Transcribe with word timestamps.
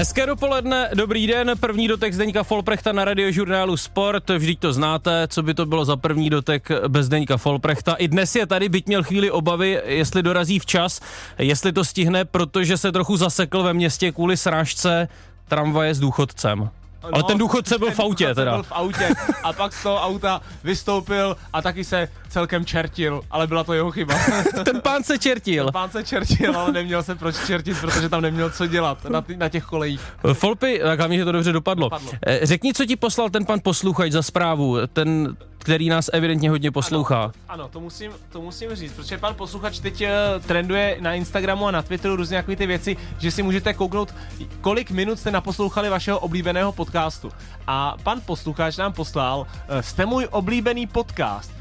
Hezké 0.00 0.26
dopoledne, 0.26 0.90
dobrý 0.94 1.26
den, 1.26 1.52
první 1.60 1.88
dotek 1.88 2.14
Zdeňka 2.14 2.42
Folprechta 2.42 2.92
na 2.92 3.04
radiožurnálu 3.04 3.76
Sport, 3.76 4.30
vždyť 4.30 4.58
to 4.58 4.72
znáte, 4.72 5.28
co 5.28 5.42
by 5.42 5.54
to 5.54 5.66
bylo 5.66 5.84
za 5.84 5.96
první 5.96 6.30
dotek 6.30 6.68
bez 6.88 7.06
Zdeňka 7.06 7.36
Folprechta. 7.36 7.94
I 7.94 8.08
dnes 8.08 8.36
je 8.36 8.46
tady, 8.46 8.68
byť 8.68 8.86
měl 8.86 9.02
chvíli 9.02 9.30
obavy, 9.30 9.82
jestli 9.84 10.22
dorazí 10.22 10.58
včas, 10.58 11.00
jestli 11.38 11.72
to 11.72 11.84
stihne, 11.84 12.24
protože 12.24 12.76
se 12.76 12.92
trochu 12.92 13.16
zasekl 13.16 13.62
ve 13.62 13.74
městě 13.74 14.12
kvůli 14.12 14.36
srážce 14.36 15.08
tramvaje 15.48 15.94
s 15.94 16.00
důchodcem. 16.00 16.70
No, 17.02 17.08
Ale 17.12 17.22
ten 17.22 17.38
důchodce 17.38 17.78
byl 17.78 17.90
v 17.90 18.00
autě 18.00 18.34
teda. 18.34 18.52
Byl 18.52 18.62
v 18.62 18.72
autě 18.72 19.08
a 19.42 19.52
pak 19.52 19.72
z 19.72 19.82
toho 19.82 20.00
auta 20.02 20.40
vystoupil 20.64 21.36
a 21.52 21.62
taky 21.62 21.84
se 21.84 22.08
celkem 22.28 22.64
čertil, 22.64 23.20
ale 23.30 23.46
byla 23.46 23.64
to 23.64 23.72
jeho 23.74 23.90
chyba. 23.90 24.14
ten 24.64 24.80
pán 24.80 25.02
se 25.02 25.18
čertil. 25.18 25.64
Ten 25.64 25.72
pán 25.72 25.90
se 25.90 26.04
čertil, 26.04 26.58
ale 26.58 26.72
neměl 26.72 27.02
se 27.02 27.14
proč 27.14 27.46
čertit, 27.46 27.80
protože 27.80 28.08
tam 28.08 28.20
neměl 28.22 28.50
co 28.50 28.66
dělat 28.66 29.04
na, 29.04 29.24
na 29.36 29.48
těch 29.48 29.64
kolejích. 29.64 30.00
Folpy, 30.32 30.80
tak 30.82 30.98
hlavně, 30.98 31.18
že 31.18 31.24
to 31.24 31.32
dobře 31.32 31.52
dopadlo. 31.52 31.84
dopadlo. 31.86 32.12
Eh, 32.26 32.46
řekni, 32.46 32.74
co 32.74 32.86
ti 32.86 32.96
poslal 32.96 33.30
ten 33.30 33.44
pan 33.44 33.60
posluchač 33.62 34.12
za 34.12 34.22
zprávu, 34.22 34.76
ten 34.92 35.36
který 35.60 35.88
nás 35.88 36.10
evidentně 36.12 36.50
hodně 36.50 36.70
poslouchá. 36.70 37.22
Ano, 37.22 37.32
ano 37.48 37.68
to, 37.68 37.80
musím, 37.80 38.12
to 38.32 38.40
musím 38.40 38.74
říct, 38.74 38.92
protože 38.92 39.18
pan 39.18 39.34
posluchač 39.34 39.78
teď 39.78 40.02
uh, 40.02 40.08
trenduje 40.46 40.96
na 41.00 41.14
Instagramu 41.14 41.66
a 41.66 41.70
na 41.70 41.82
Twitteru 41.82 42.16
různě 42.16 42.38
takové 42.38 42.56
ty 42.56 42.66
věci, 42.66 42.96
že 43.18 43.30
si 43.30 43.42
můžete 43.42 43.74
kouknout, 43.74 44.14
kolik 44.60 44.90
minut 44.90 45.18
jste 45.18 45.30
naposlouchali 45.30 45.88
vašeho 45.88 46.18
oblíbeného 46.18 46.72
podcastu. 46.72 47.30
A 47.66 47.96
pan 48.02 48.20
posluchač 48.26 48.76
nám 48.76 48.92
poslal, 48.92 49.40
uh, 49.40 49.80
jste 49.80 50.06
můj 50.06 50.28
oblíbený 50.30 50.86
podcast 50.86 51.59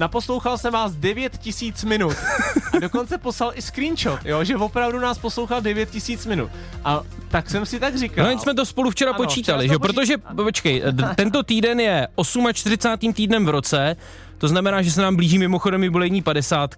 naposlouchal 0.00 0.58
jsem 0.58 0.72
vás 0.72 0.92
9000 0.92 1.84
minut. 1.84 2.16
A 2.72 2.78
dokonce 2.78 3.18
poslal 3.18 3.52
i 3.54 3.62
screenshot, 3.62 4.20
jo, 4.24 4.44
že 4.44 4.56
opravdu 4.56 5.00
nás 5.00 5.18
poslouchal 5.18 5.60
9000 5.60 6.26
minut. 6.26 6.50
A 6.84 7.00
tak 7.28 7.50
jsem 7.50 7.66
si 7.66 7.80
tak 7.80 7.98
říkal. 7.98 8.24
No, 8.24 8.40
jsme 8.40 8.54
to 8.54 8.66
spolu 8.66 8.90
včera 8.90 9.10
ano, 9.10 9.24
počítali, 9.24 9.64
včera 9.64 9.74
že? 9.74 9.78
Protože, 9.78 10.14
počkej, 10.44 10.82
tento 11.16 11.42
týden 11.42 11.80
je 11.80 12.08
48. 12.52 13.12
týdnem 13.12 13.46
v 13.46 13.48
roce, 13.48 13.96
to 14.38 14.48
znamená, 14.48 14.82
že 14.82 14.90
se 14.90 15.02
nám 15.02 15.16
blíží 15.16 15.38
mimochodem 15.38 15.84
jubilejní 15.84 16.22
50, 16.22 16.74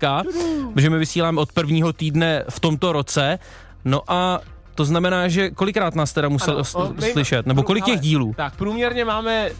protože 0.74 0.90
my 0.90 0.98
vysíláme 0.98 1.40
od 1.40 1.52
prvního 1.52 1.92
týdne 1.92 2.44
v 2.48 2.60
tomto 2.60 2.92
roce. 2.92 3.38
No 3.84 4.02
a 4.08 4.40
to 4.74 4.84
znamená, 4.84 5.28
že 5.28 5.50
kolikrát 5.50 5.94
nás 5.94 6.12
teda 6.12 6.28
musel 6.28 6.62
ano, 6.74 6.94
slyšet, 7.12 7.46
nebo 7.46 7.62
kolik 7.62 7.84
těch 7.84 8.00
dílů? 8.00 8.34
Tak 8.36 8.56
průměrně 8.56 9.04
máme 9.04 9.50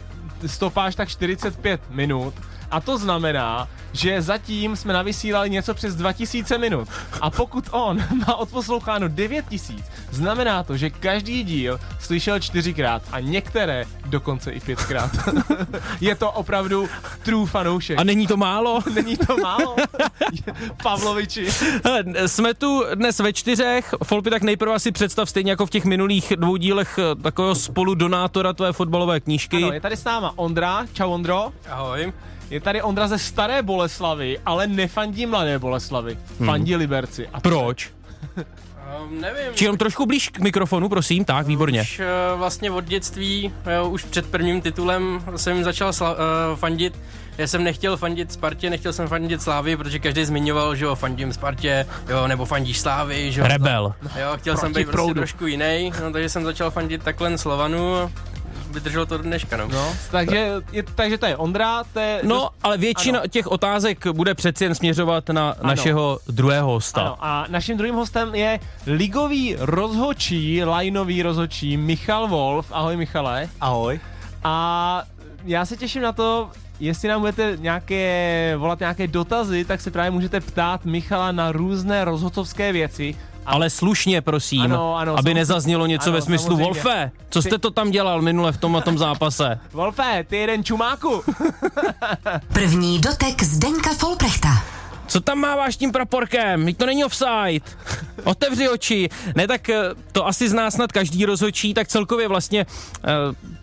stopáž 0.45 0.95
tak 0.95 1.09
45 1.09 1.81
minut 1.89 2.33
a 2.73 2.79
to 2.81 2.97
znamená, 2.97 3.67
že 3.91 4.21
zatím 4.21 4.75
jsme 4.75 4.93
navysílali 4.93 5.49
něco 5.49 5.73
přes 5.73 5.95
2000 5.95 6.57
minut. 6.57 6.87
A 7.21 7.29
pokud 7.29 7.65
on 7.71 8.03
má 8.27 8.35
odposloucháno 8.35 9.07
9000, 9.07 9.83
znamená 10.11 10.63
to, 10.63 10.77
že 10.77 10.89
každý 10.89 11.43
díl 11.43 11.79
slyšel 11.99 12.39
čtyřikrát 12.39 13.01
a 13.11 13.19
některé 13.19 13.85
dokonce 14.05 14.51
i 14.51 14.59
pětkrát. 14.59 15.11
Je 16.01 16.15
to 16.15 16.31
opravdu 16.31 16.89
true 17.23 17.45
fanoušek. 17.45 17.99
A 17.99 18.03
není 18.03 18.27
to 18.27 18.37
málo? 18.37 18.79
Není 18.93 19.17
to 19.17 19.37
málo? 19.37 19.75
Pavloviči. 20.83 21.47
Jsme 22.25 22.53
tu 22.53 22.83
dnes 22.95 23.19
ve 23.19 23.33
čtyřech. 23.33 23.95
Folpy, 24.03 24.29
tak 24.29 24.41
nejprve 24.41 24.79
si 24.79 24.91
představ 24.91 25.29
stejně 25.29 25.51
jako 25.51 25.65
v 25.65 25.69
těch 25.69 25.85
minulých 25.85 26.33
dvou 26.35 26.55
dílech 26.57 26.99
takového 27.23 27.55
spolu 27.55 27.95
donátora 27.95 28.53
tvé 28.53 28.73
fotbalové 28.73 29.19
knížky. 29.19 29.57
Ano, 29.57 29.73
je 29.73 29.81
tady 29.81 29.97
s 29.97 30.03
náma 30.03 30.33
Ondra. 30.35 30.85
Čau 30.93 31.11
Ondro. 31.11 31.51
Ahoj. 31.69 32.13
Je 32.53 32.59
tady 32.59 32.81
Ondra 32.81 33.07
ze 33.07 33.19
Staré 33.19 33.61
Boleslavy, 33.61 34.39
ale 34.45 34.67
nefandí 34.67 35.25
Mladé 35.25 35.59
Boleslavy. 35.59 36.17
Hmm. 36.39 36.47
Fandí 36.47 36.71
hmm. 36.71 36.79
Liberci. 36.79 37.27
A 37.33 37.39
Proč? 37.39 37.89
Um, 38.37 39.21
nevím. 39.21 39.53
Či 39.53 39.63
jenom 39.65 39.77
trošku 39.77 40.05
blíž 40.05 40.29
k 40.29 40.39
mikrofonu, 40.39 40.89
prosím, 40.89 41.25
tak, 41.25 41.47
výborně. 41.47 41.81
Už 41.81 41.99
uh, 41.99 42.39
vlastně 42.39 42.71
od 42.71 42.85
dětství, 42.85 43.53
jo, 43.75 43.89
už 43.89 44.03
před 44.03 44.25
prvním 44.25 44.61
titulem 44.61 45.23
jsem 45.35 45.63
začal 45.63 45.91
sla- 45.91 46.15
uh, 46.51 46.55
fandit. 46.55 46.99
Já 47.37 47.47
jsem 47.47 47.63
nechtěl 47.63 47.97
fandit 47.97 48.31
Spartě, 48.31 48.69
nechtěl 48.69 48.93
jsem 48.93 49.07
fandit 49.07 49.41
Slávy, 49.41 49.77
protože 49.77 49.99
každý 49.99 50.25
zmiňoval, 50.25 50.75
že 50.75 50.85
jo, 50.85 50.95
fandím 50.95 51.33
Spartě, 51.33 51.85
jo, 52.09 52.27
nebo 52.27 52.45
fandíš 52.45 52.79
Slávy, 52.79 53.31
že 53.31 53.41
jo. 53.41 53.47
Rebel. 53.47 53.93
Jo, 54.03 54.37
chtěl 54.37 54.55
Proti 54.55 54.73
jsem 54.73 54.73
být 54.73 54.91
prostě 54.91 55.13
trošku 55.13 55.45
jiný, 55.45 55.91
no, 56.03 56.11
takže 56.11 56.29
jsem 56.29 56.43
začal 56.43 56.71
fandit 56.71 57.03
takhle 57.03 57.37
Slovanu 57.37 58.11
vydrželo 58.73 59.05
to 59.05 59.17
do 59.17 59.23
dneška, 59.23 59.57
no. 59.57 59.67
no 59.67 59.93
takže, 60.11 60.51
je, 60.71 60.83
takže 60.83 61.17
to 61.17 61.25
je 61.25 61.37
Ondra, 61.37 61.83
to 61.93 61.99
je... 61.99 62.19
No, 62.23 62.35
dost... 62.35 62.51
ale 62.63 62.77
většina 62.77 63.19
ano. 63.19 63.27
těch 63.27 63.47
otázek 63.47 64.07
bude 64.07 64.33
přeci 64.33 64.63
jen 64.63 64.75
směřovat 64.75 65.29
na 65.29 65.49
ano. 65.49 65.67
našeho 65.67 66.19
druhého 66.27 66.71
hosta. 66.71 67.01
Ano, 67.01 67.17
a 67.19 67.45
naším 67.49 67.77
druhým 67.77 67.95
hostem 67.95 68.35
je 68.35 68.59
ligový 68.87 69.55
rozhočí, 69.59 70.63
lajnový 70.63 71.23
rozhočí 71.23 71.77
Michal 71.77 72.27
Wolf. 72.27 72.67
Ahoj 72.71 72.97
Michale. 72.97 73.49
Ahoj. 73.61 73.99
A 74.43 75.03
já 75.45 75.65
se 75.65 75.77
těším 75.77 76.01
na 76.01 76.11
to, 76.11 76.49
jestli 76.79 77.09
nám 77.09 77.19
budete 77.19 77.57
nějaké, 77.59 78.53
volat 78.57 78.79
nějaké 78.79 79.07
dotazy, 79.07 79.65
tak 79.65 79.81
se 79.81 79.91
právě 79.91 80.11
můžete 80.11 80.39
ptát 80.39 80.85
Michala 80.85 81.31
na 81.31 81.51
různé 81.51 82.05
rozhodcovské 82.05 82.71
věci. 82.71 83.15
Ale 83.45 83.69
slušně, 83.69 84.21
prosím, 84.21 84.61
ano, 84.61 84.95
ano, 84.95 85.17
aby 85.17 85.33
nezaznělo 85.33 85.85
něco 85.85 86.09
ano, 86.09 86.13
ve 86.13 86.21
smyslu 86.21 86.47
samozřejmě. 86.47 86.63
Wolfe, 86.63 87.11
co 87.29 87.41
jste 87.41 87.57
to 87.57 87.71
tam 87.71 87.91
dělal 87.91 88.21
minule 88.21 88.51
v 88.51 88.57
tom 88.57 88.75
a 88.75 88.81
tom 88.81 88.97
zápase? 88.97 89.59
Wolfe, 89.73 90.25
ty 90.29 90.37
jeden 90.37 90.63
čumáku. 90.63 91.23
První 92.53 92.99
dotek 92.99 93.43
Zdenka 93.43 93.93
Folprechta. 93.93 94.49
Co 95.07 95.21
tam 95.21 95.39
máváš 95.39 95.77
tím 95.77 95.91
praporkem? 95.91 96.65
Teď 96.65 96.77
to 96.77 96.85
není 96.85 97.05
offside. 97.05 97.65
Otevři 98.23 98.69
oči. 98.69 99.09
Ne, 99.35 99.47
tak 99.47 99.69
eh, 99.69 99.83
to 100.11 100.27
asi 100.27 100.49
zná 100.49 100.71
snad 100.71 100.91
každý 100.91 101.25
rozhodčí, 101.25 101.73
tak 101.73 101.87
celkově 101.87 102.27
vlastně 102.27 102.65
eh, 103.03 103.09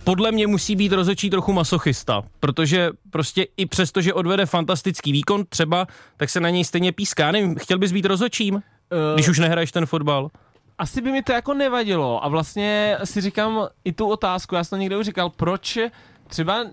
podle 0.04 0.32
mě 0.32 0.46
musí 0.46 0.76
být 0.76 0.92
rozhodčí 0.92 1.30
trochu 1.30 1.52
masochista, 1.52 2.22
protože 2.40 2.90
prostě 3.10 3.46
i 3.56 3.66
přesto, 3.66 4.00
že 4.00 4.14
odvede 4.14 4.46
fantastický 4.46 5.12
výkon 5.12 5.44
třeba, 5.48 5.86
tak 6.16 6.30
se 6.30 6.40
na 6.40 6.50
něj 6.50 6.64
stejně 6.64 6.92
píská. 6.92 7.32
Nevím, 7.32 7.54
chtěl 7.54 7.78
bys 7.78 7.92
být 7.92 8.04
rozhodčím? 8.04 8.62
Uh, 8.92 9.14
Když 9.14 9.28
už 9.28 9.38
nehraješ 9.38 9.72
ten 9.72 9.86
fotbal? 9.86 10.30
Asi 10.78 11.00
by 11.00 11.12
mi 11.12 11.22
to 11.22 11.32
jako 11.32 11.54
nevadilo 11.54 12.24
a 12.24 12.28
vlastně 12.28 12.96
si 13.04 13.20
říkám 13.20 13.68
i 13.84 13.92
tu 13.92 14.08
otázku, 14.08 14.54
já 14.54 14.64
jsem 14.64 14.76
to 14.76 14.80
někde 14.80 14.96
už 14.96 15.06
říkal, 15.06 15.30
proč 15.30 15.78
třeba 16.26 16.64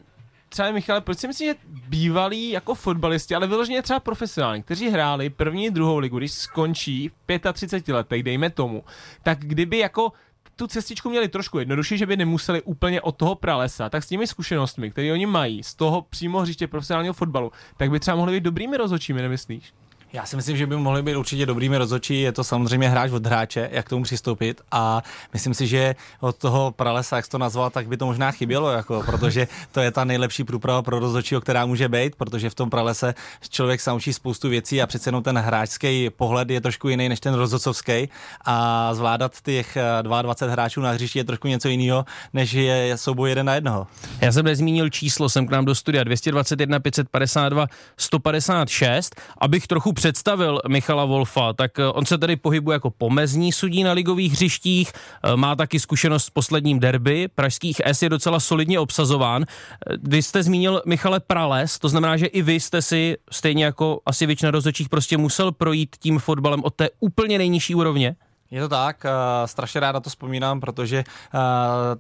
třeba 0.50 0.72
Michale, 0.72 1.01
proč 1.01 1.17
si 1.17 1.27
myslíš, 1.27 1.50
že 1.50 1.56
bývalí 1.88 2.50
jako 2.50 2.75
fotbalisti, 2.75 3.35
ale 3.35 3.47
vyloženě 3.47 3.81
třeba 3.81 4.00
profesionální, 4.00 4.63
kteří 4.63 4.89
hráli 4.89 5.29
první, 5.29 5.69
druhou 5.69 5.97
ligu, 5.97 6.17
když 6.17 6.31
skončí 6.31 7.09
v 7.09 7.53
35 7.53 7.94
letech, 7.94 8.23
dejme 8.23 8.50
tomu, 8.50 8.83
tak 9.23 9.39
kdyby 9.39 9.77
jako 9.77 10.11
tu 10.56 10.67
cestičku 10.67 11.09
měli 11.09 11.27
trošku 11.27 11.59
jednodušší, 11.59 11.97
že 11.97 12.06
by 12.06 12.17
nemuseli 12.17 12.61
úplně 12.61 13.01
od 13.01 13.16
toho 13.16 13.35
pralesa, 13.35 13.89
tak 13.89 14.03
s 14.03 14.07
těmi 14.07 14.27
zkušenostmi, 14.27 14.91
které 14.91 15.13
oni 15.13 15.25
mají 15.25 15.63
z 15.63 15.75
toho 15.75 16.01
přímo 16.01 16.39
hřiště 16.39 16.67
profesionálního 16.67 17.13
fotbalu, 17.13 17.51
tak 17.77 17.91
by 17.91 18.00
třeba 18.00 18.17
mohli 18.17 18.33
být 18.33 18.44
dobrými 18.44 18.77
rozhodčími, 18.77 19.22
nemyslíš? 19.22 19.73
Já 20.13 20.25
si 20.25 20.35
myslím, 20.35 20.57
že 20.57 20.68
by 20.68 20.75
mohli 20.75 21.03
být 21.03 21.16
určitě 21.16 21.45
dobrými 21.45 21.78
rozhodčí. 21.78 22.22
Je 22.22 22.31
to 22.31 22.44
samozřejmě 22.44 22.90
hráč 22.90 23.12
od 23.12 23.25
hráče, 23.25 23.69
jak 23.72 23.85
k 23.85 23.90
tomu 23.90 24.03
přistoupit. 24.03 24.62
A 24.72 25.03
myslím 25.34 25.53
si, 25.53 25.68
že 25.68 25.95
od 26.19 26.38
toho 26.38 26.72
pralesa, 26.72 27.16
jak 27.16 27.25
jsi 27.25 27.31
to 27.31 27.38
nazval, 27.38 27.69
tak 27.69 27.88
by 27.88 27.97
to 27.97 28.06
možná 28.06 28.31
chybělo, 28.31 28.72
jako, 28.72 29.03
protože 29.06 29.47
to 29.72 29.79
je 29.79 29.91
ta 29.91 30.03
nejlepší 30.03 30.44
průprava 30.44 30.81
pro 30.81 31.00
rozhodčího, 31.00 31.41
která 31.41 31.66
může 31.66 31.90
být, 31.90 32.16
protože 32.16 32.50
v 32.50 32.56
tom 32.56 32.69
pralese 32.69 33.16
člověk 33.50 33.81
se 33.81 33.90
naučí 33.90 34.13
spoustu 34.13 34.50
věcí 34.50 34.81
a 34.81 34.88
přece 34.88 35.07
jenom 35.07 35.23
ten 35.23 35.38
hráčský 35.38 36.09
pohled 36.09 36.50
je 36.50 36.62
trošku 36.62 36.89
jiný 36.89 37.09
než 37.09 37.19
ten 37.19 37.34
rozhodcovský. 37.34 38.09
A 38.45 38.94
zvládat 38.94 39.41
těch 39.41 39.78
22 40.01 40.51
hráčů 40.51 40.81
na 40.81 40.91
hřišti 40.91 41.19
je 41.19 41.24
trošku 41.24 41.47
něco 41.47 41.68
jiného, 41.69 42.06
než 42.34 42.53
je 42.53 42.97
souboj 42.97 43.29
jeden 43.29 43.45
na 43.45 43.56
jednoho. 43.56 43.88
Já 44.22 44.31
jsem 44.31 44.45
nezmínil 44.45 44.89
číslo, 44.89 45.29
jsem 45.29 45.47
k 45.47 45.51
nám 45.51 45.66
do 45.66 45.75
studia 45.75 46.03
221 46.03 46.79
552 46.79 47.68
156, 47.97 49.16
abych 49.38 49.68
trochu 49.68 49.94
představil 49.97 50.59
Michala 50.67 51.05
Wolfa, 51.05 51.53
tak 51.53 51.79
eh, 51.79 51.87
on 51.87 52.05
se 52.05 52.17
tady 52.17 52.35
pohybuje 52.35 52.75
jako 52.75 52.89
pomezní 52.89 53.51
sudí 53.51 53.83
na 53.83 53.91
ligových 53.91 54.33
hřištích, 54.33 54.91
eh, 54.94 55.35
má 55.35 55.55
taky 55.55 55.79
zkušenost 55.79 56.25
s 56.25 56.29
posledním 56.29 56.79
derby, 56.79 57.27
pražských 57.35 57.81
S 57.85 58.01
je 58.01 58.09
docela 58.09 58.39
solidně 58.39 58.79
obsazován. 58.79 59.44
Eh, 59.44 59.97
vy 60.03 60.23
jste 60.23 60.44
zmínil 60.44 60.81
Michale 60.85 61.19
Prales, 61.19 61.79
to 61.79 61.89
znamená, 61.89 62.17
že 62.17 62.25
i 62.25 62.41
vy 62.41 62.53
jste 62.53 62.81
si 62.81 63.17
stejně 63.31 63.65
jako 63.65 63.99
asi 64.05 64.25
většina 64.25 64.51
rozhodčích 64.51 64.89
prostě 64.89 65.17
musel 65.17 65.51
projít 65.51 65.95
tím 66.00 66.19
fotbalem 66.19 66.63
od 66.63 66.75
té 66.75 66.89
úplně 67.00 67.38
nejnižší 67.38 67.75
úrovně? 67.75 68.15
Je 68.51 68.61
to 68.61 68.69
tak, 68.69 69.05
uh, 69.05 69.11
strašně 69.45 69.79
rád 69.79 69.91
na 69.91 69.99
to 69.99 70.09
vzpomínám, 70.09 70.59
protože 70.59 71.03
uh, 71.33 71.41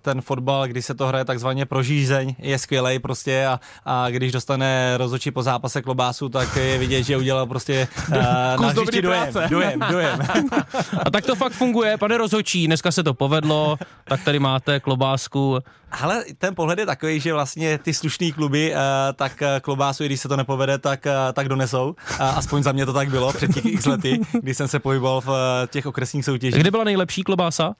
ten 0.01 0.21
fotbal, 0.21 0.67
když 0.67 0.85
se 0.85 0.93
to 0.93 1.07
hraje 1.07 1.25
takzvaně 1.25 1.65
pro 1.65 1.83
žízeň, 1.83 2.35
je 2.39 2.59
skvělý 2.59 2.99
prostě 2.99 3.45
a, 3.45 3.59
a 3.85 4.09
když 4.09 4.31
dostane 4.31 4.97
rozhodčí 4.97 5.31
po 5.31 5.43
zápase 5.43 5.81
klobásu, 5.81 6.29
tak 6.29 6.55
je 6.55 6.77
vidět, 6.77 7.03
že 7.03 7.17
udělal 7.17 7.45
prostě 7.45 7.87
uh, 8.09 8.15
na 8.61 8.73
dojem, 9.01 9.33
dojem, 9.49 9.79
dojem. 9.91 10.19
a 11.05 11.09
tak 11.09 11.25
to 11.25 11.35
fakt 11.35 11.53
funguje, 11.53 11.97
pane 11.97 12.17
rozhodčí, 12.17 12.67
dneska 12.67 12.91
se 12.91 13.03
to 13.03 13.13
povedlo, 13.13 13.77
tak 14.03 14.23
tady 14.23 14.39
máte 14.39 14.79
klobásku. 14.79 15.59
Ale 15.91 16.23
ten 16.37 16.55
pohled 16.55 16.79
je 16.79 16.85
takový, 16.85 17.19
že 17.19 17.33
vlastně 17.33 17.77
ty 17.77 17.93
slušný 17.93 18.31
kluby, 18.31 18.71
uh, 18.71 18.79
tak 19.13 19.43
klobásu, 19.61 20.03
když 20.03 20.21
se 20.21 20.27
to 20.27 20.37
nepovede, 20.37 20.77
tak, 20.77 21.05
uh, 21.05 21.33
tak 21.33 21.49
donesou. 21.49 21.95
Uh, 22.11 22.37
aspoň 22.37 22.63
za 22.63 22.71
mě 22.71 22.85
to 22.85 22.93
tak 22.93 23.09
bylo 23.09 23.33
před 23.33 23.53
těch 23.53 23.65
x 23.65 23.85
lety, 23.85 24.19
kdy 24.41 24.53
jsem 24.53 24.67
se 24.67 24.79
pohyboval 24.79 25.21
v 25.21 25.27
uh, 25.27 25.35
těch 25.67 25.85
okresních 25.85 26.25
soutěžích. 26.25 26.36
Kde 26.37 26.71
byla 26.71 26.83
nejlepší 26.83 27.23
klobása? 27.23 27.75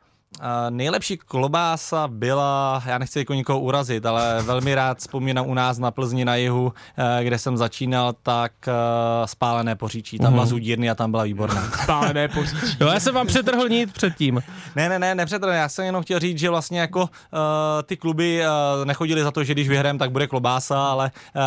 Nejlepší 0.69 1.18
klobása 1.18 2.07
byla, 2.07 2.83
já 2.85 2.97
nechci 2.97 3.19
jako 3.19 3.33
nikoho 3.33 3.59
urazit, 3.59 4.06
ale 4.06 4.41
velmi 4.44 4.75
rád 4.75 4.97
vzpomínám 4.97 5.47
u 5.50 5.53
nás 5.53 5.77
na 5.77 5.91
Plzni 5.91 6.25
na 6.25 6.35
jihu, 6.35 6.63
uh, 6.65 6.74
kde 7.24 7.39
jsem 7.39 7.57
začínal, 7.57 8.13
tak 8.24 8.51
uh, 8.68 8.74
spálené 9.25 9.75
poříčí. 9.75 10.18
Tam 10.19 10.33
byla 10.33 10.44
Mhm. 10.44 10.50
zudírny 10.50 10.89
a 10.89 10.95
tam 10.95 11.12
byla 11.12 11.24
výborná. 11.24 11.71
Spálené 11.83 12.27
poříčí. 12.27 12.77
Jo, 12.79 12.88
já 12.88 13.00
jsem 13.00 13.15
vám 13.15 13.27
přetrhl 13.27 13.69
nit 13.69 13.94
předtím. 13.94 14.44
Ne, 14.75 14.89
ne, 14.89 15.00
ne, 15.00 15.15
nepřetrhne. 15.15 15.56
Já 15.57 15.69
jsem 15.69 15.85
jenom 15.85 16.03
chtěl 16.03 16.19
říct, 16.19 16.39
že 16.39 16.50
vlastně 16.50 16.80
jako 16.80 17.01
uh, 17.01 17.07
ty 17.83 17.97
kluby 17.97 18.41
uh, 18.80 18.85
nechodili 18.85 19.23
za 19.23 19.31
to, 19.31 19.44
že 19.44 19.53
když 19.53 19.69
vyhrajeme, 19.69 20.00
tak 20.00 20.12
bude 20.12 20.27
klobása, 20.27 20.88
ale 20.91 21.12
uh, 21.35 21.41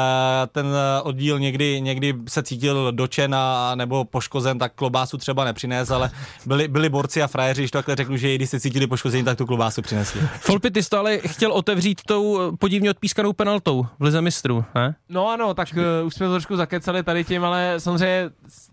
ten 0.52 0.66
oddíl 1.02 1.38
někdy, 1.38 1.80
někdy 1.80 2.14
se 2.28 2.42
cítil 2.42 2.92
dočen 2.92 3.34
a, 3.34 3.72
nebo 3.74 4.04
poškozen, 4.04 4.58
tak 4.58 4.72
klobásu 4.74 5.18
třeba 5.18 5.44
nepřines, 5.44 5.90
ale 5.90 6.10
byli, 6.46 6.68
byli 6.68 6.88
borci 6.88 7.22
a 7.22 7.26
frajeři, 7.26 7.62
když 7.62 7.70
to 7.70 7.78
takhle 7.78 7.96
řeknu, 7.96 8.16
že 8.16 8.32
i 8.32 8.34
když 8.34 8.50
se 8.50 8.60
cítili 8.70 8.86
poškození, 8.86 9.24
tak 9.24 9.38
tu 9.38 9.46
klobásu 9.46 9.82
přinesli. 9.82 10.20
Folpy, 10.40 10.70
ty 10.70 10.82
jsi 10.82 10.90
to 10.90 10.98
ale 10.98 11.18
chtěl 11.18 11.52
otevřít 11.52 12.00
tou 12.06 12.40
eh, 12.40 12.56
podivně 12.56 12.90
odpískanou 12.90 13.32
penaltou 13.32 13.86
v 13.98 14.04
Lize 14.04 14.20
mistrů, 14.20 14.64
ne? 14.74 14.94
No 15.08 15.28
ano, 15.28 15.54
tak 15.54 15.68
uh, 15.76 16.06
už 16.06 16.14
jsme 16.14 16.26
to 16.26 16.32
trošku 16.32 16.56
zakecali 16.56 17.02
tady 17.02 17.24
tím, 17.24 17.44
ale 17.44 17.74
samozřejmě... 17.78 18.30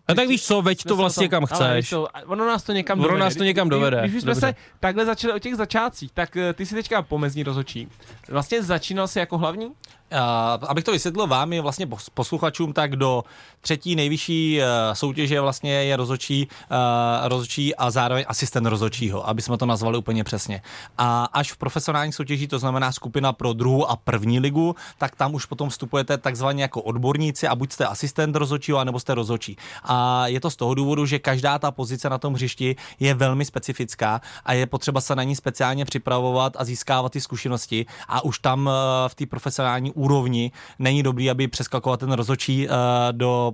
A 0.08 0.14
tak 0.14 0.28
víš 0.28 0.44
co, 0.46 0.62
veď 0.62 0.84
to 0.84 0.96
vlastně 0.96 1.30
kam 1.30 1.46
Ale 1.52 1.76
víš 1.76 1.86
chceš. 1.86 1.90
to, 1.90 2.08
ono 2.26 2.46
nás 2.48 2.64
to 2.64 2.72
někam 2.74 3.00
Ono 3.00 3.08
dovede. 3.08 3.24
nás 3.24 3.36
to 3.36 3.44
někam 3.44 3.68
Když- 3.68 3.76
dovede, 3.78 4.02
Když 4.02 4.16
už 4.16 4.22
jsme 4.22 4.32
dobře. 4.34 4.48
se 4.48 4.56
takhle 4.80 5.06
začali 5.06 5.34
o 5.34 5.40
těch 5.40 5.56
začátcích, 5.56 6.12
tak 6.12 6.38
eh, 6.38 6.54
ty 6.54 6.66
si 6.66 6.76
teďka 6.76 7.02
pomezní 7.02 7.44
rozočí. 7.44 7.88
Vlastně 8.30 8.64
začínal 8.64 9.08
si 9.08 9.20
jako 9.20 9.38
hlavní? 9.38 9.72
Uh, 10.12 10.20
abych 10.68 10.84
to 10.84 10.92
vysvětlil 10.92 11.28
vám 11.28 11.54
i 11.54 11.60
vlastně 11.60 11.88
pos- 11.88 12.08
posluchačům, 12.14 12.74
tak 12.74 12.96
do 12.96 13.24
třetí 13.62 13.96
nejvyšší 13.96 14.60
uh, 14.60 14.94
soutěže 14.94 15.42
vlastně 15.42 15.72
je 15.74 15.96
rozočí, 15.96 16.48
uh, 16.72 17.28
rozočí 17.28 17.76
a 17.76 17.92
zároveň 17.92 18.26
asistent 18.28 18.68
rozočího, 18.68 19.30
aby 19.30 19.42
jsme 19.42 19.58
to 19.58 19.66
nazvali 19.66 19.98
úplně 19.98 20.24
přesně. 20.24 20.62
A 20.98 21.26
až 21.34 21.52
v 21.52 21.58
profesionální 21.58 22.12
soutěži, 22.14 22.48
to 22.48 22.60
znamená 22.60 22.92
skupina 22.92 23.34
pro 23.34 23.54
druhou 23.54 23.86
a 23.90 23.96
první 23.96 24.40
ligu, 24.40 24.76
tak 24.98 25.16
tam 25.16 25.34
už 25.34 25.46
potom 25.46 25.70
vstupujete 25.70 26.18
takzvaně 26.18 26.62
jako 26.64 26.82
odborníci 26.82 27.48
a 27.48 27.56
buď 27.56 27.72
jste 27.72 27.86
asistent 27.86 28.36
rozočího, 28.36 28.78
anebo 28.78 29.00
jste 29.00 29.14
rozočí. 29.16 29.58
A 29.84 29.97
je 30.26 30.40
to 30.40 30.50
z 30.50 30.56
toho 30.56 30.74
důvodu, 30.74 31.06
že 31.06 31.20
každá 31.20 31.60
ta 31.60 31.72
pozice 31.72 32.10
na 32.10 32.18
tom 32.18 32.34
hřišti 32.34 32.76
je 33.00 33.14
velmi 33.14 33.46
specifická 33.46 34.22
a 34.46 34.54
je 34.54 34.66
potřeba 34.66 35.02
se 35.02 35.16
na 35.16 35.24
ní 35.24 35.36
speciálně 35.36 35.86
připravovat 35.86 36.54
a 36.58 36.64
získávat 36.64 37.12
ty 37.12 37.22
zkušenosti 37.22 37.86
a 38.08 38.24
už 38.24 38.40
tam 38.40 38.70
eh, 38.70 39.10
v 39.10 39.16
té 39.16 39.26
profesionální 39.26 39.92
úrovni 39.92 40.52
není 40.80 41.04
dobrý, 41.04 41.30
aby 41.30 41.48
přeskakoval 41.48 41.98
ten 41.98 42.12
rozočí 42.12 42.68
eh, 42.68 42.72
do 43.12 43.54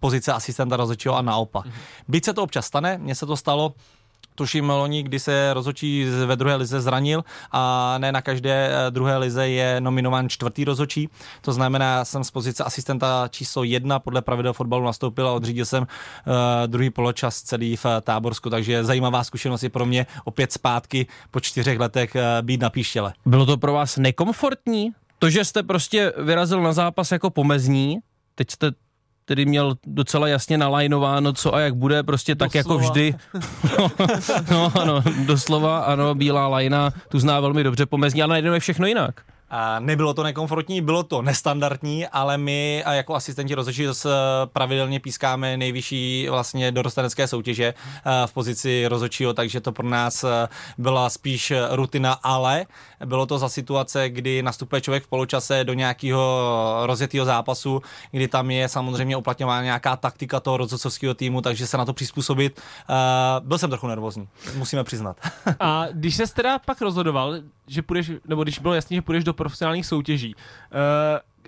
pozice 0.00 0.32
asistenta 0.32 0.76
rozhodčího 0.76 1.16
a 1.16 1.22
naopak. 1.22 1.66
Byť 2.08 2.24
se 2.24 2.32
to 2.34 2.42
občas 2.42 2.66
stane, 2.66 2.98
mně 2.98 3.14
se 3.14 3.26
to 3.26 3.36
stalo, 3.36 3.74
tuším 4.38 4.70
loni, 4.70 5.02
kdy 5.02 5.18
se 5.20 5.54
rozhodčí 5.54 6.04
ve 6.26 6.36
druhé 6.36 6.56
lize 6.56 6.80
zranil 6.80 7.24
a 7.52 7.94
ne 7.98 8.12
na 8.12 8.22
každé 8.22 8.70
eh, 8.70 8.90
druhé 8.90 9.16
lize 9.18 9.48
je 9.48 9.80
nominován 9.80 10.28
čtvrtý 10.28 10.64
rozhodčí. 10.64 11.08
To 11.40 11.52
znamená, 11.52 12.04
jsem 12.04 12.24
z 12.24 12.30
pozice 12.30 12.64
asistenta 12.64 13.28
číslo 13.30 13.64
jedna 13.64 13.98
podle 13.98 14.22
pravidel 14.22 14.52
fotbalu 14.52 14.84
nastoupil 14.84 15.28
a 15.28 15.32
odřídil 15.32 15.64
jsem 15.64 15.82
uh, 15.82 16.34
druhý 16.66 16.90
poločas 16.90 17.42
celý 17.42 17.76
v 17.76 17.86
eh, 17.86 18.00
Táborsku, 18.00 18.50
takže 18.50 18.84
zajímavá 18.84 19.24
zkušenost 19.24 19.62
je 19.62 19.70
pro 19.70 19.86
mě 19.86 20.06
opět 20.24 20.52
zpátky 20.52 21.06
po 21.30 21.40
čtyřech 21.40 21.78
letech 21.78 22.16
být 22.42 22.60
na 22.60 22.70
píštěle. 22.70 23.12
Bylo 23.26 23.46
to 23.46 23.56
pro 23.56 23.72
vás 23.72 23.96
nekomfortní? 23.96 24.92
To, 25.18 25.30
že 25.30 25.44
jste 25.44 25.62
prostě 25.62 26.12
vyrazil 26.16 26.62
na 26.62 26.72
zápas 26.72 27.12
jako 27.12 27.30
pomezní, 27.30 27.98
teď 28.34 28.50
jste 28.50 28.70
tedy 29.28 29.46
měl 29.46 29.74
docela 29.86 30.28
jasně 30.28 30.58
nalajnováno, 30.58 31.32
co 31.32 31.54
a 31.54 31.60
jak 31.60 31.74
bude, 31.74 32.02
prostě 32.02 32.34
tak 32.34 32.54
jako 32.54 32.68
Doslova. 32.68 32.90
vždy. 32.90 33.14
no, 33.78 33.90
no, 34.50 34.72
ano, 34.80 35.02
doslova, 35.26 35.78
ano, 35.78 36.14
bílá 36.14 36.48
lajna, 36.48 36.90
tu 37.08 37.18
zná 37.18 37.40
velmi 37.40 37.64
dobře 37.64 37.86
pomezní, 37.86 38.22
ale 38.22 38.30
najdeme 38.30 38.60
všechno 38.60 38.86
jinak. 38.86 39.20
A 39.50 39.80
nebylo 39.80 40.14
to 40.14 40.22
nekomfortní, 40.22 40.80
bylo 40.80 41.02
to 41.02 41.22
nestandardní, 41.22 42.06
ale 42.06 42.38
my 42.38 42.84
a 42.84 42.92
jako 42.92 43.14
asistenti 43.14 43.54
rozhodčí 43.54 43.84
zase 43.84 44.08
pravidelně 44.52 45.00
pískáme 45.00 45.56
nejvyšší 45.56 46.26
vlastně 46.30 46.72
dorostenecké 46.72 47.26
soutěže 47.26 47.74
eh, 47.74 48.26
v 48.26 48.32
pozici 48.32 48.86
rozhodčího, 48.86 49.34
takže 49.34 49.60
to 49.60 49.72
pro 49.72 49.88
nás 49.88 50.24
eh, 50.24 50.48
byla 50.78 51.10
spíš 51.10 51.52
rutina, 51.70 52.12
ale 52.12 52.66
bylo 53.04 53.26
to 53.26 53.38
za 53.38 53.48
situace, 53.48 54.08
kdy 54.08 54.42
nastupuje 54.42 54.80
člověk 54.80 55.04
v 55.04 55.08
poločase 55.08 55.64
do 55.64 55.72
nějakého 55.72 56.42
rozjetého 56.82 57.24
zápasu, 57.26 57.82
kdy 58.10 58.28
tam 58.28 58.50
je 58.50 58.68
samozřejmě 58.68 59.16
uplatňována 59.16 59.62
nějaká 59.62 59.96
taktika 59.96 60.40
toho 60.40 60.56
rozhodcovského 60.56 61.14
týmu, 61.14 61.40
takže 61.40 61.66
se 61.66 61.76
na 61.78 61.84
to 61.84 61.92
přizpůsobit. 61.92 62.60
eh, 62.90 62.94
Byl 63.40 63.58
jsem 63.58 63.70
trochu 63.70 63.86
nervózní, 63.86 64.28
musíme 64.56 64.84
přiznat. 64.84 65.16
A 65.60 65.86
když 65.92 66.16
se 66.16 66.34
teda 66.34 66.58
pak 66.58 66.80
rozhodoval, 66.80 67.34
že 67.66 67.82
půjdeš, 67.82 68.10
nebo 68.28 68.42
když 68.42 68.58
bylo 68.58 68.74
jasný, 68.74 68.96
že 68.96 69.02
půjdeš 69.02 69.24
do 69.24 69.34
profesionálních 69.34 69.86
soutěží, 69.86 70.34
uh, 70.34 70.40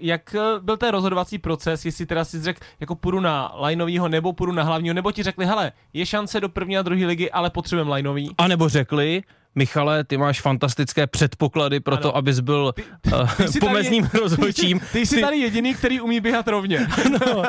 jak 0.00 0.34
eh, 0.34 0.40
byl 0.60 0.76
ten 0.76 0.90
rozhodovací 0.90 1.38
proces, 1.38 1.84
jestli 1.84 2.06
teda 2.06 2.24
si 2.24 2.42
řekl, 2.42 2.60
jako 2.80 2.94
půjdu 2.94 3.20
na 3.20 3.52
lineovýho, 3.66 4.08
nebo 4.08 4.32
půjdu 4.32 4.52
na 4.52 4.62
hlavního, 4.62 4.94
nebo 4.94 5.12
ti 5.12 5.22
řekli, 5.22 5.46
hele, 5.46 5.72
je 5.92 6.06
šance 6.06 6.40
do 6.40 6.48
první 6.48 6.78
a 6.78 6.82
druhé 6.82 7.06
ligy, 7.06 7.30
ale 7.30 7.50
potřebujeme 7.50 7.94
lineový. 7.94 8.30
A 8.38 8.48
nebo 8.48 8.68
řekli, 8.68 9.22
Michale, 9.54 10.04
ty 10.04 10.16
máš 10.16 10.40
fantastické 10.40 11.06
předpoklady 11.06 11.80
pro 11.80 11.94
Ano. 11.94 12.02
to, 12.02 12.16
abys 12.16 12.40
byl 12.40 12.72
uh, 13.06 13.12
ty 13.36 13.42
tady- 13.46 13.60
pomezním 13.60 14.08
rozhodčím. 14.20 14.80
Ty 14.92 15.06
jsi 15.06 15.20
tady 15.20 15.36
jediný, 15.36 15.74
který 15.74 16.00
umí 16.00 16.20
běhat 16.20 16.48
rovně. 16.48 16.86
no, 17.10 17.42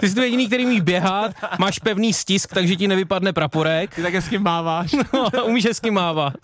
ty 0.00 0.08
jsi 0.08 0.14
to 0.14 0.22
jediný, 0.22 0.46
který 0.46 0.66
umí 0.66 0.80
běhat, 0.80 1.32
máš 1.58 1.78
pevný 1.78 2.12
stisk, 2.12 2.54
takže 2.54 2.76
ti 2.76 2.88
nevypadne 2.88 3.32
praporek, 3.32 3.94
Ty 3.94 4.02
tak 4.02 4.14
hezky 4.14 4.38
máváš. 4.38 4.92
no, 5.12 5.44
umíš 5.44 5.64
hezky 5.64 5.90
mávat. 5.90 6.34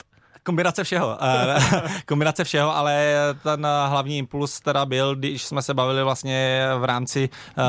Kombinace 0.49 0.85
všeho. 0.85 1.19
Eh, 1.21 1.83
Kombinace 2.07 2.45
všeho, 2.45 2.77
ale 2.77 3.15
ten 3.43 3.67
eh, 3.67 3.89
hlavní 3.89 4.19
impuls 4.19 4.61
teda 4.61 4.87
byl, 4.87 5.17
když 5.17 5.43
jsme 5.43 5.63
se 5.63 5.75
bavili 5.75 6.03
vlastně 6.03 6.67
v 6.79 6.85
rámci 6.85 7.29
uh, 7.59 7.65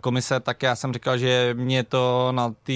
komise, 0.00 0.40
tak 0.40 0.62
já 0.62 0.76
jsem 0.76 0.92
říkal, 0.92 1.18
že 1.18 1.54
mě 1.58 1.84
to 1.84 2.32
na 2.32 2.54
té 2.62 2.72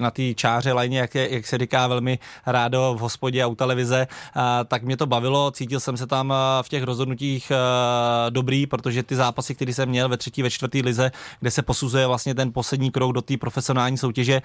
na 0.00 0.10
tý 0.10 0.34
čáře 0.34 0.72
lajně, 0.72 0.98
jak, 0.98 1.14
je, 1.14 1.34
jak 1.34 1.46
se 1.46 1.58
říká 1.58 1.86
velmi 1.86 2.18
rádo 2.46 2.94
v 2.98 3.00
hospodě 3.00 3.42
a 3.42 3.46
u 3.46 3.54
televize, 3.54 4.06
uh, 4.36 4.42
tak 4.64 4.82
mě 4.82 4.96
to 4.96 5.06
bavilo, 5.06 5.50
cítil 5.50 5.80
jsem 5.80 5.96
se 5.96 6.06
tam 6.06 6.32
eh, 6.32 6.62
v 6.62 6.68
těch 6.68 6.82
rozhodnutích 6.82 7.52
dobrý, 8.30 8.66
protože 8.66 9.02
ty 9.02 9.16
zápasy, 9.16 9.54
které 9.54 9.74
jsem 9.74 9.88
měl 9.88 10.08
ve 10.08 10.16
třetí, 10.16 10.42
ve 10.42 10.50
čtvrtý 10.50 10.82
lize, 10.82 11.10
kde 11.40 11.50
se 11.50 11.62
posuzuje 11.62 12.06
vlastně 12.06 12.34
ten 12.34 12.52
poslední 12.52 12.90
krok 12.90 13.12
do 13.12 13.22
té 13.22 13.36
profesionální 13.36 13.98
soutěže, 13.98 14.42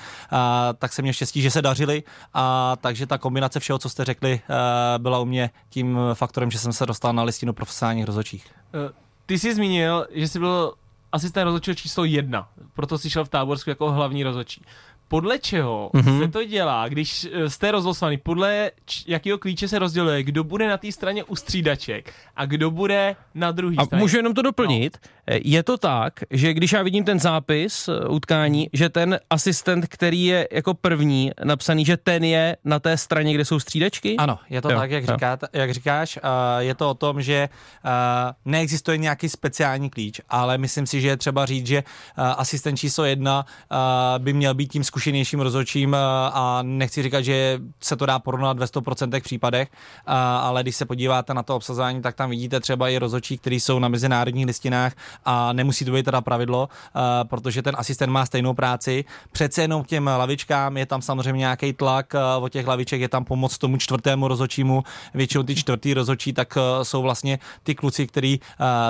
tak 0.78 0.94
jsem 0.94 1.04
měl 1.04 1.14
štěstí, 1.14 1.42
že 1.42 1.52
se 1.52 1.62
dařili 1.62 2.04
a 2.34 2.76
takže 2.82 3.08
ta 3.08 3.18
kombinace 3.18 3.60
všeho, 3.60 3.80
co 3.80 3.90
jste 3.90 4.06
řekli, 4.06 4.23
uh, 4.32 4.56
byla 4.98 5.20
u 5.20 5.26
mě 5.26 5.50
tím 5.70 5.98
faktorem, 6.14 6.52
že 6.52 6.60
jsem 6.60 6.74
se 6.74 6.86
dostal 6.86 7.14
na 7.14 7.24
listinu 7.24 7.54
profesionálních 7.54 8.06
rozhodčích. 8.06 8.46
Eh, 8.74 8.94
Ty 9.26 9.40
jsi 9.40 9.56
zmínil, 9.56 10.08
že 10.14 10.28
jsi 10.28 10.40
byl 10.40 10.74
asistent 11.12 11.44
rozhodčího 11.46 11.76
číslo 11.76 12.06
jedna, 12.06 12.48
proto 12.74 12.98
jsi 12.98 13.10
šel 13.10 13.26
v 13.26 13.30
Táborsku 13.30 13.70
jako 13.70 13.92
hlavní 13.92 14.24
rozhodčí. 14.24 14.62
Podle 15.08 15.40
čeho 15.40 15.90
Mhm. 15.94 16.06
mm-hmm. 16.06 16.20
se 16.26 16.28
to 16.32 16.44
dělá, 16.44 16.88
když 16.88 17.28
eh, 17.34 17.50
jste 17.50 17.72
rozlosovaný? 17.72 18.18
Podle 18.18 18.72
č- 18.86 19.04
jakého 19.08 19.38
klíče 19.38 19.68
se 19.68 19.80
rozděluje, 19.80 20.24
kdo 20.24 20.44
bude 20.44 20.68
na 20.70 20.78
té 20.78 20.92
straně 20.92 21.24
u 21.24 21.36
střídaček 21.36 22.14
a 22.36 22.46
kdo 22.46 22.72
bude 22.72 23.16
na 23.36 23.52
druhé 23.52 23.76
A 23.78 23.86
straně? 23.86 24.02
můžu 24.02 24.18
jenom 24.18 24.34
to 24.34 24.42
doplnit. 24.42 24.98
No. 25.04 25.10
Je 25.28 25.64
to 25.64 25.78
tak, 25.78 26.14
že 26.32 26.54
když 26.54 26.72
já 26.72 26.84
vidím 26.84 27.04
ten 27.04 27.20
zápis 27.20 27.88
eh, 27.88 28.08
utkání, 28.08 28.70
že 28.74 28.90
ten 28.90 29.20
asistent, 29.30 29.88
který 29.88 30.26
je 30.26 30.48
jako 30.52 30.74
první 30.74 31.32
napsaný, 31.44 31.86
že 31.86 31.98
ten 31.98 32.24
je 32.24 32.58
na 32.66 32.80
té 32.80 32.98
straně, 32.98 33.34
kde 33.34 33.46
jsou 33.46 33.60
střídačky? 33.60 34.16
Ano, 34.18 34.40
je 34.50 34.62
to 34.62 34.72
Jo, 34.72 34.80
tak, 34.80 34.92
jak, 34.92 35.04
jo. 35.04 35.14
říkáte, 35.14 35.48
jak 35.54 35.74
říkáš. 35.74 36.20
Je 36.60 36.76
to 36.76 36.90
o 36.90 36.94
tom, 36.94 37.22
že 37.22 37.50
uh, 37.86 37.92
neexistuje 38.46 38.98
nějaký 38.98 39.30
speciální 39.30 39.90
klíč, 39.90 40.22
ale 40.30 40.58
myslím 40.58 40.88
si, 40.88 41.02
že 41.02 41.08
je 41.08 41.18
třeba 41.18 41.46
říct, 41.46 41.68
že 41.68 41.84
uh, 41.84 42.26
asistent 42.38 42.80
číslo 42.80 43.06
jedna 43.06 43.46
by 44.18 44.34
měl 44.34 44.54
být 44.54 44.72
tím 44.72 44.84
zkušenějším 44.84 45.40
rozhodčím 45.40 45.96
a 46.34 46.60
nechci 46.62 47.04
říkat, 47.04 47.22
že 47.22 47.60
se 47.80 47.96
to 47.96 48.06
dá 48.06 48.20
porovnat 48.20 48.60
ve 48.60 48.66
100% 48.66 49.22
případech, 49.22 49.68
ale 50.42 50.64
když 50.64 50.76
se 50.76 50.86
podíváte 50.86 51.34
na 51.34 51.44
to 51.44 51.56
obsazování, 51.56 52.02
tak 52.02 52.16
tam 52.16 52.30
vidíte 52.30 52.60
třeba 52.60 52.90
i 52.90 52.98
rozhodčí, 52.98 53.38
kteří 53.38 53.60
jsou 53.60 53.80
na 53.80 53.88
mezinárodních 53.88 54.46
listinách 54.46 54.94
a 55.26 55.54
nemusí 55.54 55.86
to 55.86 55.92
být 55.92 56.04
teda 56.04 56.22
pravidlo, 56.22 56.70
uh, 56.70 57.02
protože 57.30 57.62
ten 57.62 57.76
asistent 57.78 58.12
má 58.12 58.26
stejnou 58.26 58.54
práci. 58.54 59.06
Přece 59.32 59.62
jenom 59.62 59.84
k 59.84 59.88
těm 59.88 60.08
lavičkám 60.08 60.78
je 60.78 60.86
tam 60.86 61.02
samozřejmě 61.02 61.40
nějaký 61.40 61.74
tlak, 61.74 62.14
uh, 62.14 62.44
od 62.44 62.50
těch 62.50 62.68
laviček 62.68 63.02
je 63.02 63.10
tam 63.10 63.26
pomoc 63.26 63.58
tomu 63.58 63.78
čtvrtému 63.78 64.28
rozhodčímu. 64.28 64.84
Většinou 65.14 65.44
ty 65.44 65.56
čtvrtý 65.56 65.94
rozhodčí 65.94 66.34
tak 66.34 66.58
uh, 66.58 66.84
jsou 66.84 67.02
vlastně 67.02 67.40
ty 67.64 67.76
kluci, 67.76 68.08
kteří 68.08 68.40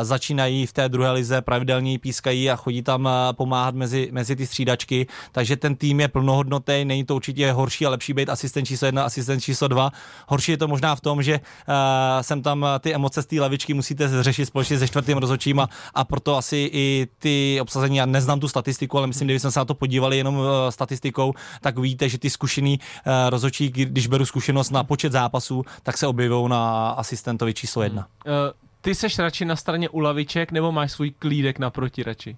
začínají 0.01 0.65
v 0.65 0.74
té 0.74 0.89
druhé 0.89 1.12
lize, 1.12 1.42
pravidelně 1.42 2.00
pískají 2.00 2.50
a 2.51 2.56
chodí 2.56 2.82
tam 2.82 3.10
pomáhat 3.32 3.75
mezi, 3.75 4.10
mezi 4.12 4.36
ty 4.36 4.48
střídačky, 4.48 5.08
takže 5.32 5.56
ten 5.56 5.75
tým 5.75 6.00
je 6.00 6.08
plnohodnotný, 6.08 6.86
není 6.86 7.06
to 7.06 7.15
určitě 7.15 7.51
horší 7.51 7.86
a 7.86 7.89
lepší 7.89 8.13
být 8.13 8.30
asistent 8.30 8.65
číslo 8.65 8.86
jedna, 8.86 9.03
asistent 9.03 9.44
číslo 9.44 9.68
dva. 9.68 9.92
Horší 10.27 10.51
je 10.51 10.58
to 10.58 10.68
možná 10.68 10.96
v 10.96 11.01
tom, 11.01 11.24
že 11.24 11.39
uh, 11.39 11.75
sem 12.22 12.42
tam 12.42 12.65
ty 12.80 12.94
emoce 12.94 13.22
z 13.22 13.25
té 13.25 13.42
lavičky 13.42 13.74
musíte 13.74 14.24
řešit 14.24 14.46
společně 14.46 14.80
se 14.80 14.88
čtvrtým 14.88 15.18
rozhodčím 15.18 15.60
a, 15.60 15.70
a 15.94 16.03
proto 16.13 16.38
asi 16.38 16.70
i 16.74 17.08
ty 17.20 17.58
obsazení, 17.62 17.98
já 17.98 18.05
neznám 18.05 18.39
tu 18.39 18.48
statistiku, 18.48 18.98
ale 18.98 19.08
myslím, 19.08 19.27
kdybychom 19.27 19.51
se 19.51 19.60
na 19.60 19.65
to 19.65 19.74
podívali 19.74 20.17
jenom 20.17 20.39
eh, 20.41 20.72
statistikou, 20.72 21.34
tak 21.62 21.77
víte, 21.77 22.10
že 22.10 22.17
ty 22.17 22.29
zkušený 22.29 22.79
eh, 22.79 23.29
rozhodčí, 23.29 23.70
když 23.70 24.08
beru 24.08 24.25
zkušenost 24.25 24.72
na 24.72 24.84
počet 24.84 25.12
zápasů, 25.12 25.63
tak 25.84 25.98
se 25.98 26.08
objevují 26.08 26.50
na 26.50 26.89
asistentovi 26.89 27.53
číslo 27.53 27.84
jedna. 27.84 28.08
Uh, 28.25 28.34
ty 28.82 28.96
seš 28.96 29.20
radši 29.20 29.46
na 29.46 29.55
straně 29.55 29.89
u 29.89 30.00
laviček, 30.00 30.51
nebo 30.51 30.72
máš 30.72 30.91
svůj 30.91 31.12
klídek 31.12 31.60
naproti 31.60 32.03
radši? 32.03 32.38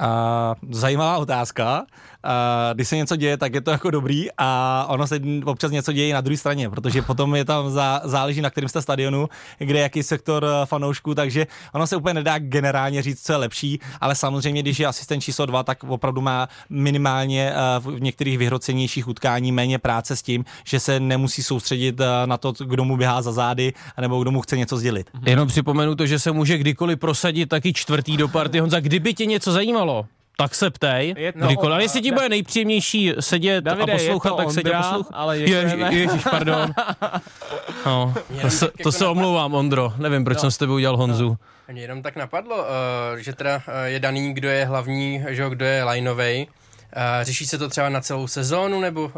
Uh, 0.00 0.70
zajímavá 0.70 1.18
otázka. 1.18 1.80
Uh, 2.24 2.30
když 2.74 2.88
se 2.88 2.96
něco 2.96 3.16
děje, 3.16 3.36
tak 3.36 3.54
je 3.54 3.60
to 3.60 3.70
jako 3.70 3.90
dobrý 3.90 4.26
a 4.38 4.86
ono 4.88 5.06
se 5.06 5.20
občas 5.44 5.70
něco 5.70 5.92
děje 5.92 6.14
na 6.14 6.20
druhé 6.20 6.36
straně, 6.36 6.70
protože 6.70 7.02
potom 7.02 7.34
je 7.34 7.44
tam 7.44 7.70
zá, 7.70 8.00
záleží 8.04 8.40
na 8.40 8.50
kterém 8.50 8.68
jste 8.68 8.82
stadionu, 8.82 9.28
kde 9.58 9.80
jaký 9.80 10.02
sektor 10.02 10.44
uh, 10.44 10.50
fanoušků, 10.64 11.14
takže 11.14 11.46
ono 11.72 11.86
se 11.86 11.96
úplně 11.96 12.14
nedá 12.14 12.38
generálně 12.38 13.02
říct, 13.02 13.22
co 13.22 13.32
je 13.32 13.36
lepší, 13.36 13.80
ale 14.00 14.14
samozřejmě, 14.14 14.62
když 14.62 14.80
je 14.80 14.86
asistent 14.86 15.22
číslo 15.22 15.46
dva, 15.46 15.62
tak 15.62 15.84
opravdu 15.84 16.20
má 16.20 16.48
minimálně 16.70 17.52
uh, 17.86 17.92
v 17.94 18.00
některých 18.00 18.38
vyhrocenějších 18.38 19.08
utkání 19.08 19.52
méně 19.52 19.78
práce 19.78 20.16
s 20.16 20.22
tím, 20.22 20.44
že 20.64 20.80
se 20.80 21.00
nemusí 21.00 21.42
soustředit 21.42 22.00
uh, 22.00 22.06
na 22.26 22.36
to, 22.36 22.52
kdo 22.52 22.84
mu 22.84 22.96
běhá 22.96 23.22
za 23.22 23.32
zády, 23.32 23.72
nebo 24.00 24.22
kdo 24.22 24.30
mu 24.30 24.40
chce 24.40 24.56
něco 24.56 24.76
sdělit. 24.76 25.10
Jenom 25.26 25.48
připomenu 25.48 25.94
to, 25.94 26.06
že 26.06 26.18
se 26.18 26.32
může 26.32 26.58
kdykoliv 26.58 26.98
prosadit 26.98 27.46
taky 27.46 27.72
čtvrtý 27.72 28.16
do 28.16 28.28
party. 28.28 28.58
Honza, 28.58 28.80
kdyby 28.80 29.14
tě 29.14 29.26
něco 29.26 29.52
zajímalo, 29.52 29.85
tak 30.38 30.54
se 30.54 30.70
ptej. 30.70 31.14
Je 31.18 31.32
to- 31.32 31.38
Kdykoliv. 31.38 31.72
A 31.72 31.76
no, 31.76 31.80
jestli 31.80 32.00
ti 32.00 32.12
bude 32.12 32.28
nejpříjemnější 32.28 33.12
sedět 33.20 33.64
Davide, 33.64 33.92
a 33.92 33.96
je 33.96 34.02
poslouchat, 34.08 34.36
tak 34.36 34.50
se 34.50 34.62
tě 34.62 34.68
Ondra, 34.68 34.82
poslouchat. 34.82 35.14
ale 35.14 35.38
děkujeme. 35.38 35.94
ježiš, 35.94 36.24
pardon. 36.30 36.72
No, 37.86 38.14
to, 38.40 38.50
se, 38.50 38.68
to 38.82 38.92
se 38.92 39.06
omlouvám, 39.06 39.54
Ondro. 39.54 39.92
Nevím, 39.96 40.24
proč 40.24 40.38
jsem 40.38 40.50
s 40.50 40.58
tebou 40.58 40.74
udělal 40.74 40.96
Honzu. 40.96 41.38
Mě 41.72 41.82
jenom 41.82 42.02
tak 42.02 42.16
napadlo, 42.16 42.56
uh, 42.56 42.64
že 43.16 43.32
teda 43.32 43.56
uh, 43.56 43.62
je 43.84 44.00
daný, 44.00 44.34
kdo 44.34 44.48
je 44.48 44.64
hlavní, 44.64 45.24
že 45.28 45.42
jo, 45.42 45.50
kdo 45.50 45.64
je 45.64 45.84
lineovej. 45.84 46.46
Uh, 46.46 47.02
řeší 47.22 47.46
se 47.46 47.58
to 47.58 47.68
třeba 47.68 47.88
na 47.88 48.00
celou 48.00 48.26
sezónu, 48.26 48.80
nebo 48.80 49.04
uh, 49.04 49.12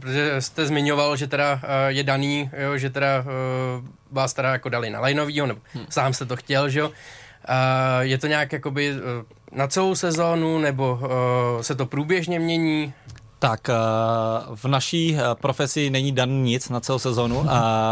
protože 0.00 0.40
jste 0.42 0.66
zmiňoval, 0.66 1.16
že 1.16 1.26
teda 1.26 1.52
uh, 1.54 1.60
je 1.88 2.02
daný, 2.02 2.50
jo, 2.58 2.78
že 2.78 2.90
teda 2.90 3.20
uh, 3.20 3.84
vás 4.10 4.34
teda 4.34 4.52
jako 4.52 4.68
dali 4.68 4.90
na 4.90 5.00
lineovýho, 5.00 5.46
nebo 5.46 5.60
hmm. 5.74 5.86
sám 5.88 6.12
jste 6.14 6.26
to 6.26 6.36
chtěl, 6.36 6.68
že 6.68 6.80
jo. 6.80 6.88
Uh, 6.88 6.94
je 8.00 8.18
to 8.18 8.26
nějak 8.26 8.52
jakoby 8.52 8.92
uh, 8.92 8.98
na 9.54 9.66
celou 9.68 9.94
sezónu, 9.94 10.58
nebo 10.58 10.98
uh, 11.02 11.08
se 11.60 11.74
to 11.74 11.86
průběžně 11.86 12.38
mění? 12.38 12.92
Tak 13.38 13.68
eh, 13.68 13.74
v 14.54 14.64
naší 14.64 15.16
eh, 15.16 15.20
profesi 15.34 15.90
není 15.90 16.12
dan 16.12 16.30
nic 16.42 16.68
na 16.68 16.80
celou 16.80 16.98
sezonu, 16.98 17.46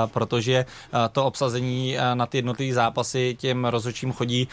protože 0.07 0.65
to 1.13 1.25
obsazení 1.25 1.97
na 2.15 2.27
ty 2.27 2.39
jednotlivé 2.39 2.75
zápasy 2.75 3.37
těm 3.39 3.65
rozhodčím 3.65 4.13
chodí 4.13 4.49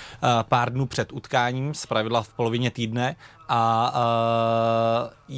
pár 0.50 0.74
dnů 0.74 0.86
před 0.86 1.14
utkáním, 1.14 1.74
zpravidla 1.74 2.22
v 2.22 2.30
polovině 2.30 2.72
týdne 2.72 3.16
a 3.50 3.94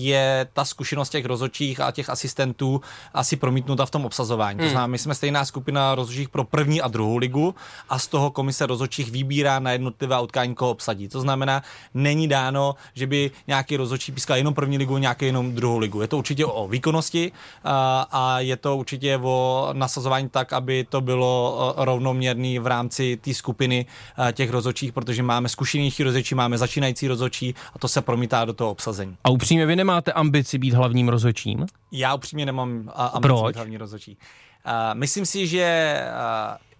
je 0.05 0.48
ta 0.53 0.65
zkušenost 0.65 1.10
těch 1.10 1.25
rozhodčích 1.25 1.79
a 1.79 1.91
těch 1.91 2.10
asistentů 2.10 2.81
asi 3.13 3.36
promítnuta 3.36 3.86
v 3.86 3.91
tom 3.91 4.05
obsazování. 4.05 4.60
To 4.60 4.70
znamená, 4.70 4.88
my 4.88 4.98
jsme 4.98 5.15
stejná 5.15 5.46
skupina 5.46 5.96
rozhodčích 5.96 6.29
pro 6.29 6.43
první 6.43 6.81
a 6.81 6.88
druhou 6.88 7.17
ligu 7.17 7.55
a 7.89 8.00
z 8.00 8.08
toho 8.08 8.31
komise 8.31 8.65
rozhodčích 8.65 9.12
vybírá 9.12 9.60
na 9.60 9.72
jednotlivá 9.72 10.20
utkání, 10.20 10.55
koho 10.55 10.72
obsadí. 10.72 11.08
To 11.08 11.22
znamená, 11.22 11.63
není 11.93 12.27
dáno, 12.27 12.75
že 12.93 13.08
by 13.08 13.31
nějaký 13.48 13.77
rozhodčí 13.77 14.12
pískal 14.12 14.38
jenom 14.38 14.53
první 14.53 14.77
ligu, 14.77 14.98
nějaký 14.98 15.25
jenom 15.25 15.51
druhou 15.51 15.77
ligu. 15.77 16.01
Je 16.01 16.08
to 16.08 16.17
určitě 16.17 16.46
o 16.46 16.67
výkonnosti 16.67 17.31
a, 17.63 18.08
a 18.12 18.39
je 18.39 18.58
to 18.58 18.77
určitě 18.77 19.17
o 19.17 19.70
nasazování 19.74 20.29
tak, 20.29 20.53
aby 20.53 20.86
to 20.89 21.01
bylo 21.01 21.74
eh, 21.77 21.86
rovnoměrný 21.86 22.60
v 22.60 22.67
rámci 22.67 23.17
té 23.17 23.34
skupiny 23.34 23.86
eh, 24.17 24.34
těch 24.34 24.50
rozhodčích, 24.50 24.93
protože 24.93 25.24
máme 25.24 25.50
zkušenější 25.50 26.03
rozhodčí, 26.03 26.36
máme 26.36 26.58
začínající 26.58 27.08
rozhodčí 27.08 27.55
a 27.74 27.79
to 27.79 27.88
se 27.88 28.01
promítá 28.01 28.46
do 28.46 28.53
toho 28.53 28.72
obsazení. 28.72 29.15
A 29.24 29.29
upřímně, 29.29 29.65
vy 29.65 29.75
nemáte 29.75 29.90
ambici 30.13 30.57
být 30.57 30.74
hlavním 30.74 31.10
rozhodčím? 31.10 31.65
Já 31.91 32.15
upřímně 32.15 32.45
nemám 32.45 32.91
a, 32.95 33.05
a 33.05 33.19
Proč? 33.19 33.55
hlavní 33.55 33.77
rozhodčí. 33.77 34.17
Uh, 34.65 34.71
myslím 34.93 35.25
si, 35.25 35.48
že 35.48 35.98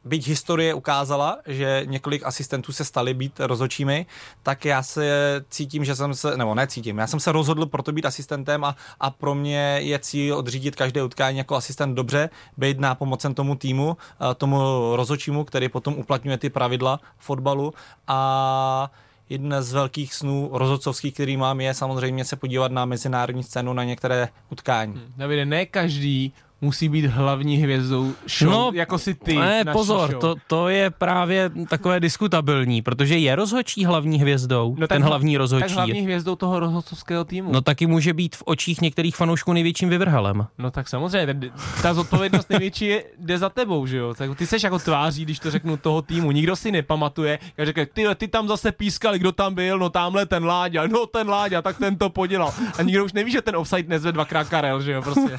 byť 0.06 0.28
historie 0.28 0.74
ukázala, 0.74 1.38
že 1.46 1.84
několik 1.86 2.24
asistentů 2.26 2.72
se 2.72 2.86
stali 2.86 3.14
být 3.14 3.40
rozhodčími, 3.40 4.06
tak 4.44 4.66
já 4.66 4.84
se 4.84 5.06
cítím, 5.50 5.86
že 5.86 5.96
jsem 5.96 6.14
se, 6.14 6.38
nebo 6.38 6.56
necítím, 6.56 6.98
já 6.98 7.08
jsem 7.08 7.20
se 7.20 7.32
rozhodl 7.32 7.66
proto 7.66 7.92
být 7.92 8.06
asistentem 8.06 8.64
a, 8.64 8.76
a 9.00 9.10
pro 9.10 9.36
mě 9.36 9.78
je 9.82 10.00
cíl 10.00 10.38
odřídit 10.38 10.76
každé 10.76 11.04
utkání 11.04 11.38
jako 11.38 11.56
asistent 11.56 11.96
dobře, 11.96 12.30
být 12.58 12.80
nápomocen 12.80 13.34
tomu 13.34 13.56
týmu, 13.56 13.98
tomu 14.38 14.60
rozhodčímu, 14.96 15.44
který 15.44 15.70
potom 15.70 15.94
uplatňuje 15.94 16.38
ty 16.38 16.50
pravidla 16.50 17.00
fotbalu 17.18 17.74
a 18.08 18.92
jeden 19.32 19.62
z 19.64 19.74
velkých 19.74 20.14
snů 20.14 20.50
rozhodcovských, 20.54 21.14
který 21.14 21.38
mám, 21.38 21.62
je 21.62 21.74
samozřejmě 21.74 22.26
se 22.26 22.36
podívat 22.36 22.72
na 22.72 22.86
mezinárodní 22.86 23.44
scénu, 23.44 23.74
na 23.74 23.84
některé 23.84 24.30
utkání. 24.50 25.02
Davide, 25.18 25.46
ne 25.46 25.66
každý 25.66 26.34
musí 26.62 26.90
být 26.90 27.06
hlavní 27.06 27.58
hvězdou 27.58 28.14
show, 28.40 28.52
No, 28.52 28.72
jako 28.74 28.98
si 28.98 29.14
ty. 29.14 29.36
Ne, 29.36 29.66
pozor, 29.72 30.10
show. 30.12 30.22
to, 30.22 30.36
to 30.48 30.70
je 30.70 30.90
právě 30.90 31.52
takové 31.70 32.00
diskutabilní, 32.00 32.82
protože 32.82 33.18
je 33.18 33.36
rozhodčí 33.36 33.86
hlavní 33.86 34.20
hvězdou, 34.20 34.76
no, 34.80 34.88
ten 34.88 35.02
hla- 35.04 35.06
hlavní 35.08 35.38
rozhodčí. 35.38 35.68
Tak 35.68 35.72
hlavní 35.76 36.02
hvězdou 36.02 36.36
toho 36.36 36.60
rozhodcovského 36.60 37.24
týmu. 37.26 37.52
No 37.52 37.62
taky 37.62 37.88
může 37.88 38.14
být 38.14 38.36
v 38.36 38.44
očích 38.46 38.82
některých 38.82 39.16
fanoušků 39.16 39.54
největším 39.54 39.90
vyvrhelem. 39.90 40.46
No 40.58 40.72
tak 40.72 40.90
samozřejmě, 40.90 41.52
ta 41.82 41.94
zodpovědnost 41.94 42.50
největší 42.50 42.86
je, 42.86 43.04
jde 43.20 43.38
za 43.38 43.50
tebou, 43.50 43.86
že 43.86 43.98
jo? 43.98 44.14
Tak 44.14 44.38
ty 44.38 44.48
seš 44.48 44.64
jako 44.64 44.80
tváří, 44.80 45.26
když 45.26 45.40
to 45.40 45.52
řeknu 45.52 45.78
toho 45.78 46.02
týmu, 46.02 46.32
nikdo 46.32 46.56
si 46.56 46.72
nepamatuje, 46.72 47.40
jak 47.58 47.68
řekne, 47.68 47.86
ty, 47.86 48.04
ty 48.16 48.28
tam 48.28 48.48
zase 48.48 48.72
pískali, 48.72 49.20
kdo 49.20 49.32
tam 49.32 49.54
byl, 49.56 49.80
no 49.80 49.90
tamhle 49.90 50.26
ten 50.26 50.46
Láďa, 50.46 50.88
no 50.88 51.06
ten 51.06 51.30
Láďa, 51.30 51.62
tak 51.62 51.78
ten 51.78 51.96
to 51.98 52.10
podělal. 52.10 52.54
A 52.80 52.82
nikdo 52.82 53.06
už 53.06 53.14
neví, 53.14 53.32
že 53.32 53.42
ten 53.42 53.56
offside 53.56 53.90
nezve 53.90 54.12
dvakrát 54.12 54.50
Karel, 54.50 54.82
že 54.82 54.92
jo, 54.92 55.02
prostě. 55.02 55.32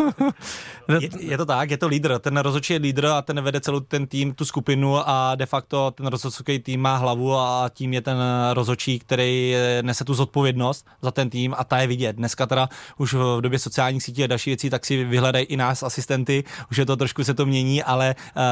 Je, 1.01 1.09
je 1.21 1.37
to 1.37 1.47
tak, 1.47 1.71
je 1.71 1.79
to 1.79 1.89
lídr. 1.89 2.19
Ten 2.19 2.37
rozhodčí 2.37 2.73
je 2.73 2.79
lídr 2.79 3.07
a 3.07 3.23
ten 3.23 3.41
vede 3.41 3.61
celou 3.61 3.81
ten 3.81 4.07
tým, 4.07 4.35
tu 4.35 4.45
skupinu 4.45 5.09
a 5.09 5.35
de 5.35 5.47
facto 5.47 5.91
ten 5.91 6.07
rozhodčí 6.07 6.59
tým 6.59 6.81
má 6.81 6.97
hlavu 6.97 7.35
a 7.35 7.71
tím 7.75 7.93
je 7.93 8.01
ten 8.01 8.19
rozhodčí, 8.53 8.99
který 8.99 9.55
nese 9.83 10.05
tu 10.05 10.15
zodpovědnost 10.15 10.87
za 11.03 11.11
ten 11.11 11.31
tým 11.31 11.55
a 11.59 11.65
ta 11.65 11.79
je 11.79 11.87
vidět. 11.87 12.17
Dneska 12.17 12.47
teda 12.47 12.69
už 12.99 13.15
v 13.15 13.41
době 13.41 13.59
sociálních 13.59 14.03
sítí 14.03 14.25
a 14.25 14.27
další 14.27 14.51
věcí, 14.51 14.71
tak 14.71 14.87
si 14.87 15.05
vyhledají 15.05 15.45
i 15.45 15.57
nás 15.57 15.83
asistenty, 15.83 16.45
už 16.71 16.77
je 16.77 16.87
to 16.87 16.97
trošku 16.97 17.25
se 17.25 17.35
to 17.35 17.47
mění, 17.47 17.83
ale 17.83 18.15
uh, 18.37 18.43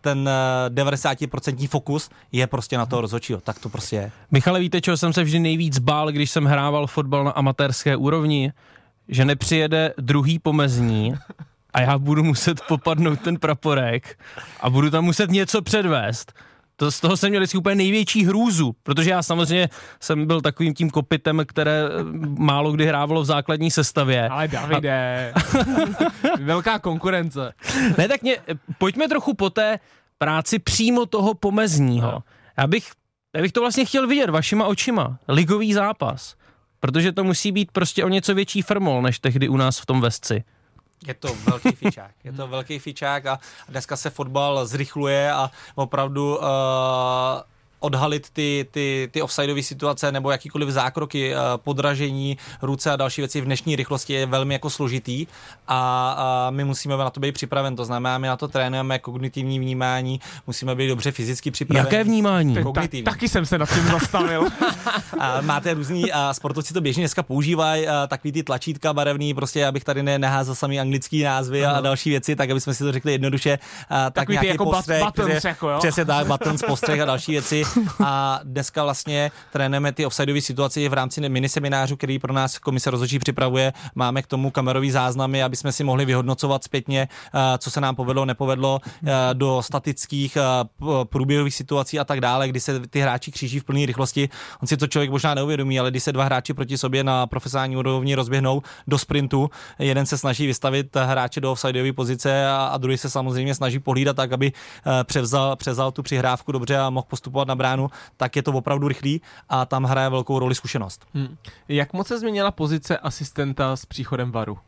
ten 0.00 0.28
eh, 0.28 0.70
90% 0.70 1.68
fokus 1.68 2.10
je 2.32 2.46
prostě 2.46 2.78
na 2.78 2.86
toho 2.86 3.02
rozhodčího. 3.02 3.40
Tak 3.40 3.58
to 3.58 3.68
prostě 3.68 3.96
je. 3.96 4.12
Michale, 4.30 4.60
víte, 4.60 4.80
čeho 4.80 4.96
jsem 4.96 5.12
se 5.12 5.24
vždy 5.24 5.38
nejvíc 5.38 5.78
bál, 5.78 6.12
když 6.12 6.30
jsem 6.30 6.44
hrával 6.44 6.86
fotbal 6.86 7.24
na 7.24 7.30
amatérské 7.30 7.96
úrovni? 7.96 8.52
Že 9.08 9.24
nepřijede 9.24 9.94
druhý 9.98 10.38
pomezní 10.38 11.14
a 11.76 11.80
já 11.80 11.98
budu 11.98 12.24
muset 12.24 12.60
popadnout 12.60 13.20
ten 13.20 13.36
praporek 13.36 14.18
a 14.60 14.70
budu 14.70 14.90
tam 14.90 15.04
muset 15.04 15.30
něco 15.30 15.62
předvést. 15.62 16.32
To, 16.76 16.90
z 16.90 17.00
toho 17.00 17.16
jsem 17.16 17.30
měl 17.30 17.40
vždycky 17.40 17.58
úplně 17.58 17.74
největší 17.74 18.24
hrůzu, 18.24 18.76
protože 18.82 19.10
já 19.10 19.22
samozřejmě 19.22 19.68
jsem 20.00 20.26
byl 20.26 20.40
takovým 20.40 20.74
tím 20.74 20.90
kopitem, 20.90 21.42
které 21.46 21.82
eh, 21.84 21.88
málo 22.38 22.72
kdy 22.72 22.86
hrávalo 22.86 23.22
v 23.22 23.24
základní 23.24 23.70
sestavě. 23.70 24.28
Ale 24.28 24.48
Davide, 24.48 25.32
velká 26.40 26.78
konkurence. 26.78 27.52
Ne, 27.98 28.08
tak 28.08 28.22
mě, 28.22 28.36
pojďme 28.78 29.08
trochu 29.08 29.34
po 29.34 29.50
té 29.50 29.78
práci 30.18 30.58
přímo 30.58 31.06
toho 31.06 31.34
pomezního. 31.34 32.22
Já 32.58 32.66
bych, 32.66 32.90
já 33.36 33.42
bych 33.42 33.52
to 33.52 33.60
vlastně 33.60 33.84
chtěl 33.84 34.06
vidět 34.06 34.30
vašima 34.30 34.66
očima. 34.66 35.18
Ligový 35.28 35.72
zápas. 35.72 36.34
Protože 36.80 37.12
to 37.12 37.24
musí 37.24 37.52
být 37.52 37.72
prostě 37.72 38.04
o 38.04 38.08
něco 38.08 38.34
větší 38.34 38.62
firmol, 38.62 39.02
než 39.02 39.18
tehdy 39.18 39.48
u 39.48 39.56
nás 39.56 39.78
v 39.78 39.86
tom 39.86 40.00
Vesci. 40.00 40.44
Je 41.06 41.14
to 41.14 41.34
velký 41.34 41.72
fičák. 41.72 42.10
Je 42.24 42.32
to 42.32 42.46
velký 42.46 42.78
fičák 42.78 43.26
a 43.26 43.38
dneska 43.68 43.96
se 43.96 44.10
fotbal 44.10 44.66
zrychluje 44.66 45.32
a 45.32 45.50
opravdu 45.74 46.36
uh, 46.36 46.44
odhalit 47.80 48.30
ty, 48.30 48.66
ty, 48.70 49.08
ty 49.12 49.22
offsideové 49.22 49.62
situace 49.62 50.12
nebo 50.12 50.30
jakýkoliv 50.30 50.68
zákroky, 50.68 51.32
uh, 51.34 51.38
podražení, 51.56 52.38
ruce 52.62 52.90
a 52.90 52.96
další 52.96 53.20
věci 53.20 53.40
v 53.40 53.44
dnešní 53.44 53.76
rychlosti 53.76 54.12
je 54.12 54.26
velmi 54.26 54.54
jako 54.54 54.70
složitý 54.70 55.26
a, 55.68 56.10
a 56.18 56.50
my 56.50 56.64
musíme 56.64 56.96
na 56.96 57.10
to 57.10 57.20
být 57.20 57.32
připraven. 57.32 57.76
To 57.76 57.84
znamená, 57.84 58.18
my 58.18 58.26
na 58.28 58.36
to 58.36 58.48
trénujeme 58.48 58.98
kognitivní 58.98 59.58
vnímání, 59.58 60.20
musíme 60.46 60.74
být 60.74 60.88
dobře 60.88 61.12
fyzicky 61.12 61.50
připraveni. 61.50 61.86
Jaké 61.86 62.04
vnímání? 62.04 62.54
Ta, 62.54 62.62
Kognitivní. 62.62 63.04
taky 63.04 63.28
jsem 63.28 63.46
se 63.46 63.58
nad 63.58 63.74
tím 63.74 63.84
zastavil. 63.86 64.46
A 65.18 65.40
máte 65.40 65.74
různý 65.74 66.12
a 66.12 66.34
sportovci 66.34 66.74
to 66.74 66.80
běžně 66.80 67.00
dneska 67.02 67.22
používají, 67.22 67.86
takový 68.08 68.32
ty 68.32 68.42
tlačítka 68.42 68.92
barevný, 68.92 69.34
prostě 69.34 69.66
abych 69.66 69.84
tady 69.84 70.02
ne, 70.02 70.18
neházel 70.18 70.54
samý 70.54 70.80
anglický 70.80 71.22
názvy 71.22 71.66
a, 71.66 71.70
a 71.70 71.80
další 71.80 72.10
věci, 72.10 72.36
tak 72.36 72.50
aby 72.50 72.60
jsme 72.60 72.74
si 72.74 72.84
to 72.84 72.92
řekli 72.92 73.12
jednoduše. 73.12 73.58
A, 73.88 74.04
tak 74.04 74.14
Takový 74.14 74.38
ty 74.38 74.44
nějaký 74.44 74.46
jako 74.54 74.64
but- 74.64 74.74
postřeh, 74.76 75.04
buttons, 75.04 75.30
přesně- 75.30 75.48
jako 75.48 75.68
jo. 75.70 75.78
Přesně 75.78 76.04
tak, 76.04 76.26
buttons, 76.26 76.62
postřeh 76.62 77.00
a 77.00 77.04
další 77.04 77.32
věci. 77.32 77.62
a 78.04 78.40
dneska 78.44 78.84
vlastně 78.84 79.30
trénujeme 79.52 79.92
ty 79.92 80.06
offsideové 80.06 80.40
situace 80.40 80.88
v 80.88 80.92
rámci 80.92 81.28
miniseminářu, 81.28 81.96
který 81.96 82.18
pro 82.18 82.32
nás 82.32 82.58
komise 82.58 82.90
rozhodčí 82.90 83.18
připravuje. 83.18 83.72
Máme 83.94 84.22
k 84.22 84.26
tomu 84.26 84.50
kamerový 84.50 84.90
záznamy, 84.90 85.42
aby 85.42 85.56
jsme 85.56 85.72
si 85.72 85.84
mohli 85.84 86.04
vyhodnocovat 86.04 86.64
zpětně, 86.64 87.08
eh, 87.34 87.58
co 87.58 87.70
se 87.70 87.80
nám 87.80 87.96
povedlo, 87.96 88.24
nepovedlo 88.24 88.80
eh, 88.84 89.10
do 89.32 89.62
statických 89.62 90.38
průběhových 91.04 91.54
situací 91.54 91.98
a 91.98 92.04
tak 92.04 92.20
dále, 92.20 92.48
kdy 92.48 92.60
se 92.60 92.80
ty 92.80 93.00
hráči 93.00 93.30
kříží 93.30 93.60
v 93.60 93.64
plné 93.64 93.86
rychlosti. 93.86 94.28
On 94.62 94.68
si 94.68 94.76
to 94.76 94.86
člověk 94.86 95.10
možná 95.10 95.34
neuvědomí, 95.34 95.80
ale 95.80 95.90
když 95.90 96.02
se 96.02 96.12
dva 96.12 96.24
hráči 96.24 96.54
proti 96.54 96.78
sobě 96.78 97.04
na 97.04 97.26
profesionální 97.26 97.76
úrovni 97.76 98.14
rozběhnou 98.14 98.62
do 98.86 98.98
sprintu, 98.98 99.50
jeden 99.78 100.06
se 100.06 100.18
snaží 100.18 100.46
vystavit 100.46 100.96
hráče 100.96 101.40
do 101.40 101.52
offsideové 101.52 101.92
pozice 101.92 102.48
a, 102.48 102.66
a 102.66 102.76
druhý 102.78 102.98
se 102.98 103.10
samozřejmě 103.10 103.54
snaží 103.54 103.78
pohlídat 103.78 104.16
tak, 104.16 104.32
aby 104.32 104.52
převzal, 105.02 105.56
převzal 105.56 105.92
tu 105.92 106.02
přihrávku 106.02 106.52
dobře 106.52 106.78
a 106.78 106.90
mohl 106.90 107.06
postupovat 107.10 107.48
na 107.48 107.55
bránu, 107.56 107.90
tak 108.16 108.36
je 108.36 108.42
to 108.42 108.52
opravdu 108.52 108.88
rychlý 108.88 109.20
a 109.48 109.64
tam 109.64 109.84
hraje 109.84 110.08
velkou 110.08 110.38
roli 110.38 110.54
zkušenost. 110.54 111.06
Hmm. 111.14 111.36
Jak 111.68 111.92
moc 111.92 112.06
se 112.06 112.18
změnila 112.18 112.50
pozice 112.50 112.98
asistenta 112.98 113.76
s 113.76 113.86
příchodem 113.86 114.32
VARu? 114.32 114.58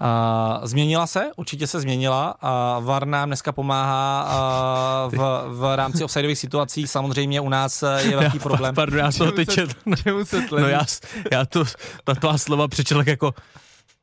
Uh, 0.00 0.66
změnila 0.66 1.06
se, 1.06 1.30
určitě 1.36 1.66
se 1.66 1.80
změnila. 1.80 2.34
Uh, 2.78 2.84
VAR 2.84 3.06
nám 3.06 3.28
dneska 3.28 3.52
pomáhá 3.52 4.28
uh, 5.06 5.14
v, 5.18 5.44
v 5.58 5.76
rámci 5.76 6.04
offsideových 6.04 6.38
situací. 6.38 6.86
Samozřejmě 6.86 7.40
u 7.40 7.48
nás 7.48 7.84
je 7.98 8.16
velký 8.16 8.38
problém. 8.38 8.74
Pardon, 8.74 8.98
já 8.98 9.12
jsem 9.12 9.26
to 9.26 9.32
teď 9.32 9.48
četl. 9.48 9.74
No 10.60 10.68
já, 10.68 10.80
já 11.32 11.44
to, 11.44 11.64
ta 12.04 12.14
tvá 12.14 12.38
slova 12.38 12.68
přečetl 12.68 13.02
jako 13.06 13.34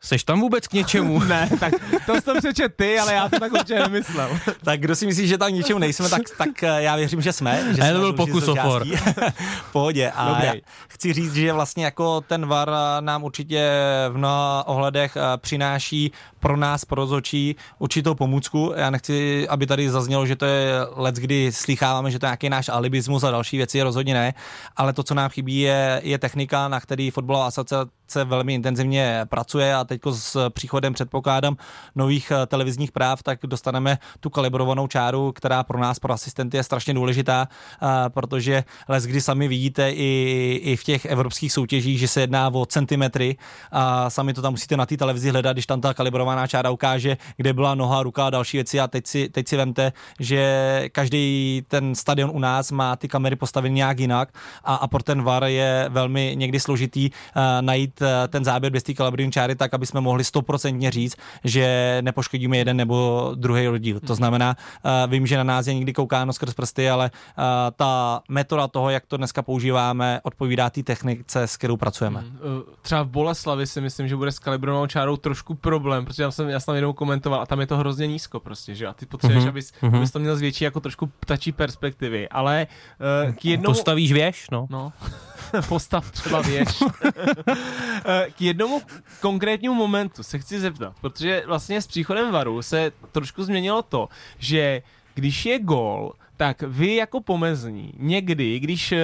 Seš 0.06 0.24
tam 0.24 0.42
vůbec 0.42 0.68
k 0.68 0.74
něčemu? 0.74 1.20
ne, 1.28 1.50
tak 1.60 1.74
to 2.06 2.22
jsem 2.22 2.38
přečet 2.38 2.74
ty, 2.76 3.00
ale 3.00 3.14
já 3.14 3.30
to 3.30 3.40
tak 3.40 3.52
určitě 3.52 3.80
nemyslel. 3.80 4.40
tak 4.64 4.80
kdo 4.80 4.96
si 4.96 5.06
myslí, 5.06 5.28
že 5.28 5.38
tam 5.38 5.50
k 5.50 5.54
něčemu 5.54 5.80
nejsme, 5.80 6.10
tak, 6.10 6.22
tak 6.38 6.64
eh, 6.64 6.84
já 6.84 6.96
věřím, 6.96 7.22
že 7.22 7.34
jsme. 7.34 7.74
Že 7.76 7.82
a 7.82 7.94
to 7.94 8.00
byl 8.00 8.14
pokus 8.14 8.48
ofor. 8.48 8.86
pohodě. 9.72 10.12
A 10.16 10.30
Dobrý. 10.30 10.62
chci 10.88 11.14
říct, 11.14 11.34
že 11.34 11.54
vlastně 11.54 11.86
jako 11.86 12.22
ten 12.22 12.46
VAR 12.46 12.70
nám 13.00 13.24
určitě 13.24 13.70
v 14.10 14.18
mnoha 14.18 14.68
ohledech 14.68 15.18
eh, 15.18 15.38
přináší 15.38 16.12
pro 16.40 16.58
nás, 16.58 16.86
pro 16.86 16.96
rozhodčí, 16.96 17.56
určitou 17.80 18.16
pomůcku. 18.16 18.74
Já 18.76 18.90
nechci, 18.90 19.48
aby 19.50 19.68
tady 19.68 19.90
zaznělo, 19.90 20.26
že 20.26 20.36
to 20.36 20.46
je 20.46 20.74
let, 20.96 21.16
kdy 21.16 21.52
slycháváme, 21.52 22.12
že 22.12 22.20
to 22.20 22.26
je 22.26 22.28
nějaký 22.28 22.50
náš 22.50 22.70
alibismus 22.70 23.24
a 23.24 23.32
další 23.32 23.58
věci, 23.58 23.82
rozhodně 23.82 24.14
ne. 24.14 24.34
Ale 24.78 24.94
to, 24.94 25.04
co 25.04 25.14
nám 25.14 25.30
chybí, 25.30 25.60
je, 25.60 26.02
je 26.04 26.18
technika, 26.18 26.68
na 26.68 26.80
který 26.80 27.12
fotbalová 27.12 27.48
asociace 27.48 27.92
velmi 28.26 28.54
intenzivně 28.54 29.26
pracuje 29.30 29.76
a 29.76 29.84
teď 29.84 30.02
s 30.12 30.50
příchodem 30.50 30.94
předpokládám 30.94 31.58
nových 31.96 32.32
eh, 32.32 32.46
televizních 32.46 32.92
práv, 32.92 33.24
tak 33.24 33.40
dostaneme 33.44 33.98
tu 34.20 34.30
kalibrovanou 34.30 34.88
čáru, 34.88 35.32
která 35.32 35.64
pro 35.64 35.80
nás, 35.80 36.00
pro 36.00 36.14
asistenty 36.14 36.58
je 36.58 36.64
strašně 36.64 36.94
důležitá, 36.94 37.48
eh, 37.48 37.88
protože 38.10 38.64
les, 38.90 39.06
kdy 39.06 39.22
sami 39.22 39.48
vidíte 39.48 39.92
i, 39.92 40.62
i 40.64 40.76
v 40.76 40.84
těch 40.84 41.06
evropských 41.06 41.52
soutěžích, 41.52 42.00
že 42.00 42.08
se 42.08 42.22
jedná 42.22 42.54
o 42.54 42.66
centimetry 42.66 43.38
a 43.72 44.10
sami 44.10 44.34
to 44.34 44.42
tam 44.42 44.54
musíte 44.54 44.78
na 44.78 44.86
té 44.86 44.98
televizi 44.98 45.30
hledat, 45.30 45.54
když 45.54 45.66
tam 45.66 45.82
ta 45.82 45.94
kalibrovaná 45.94 46.48
čára 46.48 46.70
ukáže, 46.70 47.18
kde 47.38 47.54
byla 47.54 47.76
noha, 47.76 48.04
ruka 48.04 48.28
a 48.28 48.30
další 48.30 48.58
věci. 48.58 48.80
A 48.80 48.88
teď 48.88 49.08
si, 49.08 49.30
teď 49.30 49.48
si 49.48 49.58
vemte, 49.58 49.94
že 50.20 50.90
každý 50.92 51.64
ten 51.68 51.96
stadion 51.96 52.32
u 52.34 52.40
nás 52.40 52.72
má 52.72 52.96
ty 52.96 53.08
kamery 53.08 53.36
postaveny 53.36 53.74
nějak 53.74 54.00
jinak 54.00 54.30
a, 54.64 54.76
a 54.76 54.88
pro 54.88 55.04
ten 55.04 55.24
VAR 55.24 55.44
je 55.44 55.86
velmi 55.90 56.34
někdy 56.36 56.60
složitý 56.60 57.10
uh, 57.10 57.42
najít 57.62 57.95
uh, 58.02 58.08
ten 58.30 58.44
záběr 58.44 58.72
bez 58.72 58.84
té 58.84 58.94
kalibrní 58.94 59.32
čáry 59.32 59.56
tak, 59.56 59.74
aby 59.74 59.86
jsme 59.86 60.02
mohli 60.02 60.24
stoprocentně 60.24 60.92
říct, 60.92 61.16
že 61.44 61.98
nepoškodíme 62.02 62.58
jeden 62.58 62.78
nebo 62.78 63.32
druhý 63.36 63.68
rozdíl. 63.68 64.00
To 64.00 64.16
znamená, 64.16 64.56
uh, 64.86 65.12
vím, 65.12 65.28
že 65.28 65.38
na 65.38 65.44
nás 65.44 65.68
je 65.68 65.74
někdy 65.74 65.94
koukáno 65.94 66.34
skrz 66.34 66.54
prsty, 66.54 66.90
ale 66.90 67.12
uh, 67.38 67.44
ta 67.76 68.22
metoda 68.30 68.68
toho, 68.68 68.90
jak 68.90 69.06
to 69.06 69.18
dneska 69.18 69.42
používáme, 69.42 70.20
odpovídá 70.24 70.70
té 70.70 70.84
technice, 70.84 71.44
s 71.44 71.58
kterou 71.58 71.78
pracujeme. 71.78 72.20
Hmm. 72.20 72.62
Třeba 72.82 73.04
v 73.04 73.08
Boleslavi 73.08 73.68
si 73.68 73.82
myslím, 73.82 74.08
že 74.08 74.16
bude 74.16 74.32
s 74.32 74.40
kalibrovanou 74.40 74.88
čárou 74.88 75.18
trošku 75.18 75.56
problém, 75.56 76.06
protože 76.06 76.24
já 76.24 76.32
jsem, 76.32 76.50
já 76.50 76.60
jsem 76.60 76.76
jednou 76.76 76.94
komentoval 76.94 77.42
a 77.42 77.46
tam 77.46 77.60
je 77.60 77.68
to 77.68 77.78
hrozně 77.78 78.08
nízko 78.08 78.40
prostě, 78.40 78.76
že 78.76 78.88
a 78.88 78.94
ty 78.94 79.06
potřebuješ, 79.06 79.44
mm-hmm. 79.44 79.50
abys, 79.50 79.74
mm-hmm. 79.82 79.98
abys 79.98 80.12
to 80.12 80.20
měl 80.20 80.38
z 80.38 80.42
větší 80.42 80.64
jako 80.64 80.80
trošku 80.80 81.08
ptačí 81.20 81.52
perspektivy, 81.52 82.30
ale 82.30 82.68
uh, 83.28 83.34
k 83.34 83.46
jednomu... 83.46 83.74
Postavíš 83.74 84.14
věž, 84.14 84.46
no. 84.52 84.68
No. 84.70 84.94
Postav 85.70 86.12
třeba 86.12 86.42
věž. 86.42 86.68
Eh, 88.08 88.28
k 88.38 88.42
jednomu 88.42 88.82
konkrétnímu 89.22 89.74
momentu 89.74 90.24
se 90.24 90.40
chci 90.40 90.60
zeptat, 90.60 90.94
protože 91.02 91.44
vlastně 91.46 91.82
s 91.82 91.88
příchodem 91.88 92.32
varu 92.32 92.62
se 92.62 92.92
trošku 93.12 93.44
změnilo 93.44 93.82
to, 93.82 94.10
že 94.40 94.82
když 95.14 95.46
je 95.46 95.60
gol, 95.60 96.14
tak 96.38 96.62
vy 96.62 96.96
jako 96.96 97.22
pomezní 97.22 97.94
někdy, 97.98 98.60
když 98.60 98.92
uh, 98.92 98.98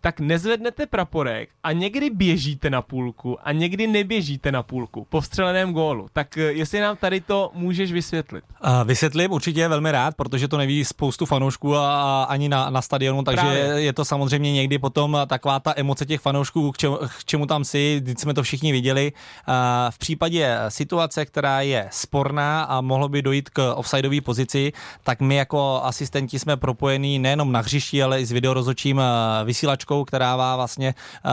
tak 0.00 0.20
nezvednete 0.20 0.86
praporek 0.86 1.48
a 1.62 1.72
někdy 1.72 2.10
běžíte 2.10 2.70
na 2.70 2.82
půlku 2.82 3.38
a 3.42 3.52
někdy 3.52 3.86
neběžíte 3.86 4.52
na 4.52 4.62
půlku 4.62 5.06
po 5.08 5.20
vstřeleném 5.20 5.72
gólu. 5.72 6.08
Tak 6.12 6.38
eh, 6.38 6.40
jestli 6.40 6.80
nám 6.80 6.96
tady 6.96 7.20
to 7.20 7.50
můžeš 7.54 7.92
vysvětlit. 7.92 8.44
Uh, 8.64 8.84
vysvětlím 8.84 9.32
určitě 9.32 9.68
velmi 9.68 9.92
rád, 9.92 10.14
protože 10.16 10.48
to 10.48 10.56
neví 10.56 10.84
spoustu 10.84 11.26
fanoušků 11.26 11.76
a, 11.76 12.02
a 12.02 12.22
ani 12.22 12.48
na, 12.48 12.70
na 12.70 12.82
stadionu, 12.82 13.22
takže 13.22 13.40
Právě. 13.40 13.60
je 13.60 13.92
to 13.92 14.04
samozřejmě 14.04 14.52
někdy 14.52 14.78
potom 14.78 15.18
taková 15.26 15.60
ta 15.60 15.74
emoce 15.76 16.06
těch 16.06 16.20
fanoušků, 16.20 16.72
k 16.72 16.78
čemu, 16.78 16.96
k 16.96 17.24
čemu 17.24 17.46
tam 17.46 17.64
si, 17.64 18.00
když 18.00 18.18
jsme 18.18 18.34
to 18.34 18.42
všichni 18.42 18.72
viděli. 18.72 19.12
Uh, 19.48 19.54
v 19.90 19.98
případě 19.98 20.58
situace, 20.68 21.24
která 21.24 21.60
je 21.60 21.88
sporná 21.90 22.62
a 22.62 22.80
mohlo 22.80 23.08
by 23.08 23.22
dojít 23.22 23.50
k 23.50 23.74
offsideové 23.74 24.20
pozici, 24.20 24.72
tak 25.04 25.20
my 25.20 25.34
jako 25.34 25.80
asistenti 25.84 26.38
jsme 26.38 26.56
propojení 26.56 27.18
nejenom 27.18 27.52
na 27.52 27.60
hřišti, 27.60 28.02
ale 28.02 28.20
i 28.20 28.26
s 28.26 28.32
videorozočím 28.32 29.00
vysílačkou 29.44 29.89
značkou, 29.90 30.04
která 30.04 30.36
má 30.36 30.56
vlastně 30.56 30.94
uh, 31.24 31.30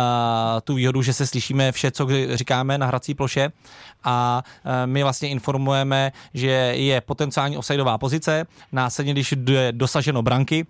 tu 0.64 0.74
výhodu, 0.74 1.02
že 1.02 1.14
se 1.14 1.28
slyšíme 1.28 1.72
vše, 1.72 1.92
co 1.92 2.08
říkáme 2.34 2.78
na 2.78 2.88
hrací 2.88 3.14
ploše. 3.14 3.52
A 4.04 4.44
uh, 4.66 4.72
my 4.86 5.04
vlastně 5.04 5.30
informujeme, 5.30 6.12
že 6.34 6.74
je 6.76 7.02
potenciální 7.02 7.58
offsideová 7.58 7.98
pozice, 7.98 8.46
následně, 8.72 9.14
když 9.14 9.34
je 9.50 9.72
dosaženo 9.72 10.22
branky, 10.22 10.66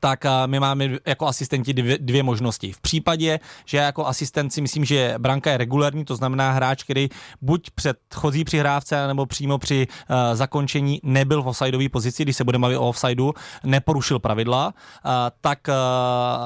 tak 0.00 0.24
my 0.46 0.60
máme 0.60 0.88
jako 1.06 1.26
asistenti 1.26 1.72
dvě, 1.72 1.98
dvě 2.00 2.22
možnosti. 2.22 2.72
V 2.72 2.80
případě, 2.80 3.40
že 3.64 3.78
jako 3.78 4.06
asistent 4.06 4.52
si 4.52 4.60
myslím, 4.60 4.84
že 4.84 5.14
branka 5.18 5.50
je 5.50 5.56
regulární, 5.56 6.04
to 6.04 6.16
znamená 6.16 6.52
hráč, 6.52 6.82
který 6.82 7.08
buď 7.40 7.70
předchozí 7.70 8.44
přihrávce 8.44 9.06
nebo 9.06 9.26
přímo 9.26 9.58
při 9.58 9.86
uh, 9.88 10.16
zakončení 10.34 11.00
nebyl 11.02 11.42
v 11.42 11.48
offsideové 11.48 11.88
pozici, 11.88 12.22
když 12.22 12.36
se 12.36 12.44
budeme 12.44 12.62
bavit 12.62 12.76
o 12.76 12.88
offsideu, 12.88 13.32
neporušil 13.64 14.18
pravidla, 14.18 14.66
uh, 14.66 15.10
tak 15.40 15.58
uh, 15.68 15.74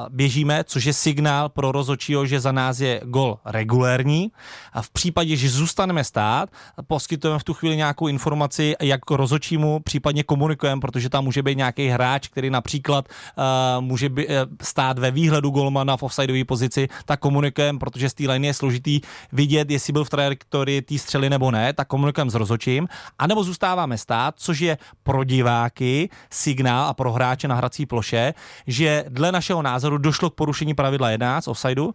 běžíme, 0.09 0.63
což 0.63 0.85
je 0.85 0.93
signál 0.93 1.49
pro 1.49 1.71
rozočího, 1.71 2.25
že 2.25 2.39
za 2.39 2.51
nás 2.51 2.79
je 2.79 3.01
gol 3.03 3.39
regulérní. 3.45 4.31
A 4.73 4.81
v 4.81 4.89
případě, 4.89 5.35
že 5.35 5.49
zůstaneme 5.49 6.03
stát, 6.03 6.49
poskytujeme 6.87 7.39
v 7.39 7.43
tu 7.43 7.53
chvíli 7.53 7.77
nějakou 7.77 8.07
informaci, 8.07 8.75
jak 8.81 9.11
rozočímu 9.11 9.79
případně 9.79 10.23
komunikujeme, 10.23 10.81
protože 10.81 11.09
tam 11.09 11.23
může 11.23 11.43
být 11.43 11.57
nějaký 11.57 11.87
hráč, 11.87 12.27
který 12.27 12.49
například 12.49 13.05
uh, 13.07 13.42
může 13.79 14.09
by, 14.09 14.27
uh, 14.27 14.33
stát 14.61 14.99
ve 14.99 15.11
výhledu 15.11 15.49
golmana 15.49 15.97
v 15.97 16.03
offsideové 16.03 16.45
pozici, 16.45 16.87
tak 17.05 17.19
komunikujeme, 17.19 17.79
protože 17.79 18.09
z 18.09 18.13
té 18.13 18.23
line 18.31 18.47
je 18.47 18.53
složitý 18.53 19.01
vidět, 19.31 19.71
jestli 19.71 19.93
byl 19.93 20.03
v 20.05 20.09
trajektorii 20.09 20.81
té 20.81 20.97
střely 20.97 21.29
nebo 21.29 21.51
ne, 21.51 21.73
tak 21.73 21.87
komunikujeme 21.87 22.31
s 22.31 22.35
rozočím, 22.35 22.87
anebo 23.19 23.43
zůstáváme 23.43 23.97
stát, 23.97 24.35
což 24.37 24.59
je 24.59 24.77
pro 25.03 25.23
diváky 25.23 26.09
signál 26.29 26.85
a 26.85 26.93
pro 26.93 27.11
hráče 27.11 27.47
na 27.47 27.55
hrací 27.55 27.85
ploše, 27.85 28.33
že 28.67 29.05
dle 29.09 29.31
našeho 29.31 29.61
názoru 29.61 29.97
došlo 29.97 30.29
k 30.29 30.35
porušení 30.35 30.73
pravidla 30.73 31.09
11 31.09 31.47
offsideu, 31.47 31.93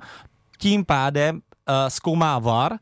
tím 0.59 0.85
pádem 0.85 1.37
uh, 1.37 1.41
zkoumá 1.89 2.39
VAR, 2.39 2.73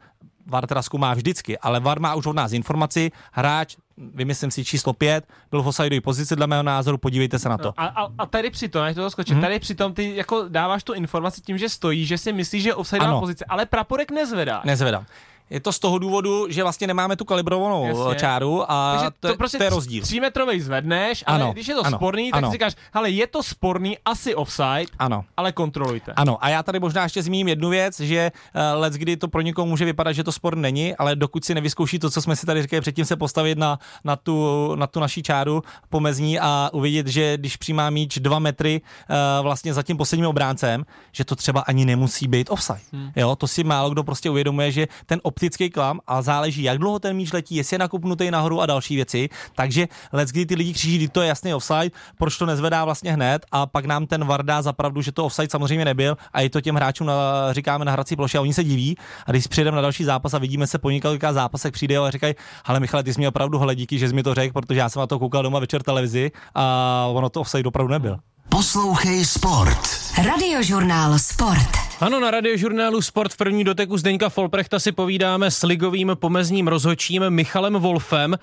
VAR 0.47 0.67
teda 0.67 0.83
zkoumá 0.83 1.15
vždycky, 1.15 1.59
ale 1.59 1.81
VAR 1.81 2.01
má 2.01 2.15
už 2.15 2.27
od 2.27 2.37
nás 2.37 2.53
informaci, 2.53 3.11
hráč 3.33 3.77
vymyslím 3.97 4.51
si 4.51 4.65
číslo 4.65 4.93
5, 4.93 5.25
byl 5.51 5.63
v 5.63 5.67
offsideové 5.67 6.01
pozici 6.01 6.37
dle 6.37 6.47
mého 6.47 6.63
názoru, 6.63 6.99
podívejte 6.99 7.39
se 7.39 7.49
na 7.49 7.59
to. 7.59 7.73
A, 7.77 7.87
a, 7.87 8.09
a 8.19 8.27
tady 8.27 8.51
přitom, 8.51 8.95
to 8.95 9.11
skočím, 9.11 9.35
hmm. 9.35 9.43
tady 9.43 9.59
přitom 9.59 9.95
ty 9.95 10.17
jako 10.17 10.45
dáváš 10.49 10.85
tu 10.85 10.93
informaci 10.93 11.41
tím, 11.41 11.59
že 11.59 11.69
stojí, 11.69 12.07
že 12.07 12.19
si 12.19 12.33
myslíš, 12.33 12.63
že 12.63 12.69
je 12.69 12.75
offsideová 12.75 13.21
pozice, 13.21 13.45
ale 13.49 13.67
praporek 13.67 14.11
nezvedá. 14.11 14.63
Nezvedá. 14.65 15.07
Je 15.51 15.61
to 15.61 15.73
z 15.73 15.79
toho 15.79 15.99
důvodu, 15.99 16.47
že 16.49 16.63
vlastně 16.63 16.87
nemáme 16.87 17.17
tu 17.17 17.25
kalibrovanou 17.25 17.87
Jasně. 17.87 18.15
čáru 18.15 18.71
a 18.71 18.93
Takže 18.93 19.11
to, 19.21 19.29
to, 19.29 19.37
prostě 19.37 19.59
to 19.59 19.65
je 19.65 19.71
rozdíl. 19.71 20.03
Třímetrový 20.03 20.61
zvedneš, 20.61 21.25
ale 21.27 21.43
ano, 21.43 21.53
když 21.53 21.69
je 21.69 21.75
to 21.75 21.87
ano, 21.87 21.99
sporný, 21.99 22.31
tak 22.31 22.39
ano. 22.39 22.49
si 22.49 22.53
říkáš, 22.53 22.75
hele, 22.93 23.11
je 23.11 23.27
to 23.27 23.43
sporný, 23.43 23.99
asi 24.05 24.35
offside, 24.35 24.87
ano. 24.99 25.25
ale 25.37 25.53
kontrolujte. 25.53 26.13
Ano, 26.17 26.45
a 26.45 26.49
já 26.49 26.63
tady 26.63 26.81
možná 26.81 27.03
ještě 27.03 27.23
zmíním 27.23 27.49
jednu 27.49 27.69
věc, 27.69 28.01
že 28.01 28.33
uh, 28.55 28.81
let, 28.81 28.93
kdy 28.93 29.17
to 29.17 29.29
pro 29.29 29.41
někoho 29.41 29.67
může 29.67 29.85
vypadat, 29.85 30.13
že 30.13 30.25
to 30.25 30.33
sport 30.33 30.59
není, 30.59 30.97
ale 30.97 31.17
dokud 31.17 31.45
si 31.45 31.55
nevyzkouší 31.55 31.99
to, 31.99 32.11
co 32.11 32.23
jsme 32.23 32.37
si 32.37 32.47
tady 32.47 32.63
říkali 32.63 32.81
předtím, 32.81 33.05
se 33.05 33.17
postavit 33.17 33.59
na, 33.59 33.79
na, 34.05 34.17
tu, 34.17 34.75
na 34.75 34.87
tu 34.87 35.01
naší 35.01 35.23
čáru 35.23 35.63
pomezní 35.89 36.41
a 36.41 36.71
uvidět, 36.73 37.07
že 37.07 37.37
když 37.37 37.57
přijímá 37.57 37.91
míč 37.91 38.19
dva 38.19 38.39
metry 38.39 38.81
uh, 38.81 39.17
vlastně 39.43 39.75
za 39.75 39.83
tím 39.83 39.97
posledním 39.97 40.27
obráncem, 40.27 40.85
že 41.13 41.25
to 41.25 41.37
třeba 41.37 41.61
ani 41.61 41.85
nemusí 41.85 42.29
být 42.29 42.51
offside. 42.51 42.81
Hmm. 42.93 43.11
Jo, 43.17 43.37
to 43.37 43.47
si 43.47 43.65
málo 43.65 43.91
kdo 43.91 44.05
prostě 44.05 44.31
uvědomuje, 44.31 44.73
že 44.73 44.87
ten 45.07 45.21
op 45.23 45.36
optický 45.37 45.71
klam 45.71 46.01
a 46.07 46.23
záleží, 46.23 46.63
jak 46.63 46.79
dlouho 46.79 46.99
ten 46.99 47.17
míč 47.17 47.33
letí, 47.33 47.57
jestli 47.57 47.75
je 47.75 47.79
nakupnutý 47.79 48.31
nahoru 48.31 48.61
a 48.61 48.67
další 48.67 48.97
věci. 48.97 49.29
Takže 49.55 49.89
let, 50.13 50.29
kdy 50.29 50.47
ty 50.47 50.55
lidi 50.55 50.73
kříží, 50.73 50.97
kdy 50.97 51.09
to 51.09 51.21
je 51.21 51.29
jasný 51.29 51.55
offside, 51.55 51.91
proč 52.19 52.39
to 52.39 52.47
nezvedá 52.47 52.85
vlastně 52.85 53.13
hned 53.13 53.47
a 53.53 53.67
pak 53.67 53.85
nám 53.85 54.07
ten 54.07 54.25
VAR 54.25 54.45
dá 54.45 54.63
zapravdu, 54.63 55.03
že 55.03 55.13
to 55.13 55.25
offside 55.25 55.49
samozřejmě 55.51 55.85
nebyl 55.85 56.17
a 56.33 56.41
i 56.41 56.49
to 56.49 56.61
těm 56.61 56.75
hráčům 56.75 57.07
na, 57.07 57.53
říkáme 57.53 57.85
na 57.85 57.93
hrací 57.93 58.17
ploše 58.17 58.39
a 58.39 58.41
oni 58.41 58.55
se 58.55 58.65
diví 58.65 58.97
a 59.27 59.31
když 59.31 59.47
přijdeme 59.47 59.77
na 59.77 59.83
další 59.83 60.05
zápas 60.05 60.35
a 60.35 60.39
vidíme 60.39 60.67
se 60.67 60.79
po 60.79 60.91
několika 60.91 61.33
zápasech 61.33 61.73
přijde 61.73 61.97
a 61.97 62.11
říkají, 62.11 62.35
ale 62.65 62.81
Michale, 62.81 63.03
ty 63.03 63.15
jsi 63.15 63.21
mi 63.21 63.29
opravdu 63.29 63.59
hele, 63.59 63.75
díky, 63.75 63.99
že 63.99 64.09
jsi 64.09 64.15
mi 64.15 64.23
to 64.23 64.35
řekl, 64.35 64.53
protože 64.53 64.81
já 64.81 64.89
jsem 64.89 65.01
na 65.01 65.07
to 65.07 65.19
koukal 65.19 65.43
doma 65.43 65.59
večer 65.59 65.83
televizi 65.83 66.31
a 66.55 67.07
ono 67.11 67.29
to 67.29 67.41
offside 67.41 67.69
opravdu 67.69 67.93
nebyl. 67.93 68.19
Poslouchej 68.49 69.25
Sport. 69.25 69.89
Radiožurnál 70.25 71.19
Sport. 71.19 71.86
Ano, 72.01 72.21
na 72.21 72.31
radiožurnálu 72.31 73.03
Sport 73.03 73.33
v 73.33 73.37
první 73.37 73.65
doteku 73.65 73.99
Zdeňka 73.99 74.29
Folprechta 74.29 74.81
si 74.81 74.93
povídáme 74.93 75.51
s 75.51 75.63
ligovým 75.63 76.13
pomezním 76.15 76.69
rozhočím 76.69 77.31
Michalem 77.31 77.75
Wolfem. 77.75 78.37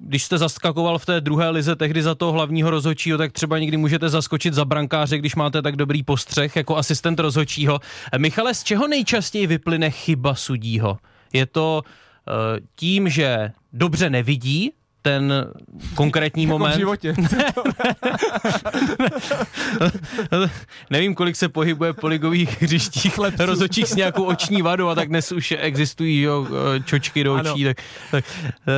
Když 0.00 0.24
jste 0.24 0.38
zaskakoval 0.38 0.98
v 0.98 1.06
té 1.06 1.20
druhé 1.20 1.50
lize 1.50 1.76
tehdy 1.76 2.02
za 2.02 2.14
toho 2.14 2.32
hlavního 2.32 2.70
rozhočího, 2.70 3.18
tak 3.18 3.32
třeba 3.32 3.58
někdy 3.58 3.76
můžete 3.76 4.08
zaskočit 4.08 4.54
za 4.54 4.64
brankáře, 4.64 5.18
když 5.18 5.34
máte 5.34 5.62
tak 5.62 5.76
dobrý 5.76 6.02
postřeh 6.02 6.56
jako 6.56 6.76
asistent 6.76 7.20
rozhočího. 7.20 7.80
Michale, 8.18 8.54
z 8.54 8.62
čeho 8.62 8.88
nejčastěji 8.88 9.46
vyplyne 9.46 9.90
chyba 9.90 10.34
sudího? 10.34 10.98
Je 11.32 11.46
to 11.46 11.82
uh, 11.82 12.34
tím, 12.76 13.08
že 13.08 13.52
dobře 13.72 14.10
nevidí, 14.10 14.72
ten 15.02 15.32
konkrétní 15.94 16.42
Jako 16.46 16.56
v 16.56 16.58
moment. 16.58 16.76
životě. 16.78 17.14
Nevím, 20.90 21.14
kolik 21.14 21.36
se 21.36 21.48
pohybuje 21.48 21.92
po 21.92 22.06
ligových 22.06 22.62
hřištích 22.62 23.18
rozhodčích 23.38 23.86
s 23.88 23.94
nějakou 23.94 24.24
oční 24.24 24.62
vadou 24.62 24.88
a 24.88 24.94
tak 24.94 25.08
dnes 25.08 25.32
už 25.32 25.54
existují 25.58 26.20
jo, 26.22 26.46
čočky 26.84 27.24
do 27.24 27.34
očí. 27.34 27.64
Tak, 27.64 27.76
tak, 28.10 28.24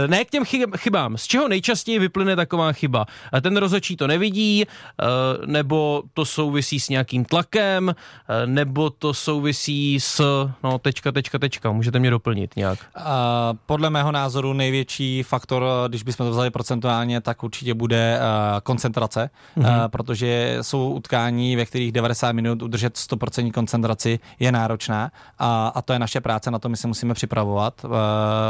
eh, 0.04 0.08
ne 0.08 0.24
k 0.24 0.30
těm 0.30 0.42
chyb- 0.42 0.76
chybám. 0.76 1.16
Z 1.18 1.24
čeho 1.26 1.48
nejčastěji 1.48 1.98
vyplyne 1.98 2.36
taková 2.36 2.72
chyba? 2.72 3.06
A 3.32 3.40
Ten 3.40 3.56
rozhodčí 3.56 3.96
to 3.96 4.06
nevidí, 4.06 4.64
eh, 4.64 5.04
nebo 5.46 6.02
to 6.14 6.24
souvisí 6.24 6.80
s 6.80 6.88
nějakým 6.88 7.24
tlakem, 7.24 7.94
eh, 7.94 8.46
nebo 8.46 8.90
to 8.90 9.14
souvisí 9.14 10.00
s... 10.00 10.46
No, 10.64 10.78
tečka, 10.78 11.12
tečka, 11.12 11.38
tečka. 11.38 11.72
Můžete 11.72 11.98
mě 11.98 12.10
doplnit 12.10 12.56
nějak. 12.56 12.78
A 12.96 13.52
podle 13.66 13.90
mého 13.90 14.12
názoru 14.12 14.52
největší 14.52 15.22
faktor, 15.22 15.64
když 15.88 16.02
bychom 16.14 16.26
to 16.26 16.30
vzali 16.30 16.50
procentuálně, 16.50 17.20
tak 17.20 17.42
určitě 17.42 17.74
bude 17.74 18.18
uh, 18.18 18.60
koncentrace, 18.60 19.30
mm-hmm. 19.56 19.84
uh, 19.84 19.88
protože 19.88 20.58
jsou 20.60 20.90
utkání, 20.90 21.56
ve 21.56 21.64
kterých 21.64 21.92
90 21.92 22.32
minut 22.32 22.62
udržet 22.62 22.94
100% 22.94 23.52
koncentraci 23.52 24.18
je 24.38 24.52
náročná 24.52 25.10
a, 25.38 25.72
a 25.74 25.82
to 25.82 25.92
je 25.92 25.98
naše 25.98 26.20
práce, 26.20 26.50
na 26.50 26.58
to 26.58 26.68
my 26.68 26.76
se 26.76 26.86
musíme 26.86 27.14
připravovat 27.14 27.84
uh, 27.84 27.90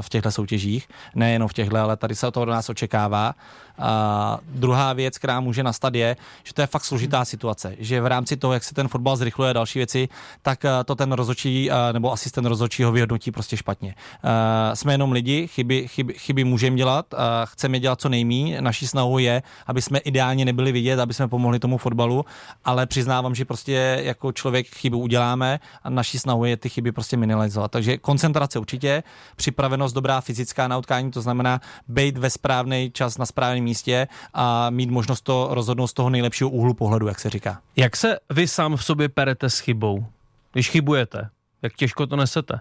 v 0.00 0.08
těchto 0.08 0.30
soutěžích, 0.30 0.88
nejenom 1.14 1.48
v 1.48 1.52
těchto, 1.52 1.76
ale 1.76 1.96
tady 1.96 2.14
se 2.14 2.30
to 2.30 2.42
od 2.42 2.48
nás 2.48 2.68
očekává. 2.68 3.34
A 3.78 4.38
druhá 4.48 4.92
věc, 4.92 5.18
která 5.18 5.40
může 5.40 5.62
nastat, 5.62 5.94
je, 5.94 6.16
že 6.44 6.54
to 6.54 6.60
je 6.60 6.66
fakt 6.66 6.84
složitá 6.84 7.24
situace, 7.24 7.76
že 7.78 8.00
v 8.00 8.06
rámci 8.06 8.36
toho, 8.36 8.52
jak 8.52 8.64
se 8.64 8.74
ten 8.74 8.88
fotbal 8.88 9.16
zrychluje 9.16 9.50
a 9.50 9.52
další 9.52 9.78
věci, 9.78 10.08
tak 10.42 10.64
eh, 10.64 10.70
to 10.84 10.94
ten 10.94 11.12
rozhodčí 11.12 11.70
eh, 11.70 11.92
nebo 11.92 12.12
asistent 12.12 12.46
rozhodčího 12.46 12.92
vyhodnotí 12.92 13.30
prostě 13.30 13.56
špatně. 13.56 13.94
Eh, 14.24 14.76
Jsme 14.76 14.92
jenom 14.94 15.12
lidi, 15.12 15.46
chyby, 15.46 15.88
chyby, 15.88 16.14
chyby 16.14 16.44
můžeme 16.44 16.76
dělat, 16.76 17.14
chceme 17.44 17.80
dělat 17.80 18.00
co 18.00 18.08
nejmí. 18.08 18.56
Naší 18.60 18.86
snahou 18.86 19.18
je, 19.18 19.42
aby 19.66 19.82
jsme 19.82 19.98
ideálně 19.98 20.44
nebyli 20.44 20.72
vidět, 20.72 21.00
aby 21.00 21.14
jsme 21.14 21.28
pomohli 21.28 21.58
tomu 21.58 21.78
fotbalu, 21.78 22.24
ale 22.64 22.86
přiznávám, 22.86 23.34
že 23.34 23.44
prostě 23.44 24.00
jako 24.02 24.32
člověk 24.32 24.66
chybu 24.66 24.98
uděláme 24.98 25.60
a 25.82 25.90
naší 25.90 26.18
snahou 26.18 26.44
je 26.44 26.56
ty 26.56 26.68
chyby 26.68 26.92
prostě 26.92 27.16
minimalizovat. 27.16 27.70
Takže 27.70 27.98
koncentrace 27.98 28.58
určitě, 28.58 29.02
připravenost 29.36 29.94
dobrá 29.94 30.20
fyzická 30.20 30.68
na 30.68 30.78
utkání, 30.78 31.10
to 31.10 31.20
znamená 31.20 31.60
být 31.88 32.18
ve 32.18 32.30
správný 32.30 32.90
čas 32.90 33.18
na 33.18 33.26
správném 33.26 33.63
místě 33.64 34.08
a 34.34 34.70
mít 34.70 34.90
možnost 34.90 35.20
to 35.20 35.48
rozhodnout 35.50 35.86
z 35.86 35.92
toho 35.92 36.10
nejlepšího 36.10 36.50
úhlu 36.50 36.74
pohledu, 36.74 37.08
jak 37.08 37.20
se 37.20 37.30
říká. 37.30 37.60
Jak 37.76 37.96
se 37.96 38.18
vy 38.30 38.48
sám 38.48 38.76
v 38.76 38.84
sobě 38.84 39.08
perete 39.08 39.50
s 39.50 39.58
chybou? 39.58 40.06
Když 40.52 40.70
chybujete, 40.70 41.28
jak 41.62 41.74
těžko 41.74 42.06
to 42.06 42.16
nesete? 42.16 42.60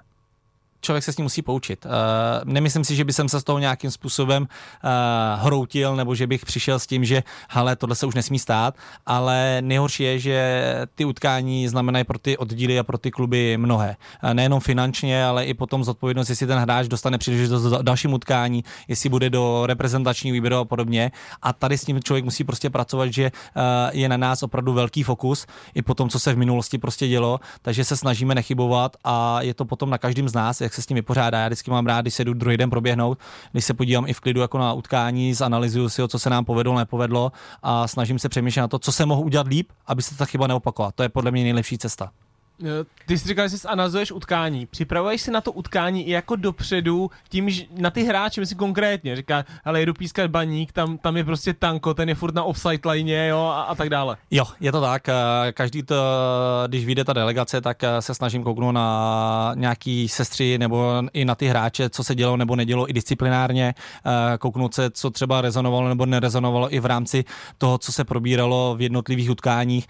Člověk 0.84 1.04
se 1.04 1.14
s 1.14 1.18
ním 1.18 1.26
musí 1.26 1.42
poučit. 1.42 1.86
Uh, 1.86 1.92
nemyslím 2.44 2.84
si, 2.84 2.96
že 2.96 3.06
by 3.06 3.14
jsem 3.14 3.30
se 3.30 3.40
z 3.40 3.44
toho 3.44 3.60
nějakým 3.60 3.92
způsobem 3.92 4.44
uh, 4.44 5.40
hroutil, 5.42 5.96
nebo 5.96 6.16
že 6.16 6.28
bych 6.28 6.46
přišel 6.46 6.80
s 6.80 6.88
tím, 6.88 7.06
že 7.06 7.24
hele, 7.50 7.76
tohle 7.76 7.96
se 7.96 8.06
už 8.06 8.16
nesmí 8.16 8.40
stát, 8.40 8.76
ale 9.06 9.58
nejhorší 9.62 10.04
je, 10.04 10.20
že 10.20 10.76
ty 10.96 11.06
utkání 11.06 11.68
znamenají 11.68 12.06
pro 12.06 12.20
ty 12.20 12.38
oddíly 12.38 12.80
a 12.80 12.84
pro 12.84 12.98
ty 12.98 13.12
kluby 13.12 13.58
mnohé. 13.58 13.96
Uh, 14.24 14.34
nejenom 14.34 14.60
finančně, 14.60 15.26
ale 15.26 15.46
i 15.46 15.54
potom 15.54 15.84
zodpovědnost, 15.84 16.30
jestli 16.30 16.48
ten 16.48 16.60
hráč 16.60 16.88
dostane 16.88 17.18
příležitost 17.18 17.64
do 17.64 17.82
dalším 17.82 18.14
utkání, 18.14 18.64
jestli 18.88 19.10
bude 19.10 19.30
do 19.30 19.66
reprezentačního 19.66 20.34
výběru 20.34 20.56
a 20.56 20.66
podobně. 20.66 21.12
A 21.42 21.54
tady 21.54 21.78
s 21.78 21.86
tím 21.86 22.04
člověk 22.04 22.26
musí 22.26 22.44
prostě 22.44 22.70
pracovat, 22.70 23.14
že 23.14 23.32
je 23.92 24.10
na 24.10 24.18
nás 24.18 24.44
opravdu 24.44 24.74
velký 24.74 25.04
fokus, 25.04 25.46
i 25.74 25.82
po 25.82 25.94
tom, 25.94 26.10
co 26.10 26.20
se 26.20 26.34
v 26.34 26.38
minulosti 26.38 26.78
prostě 26.78 27.08
dělo, 27.08 27.40
takže 27.62 27.84
se 27.84 27.98
snažíme 27.98 28.36
nechybovat 28.36 28.98
a 29.04 29.42
je 29.42 29.54
to 29.54 29.66
potom 29.66 29.90
na 29.90 29.98
každém 29.98 30.30
z 30.30 30.34
nás, 30.34 30.62
jak 30.62 30.73
se 30.74 30.82
s 30.82 30.86
tím 30.86 30.96
vypořádá. 30.96 31.40
Já 31.40 31.48
vždycky 31.48 31.72
mám 31.72 31.86
rád, 31.86 32.02
když 32.02 32.14
se 32.14 32.26
jdu 32.26 32.34
druhý 32.34 32.58
den 32.58 32.70
proběhnout, 32.70 33.20
když 33.52 33.66
se 33.66 33.74
podívám 33.74 34.08
i 34.08 34.14
v 34.14 34.20
klidu 34.20 34.42
jako 34.42 34.58
na 34.58 34.74
utkání, 34.74 35.34
zanalizuju 35.34 35.90
si 35.90 36.02
ho, 36.02 36.08
co 36.08 36.20
se 36.20 36.30
nám 36.30 36.46
povedlo, 36.46 36.78
nepovedlo 36.78 37.32
a 37.64 37.88
snažím 37.88 38.20
se 38.20 38.30
přemýšlet 38.30 38.62
na 38.62 38.68
to, 38.68 38.80
co 38.80 38.92
se 38.92 39.06
mohu 39.06 39.22
udělat 39.22 39.48
líp, 39.48 39.72
aby 39.86 40.02
se 40.02 40.18
ta 40.18 40.26
chyba 40.26 40.48
neopakovala. 40.48 40.92
To 40.92 41.04
je 41.04 41.10
podle 41.10 41.32
mě 41.32 41.44
nejlepší 41.44 41.78
cesta. 41.78 42.12
Eh, 42.62 42.86
Ty 43.06 43.18
jsi 43.18 43.28
říkal, 43.28 43.48
že 43.48 43.58
jsi 43.58 43.68
analyzuješ 43.68 44.12
utkání. 44.12 44.66
Připravuješ 44.66 45.22
si 45.22 45.32
na 45.32 45.42
to 45.42 45.52
utkání 45.52 46.08
i 46.08 46.12
jako 46.12 46.36
dopředu, 46.36 47.12
tím, 47.30 47.50
že 47.50 47.64
na 47.78 47.90
ty 47.90 48.04
hráče, 48.04 48.42
myslím 48.42 48.58
konkrétně, 48.58 49.16
říká, 49.16 49.46
ale 49.66 49.80
jedu 49.80 49.94
pískat 49.94 50.32
baník, 50.32 50.72
tam, 50.72 50.98
tam 50.98 51.18
je 51.18 51.24
prostě 51.24 51.54
tanko, 51.54 51.94
ten 51.94 52.10
je 52.10 52.16
furt 52.16 52.36
na 52.36 52.44
offside 52.44 52.90
line, 52.90 53.28
jo, 53.28 53.40
a, 53.40 53.62
a 53.62 53.76
tak 53.76 53.90
dále. 53.90 54.18
Jo, 54.32 54.46
je 54.60 54.72
to 54.72 54.82
tak. 54.82 55.10
eh, 55.10 55.14
Každý 55.52 55.84
to, 55.84 55.96
když 56.68 56.86
vyjde 56.86 57.04
ta 57.04 57.14
delegace, 57.14 57.62
tak 57.62 57.84
eh, 57.84 58.02
se 58.02 58.14
snažím 58.14 58.44
kouknout 58.44 58.76
na 58.76 59.52
nějaký 59.56 60.08
sestry 60.08 60.58
nebo 60.58 61.04
i 61.14 61.26
na 61.26 61.36
ty 61.36 61.48
hráče, 61.48 61.90
co 61.90 62.04
se 62.04 62.16
dělo 62.16 62.38
nebo 62.38 62.56
nedělo 62.56 62.90
i 62.90 62.94
disciplinárně, 62.94 63.74
kouknout 64.40 64.74
se, 64.74 64.90
co 64.90 65.10
třeba 65.10 65.42
rezonovalo 65.42 65.90
nebo 65.90 66.06
nerezonovalo 66.06 66.74
i 66.76 66.80
v 66.80 66.86
rámci 66.86 67.24
toho, 67.58 67.78
co 67.78 67.92
se 67.92 68.04
probíralo 68.04 68.76
v 68.78 68.82
jednotlivých 68.82 69.30
utkáních, 69.30 69.88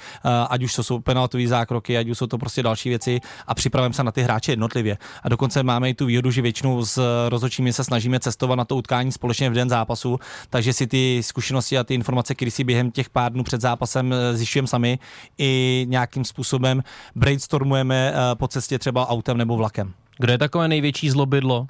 ať 0.49 0.63
už 0.63 0.75
to 0.75 0.83
jsou 0.83 0.99
penaltové 0.99 1.47
zákroky, 1.47 1.97
ať 1.97 2.09
už 2.09 2.17
jsou 2.17 2.27
to 2.27 2.37
prostě 2.37 2.52
další 2.61 2.89
věci 2.89 3.19
a 3.47 3.55
připravím 3.55 3.93
se 3.93 4.03
na 4.03 4.11
ty 4.11 4.21
hráče 4.21 4.51
jednotlivě. 4.51 4.97
A 5.23 5.29
dokonce 5.29 5.63
máme 5.63 5.89
i 5.89 5.93
tu 5.93 6.05
výhodu, 6.05 6.31
že 6.31 6.41
většinou 6.41 6.85
s 6.85 7.27
rozhodčími 7.29 7.73
se 7.73 7.83
snažíme 7.83 8.19
cestovat 8.19 8.57
na 8.57 8.65
to 8.65 8.75
utkání 8.75 9.11
společně 9.11 9.49
v 9.49 9.53
den 9.53 9.69
zápasu, 9.69 10.19
takže 10.49 10.73
si 10.73 10.87
ty 10.87 11.21
zkušenosti 11.23 11.77
a 11.77 11.83
ty 11.83 11.93
informace, 11.93 12.35
které 12.35 12.51
si 12.51 12.63
během 12.63 12.91
těch 12.91 13.09
pár 13.09 13.33
dnů 13.33 13.43
před 13.43 13.61
zápasem 13.61 14.13
eh, 14.13 14.37
zjišťujeme 14.37 14.67
sami, 14.67 14.99
i 15.37 15.85
nějakým 15.89 16.25
způsobem 16.25 16.83
brainstormujeme 17.15 18.13
eh, 18.15 18.35
po 18.35 18.47
cestě 18.47 18.79
třeba 18.79 19.09
autem 19.09 19.37
nebo 19.37 19.57
vlakem. 19.57 19.93
Kdo 20.17 20.31
je 20.31 20.37
takové 20.37 20.67
největší 20.67 21.09
zlobydlo 21.09 21.67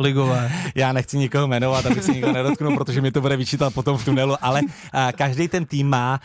ligové? 0.00 0.52
Já 0.74 0.92
nechci 0.92 1.18
nikoho 1.18 1.46
jmenovat, 1.46 1.86
abych 1.86 2.04
se 2.04 2.12
nikoho 2.12 2.32
nedotknul, 2.32 2.76
protože 2.76 3.00
mi 3.00 3.10
to 3.10 3.20
bude 3.20 3.36
vyčítat 3.36 3.74
potom 3.74 3.96
v 3.98 4.04
tunelu, 4.04 4.36
ale 4.40 4.60
každý 5.16 5.48
ten 5.48 5.64
tým 5.64 5.88
má 5.88 6.20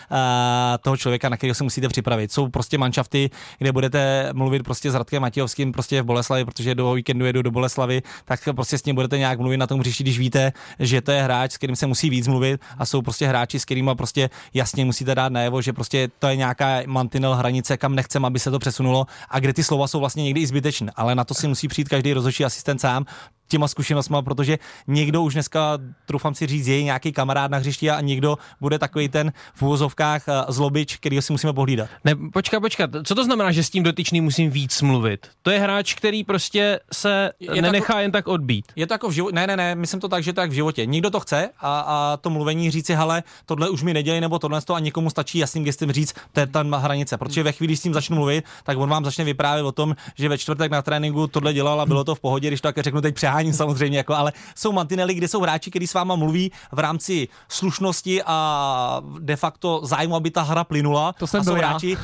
toho 0.82 0.98
člověka, 0.98 1.30
na 1.30 1.38
kterého 1.38 1.56
se 1.56 1.64
musíte 1.64 1.90
připravit. 1.90 2.32
Jsou 2.32 2.48
prostě 2.50 2.78
manšafty, 2.78 3.30
kde 3.58 3.72
budete 3.72 4.30
mluvit 4.34 4.64
prostě 4.64 4.92
s 4.92 4.96
Radkem 4.96 5.22
Matějovským 5.22 5.72
prostě 5.72 6.02
v 6.02 6.06
Boleslavi, 6.06 6.46
protože 6.46 6.76
do 6.76 6.94
víkendu 6.94 7.26
jedu 7.26 7.42
do 7.42 7.52
Boleslavy, 7.52 8.02
tak 8.26 8.40
prostě 8.56 8.78
s 8.78 8.86
ním 8.86 8.96
budete 8.96 9.18
nějak 9.18 9.40
mluvit 9.40 9.58
na 9.58 9.68
tom 9.68 9.80
hřišti, 9.80 10.04
když 10.04 10.20
víte, 10.20 10.52
že 10.80 11.02
to 11.02 11.12
je 11.12 11.22
hráč, 11.22 11.52
s 11.52 11.58
kterým 11.58 11.76
se 11.76 11.88
musí 11.88 12.10
víc 12.10 12.28
mluvit 12.28 12.62
a 12.78 12.86
jsou 12.86 13.02
prostě 13.02 13.28
hráči, 13.28 13.60
s 13.60 13.66
kterými 13.66 13.92
prostě 13.98 14.30
jasně 14.54 14.86
musíte 14.86 15.16
dát 15.16 15.32
najevo, 15.32 15.62
že 15.62 15.74
prostě 15.74 16.10
to 16.20 16.28
je 16.28 16.36
nějaká 16.36 16.80
mantinel 16.86 17.36
hranice, 17.36 17.78
kam 17.78 17.96
nechcem, 17.96 18.26
aby 18.26 18.40
se 18.40 18.52
to 18.52 18.60
přesunulo 18.60 19.06
a 19.30 19.40
kde 19.40 19.54
ty 19.54 19.64
slova 19.64 19.88
jsou 19.88 20.00
vlastně 20.00 20.24
někdy 20.24 20.42
i 20.42 20.48
zbytečné, 20.48 20.92
ale 20.96 21.16
na 21.16 21.24
to 21.24 21.34
si 21.34 21.48
musí 21.48 21.68
přijít 21.68 21.90
každý 21.90 22.14
rozhodčí 22.14 22.46
asistent 22.46 22.82
sám, 22.82 23.06
těma 23.48 23.68
zkušenostmi, 23.68 24.18
protože 24.24 24.58
někdo 24.88 25.22
už 25.24 25.34
dneska, 25.34 25.78
trufám 26.06 26.36
si 26.36 26.48
říct, 26.48 26.68
je 26.68 26.84
nějaký 26.84 27.12
kamarád 27.12 27.52
na 27.52 27.58
hřišti 27.58 27.90
a 27.90 28.02
někdo 28.02 28.38
bude 28.62 28.80
takový 28.80 29.10
ten 29.10 29.34
v 29.54 29.62
úvozovkách 29.62 30.24
eh, 30.28 30.34
zlobič, 30.48 30.98
kterýho 30.98 31.22
si 31.22 31.34
musíme 31.34 31.54
pohlídat. 31.54 31.90
Ne, 32.04 32.16
počkat, 32.34 32.60
počkat. 32.60 32.90
Co 33.04 33.16
to 33.16 33.24
znamená, 33.24 33.52
že 33.52 33.64
s 33.64 33.70
tím 33.70 33.84
dotyčným 33.84 34.24
musím 34.24 34.52
víc 34.52 34.82
mluvit? 34.82 35.28
To 35.42 35.52
je 35.52 35.60
hráč, 35.60 35.94
který 35.94 36.24
prostě 36.24 36.80
se 36.94 37.32
Je 37.40 37.62
nenechá 37.62 37.94
jako- 37.94 38.02
jen 38.02 38.12
tak 38.12 38.28
odbít. 38.28 38.66
Je 38.76 38.88
to 38.88 38.94
jako 38.94 39.10
v 39.10 39.12
životě, 39.12 39.36
ne, 39.36 39.48
ne, 39.48 39.58
ne, 39.58 39.76
myslím 39.76 40.00
to 40.00 40.08
tak, 40.08 40.24
že 40.24 40.34
to 40.34 40.36
tak 40.36 40.50
v 40.50 40.54
životě. 40.54 40.86
Nikdo 40.86 41.10
to 41.10 41.20
chce 41.20 41.50
a, 41.60 41.80
a 41.80 42.18
to 42.18 42.30
mluvení 42.30 42.72
říci, 42.72 42.96
hele, 42.96 43.24
tohle 43.46 43.70
už 43.70 43.84
mi 43.84 43.94
nedělej, 43.94 44.22
nebo 44.22 44.40
tohle 44.40 44.62
to 44.62 44.74
a 44.74 44.80
někomu 44.80 45.10
stačí 45.10 45.38
jasným 45.38 45.64
gestem 45.64 45.92
říct, 45.92 46.14
to 46.32 46.40
je 46.40 46.48
ta 46.48 46.64
hranice. 46.78 47.18
Protože 47.18 47.44
ve 47.44 47.52
chvíli, 47.52 47.68
když 47.68 47.80
s 47.80 47.84
tím 47.84 47.94
začnu 47.94 48.16
mluvit, 48.16 48.46
tak 48.64 48.78
on 48.78 48.90
vám 48.90 49.06
začne 49.06 49.24
vyprávět 49.24 49.66
o 49.66 49.72
tom, 49.72 49.96
že 50.16 50.30
ve 50.30 50.38
čtvrtek 50.38 50.72
na 50.72 50.82
tréninku 50.82 51.28
tohle 51.28 51.54
dělal 51.54 51.82
a 51.82 51.86
bylo 51.86 52.04
to 52.04 52.16
v 52.16 52.20
pohodě, 52.20 52.48
když 52.48 52.62
to 52.62 52.68
tak 52.68 52.78
řeknu, 52.84 53.02
teď 53.02 53.16
přeháním 53.16 53.37
přeháním 53.38 53.54
samozřejmě, 53.54 53.98
jako, 53.98 54.14
ale 54.16 54.34
jsou 54.56 54.72
mantinely, 54.72 55.14
kde 55.14 55.28
jsou 55.28 55.42
hráči, 55.42 55.70
kteří 55.70 55.88
s 55.88 55.94
váma 55.94 56.16
mluví 56.16 56.52
v 56.72 56.80
rámci 56.80 57.28
slušnosti 57.50 58.24
a 58.26 59.02
de 59.20 59.36
facto 59.36 59.82
zájmu, 59.84 60.16
aby 60.16 60.32
ta 60.32 60.42
hra 60.42 60.64
plynula. 60.64 61.14
To 61.14 61.28
jsem 61.28 61.42
a 61.42 61.44
jsou 61.44 61.52
byl 61.54 61.62
já. 61.62 61.68
hráči, 61.70 61.98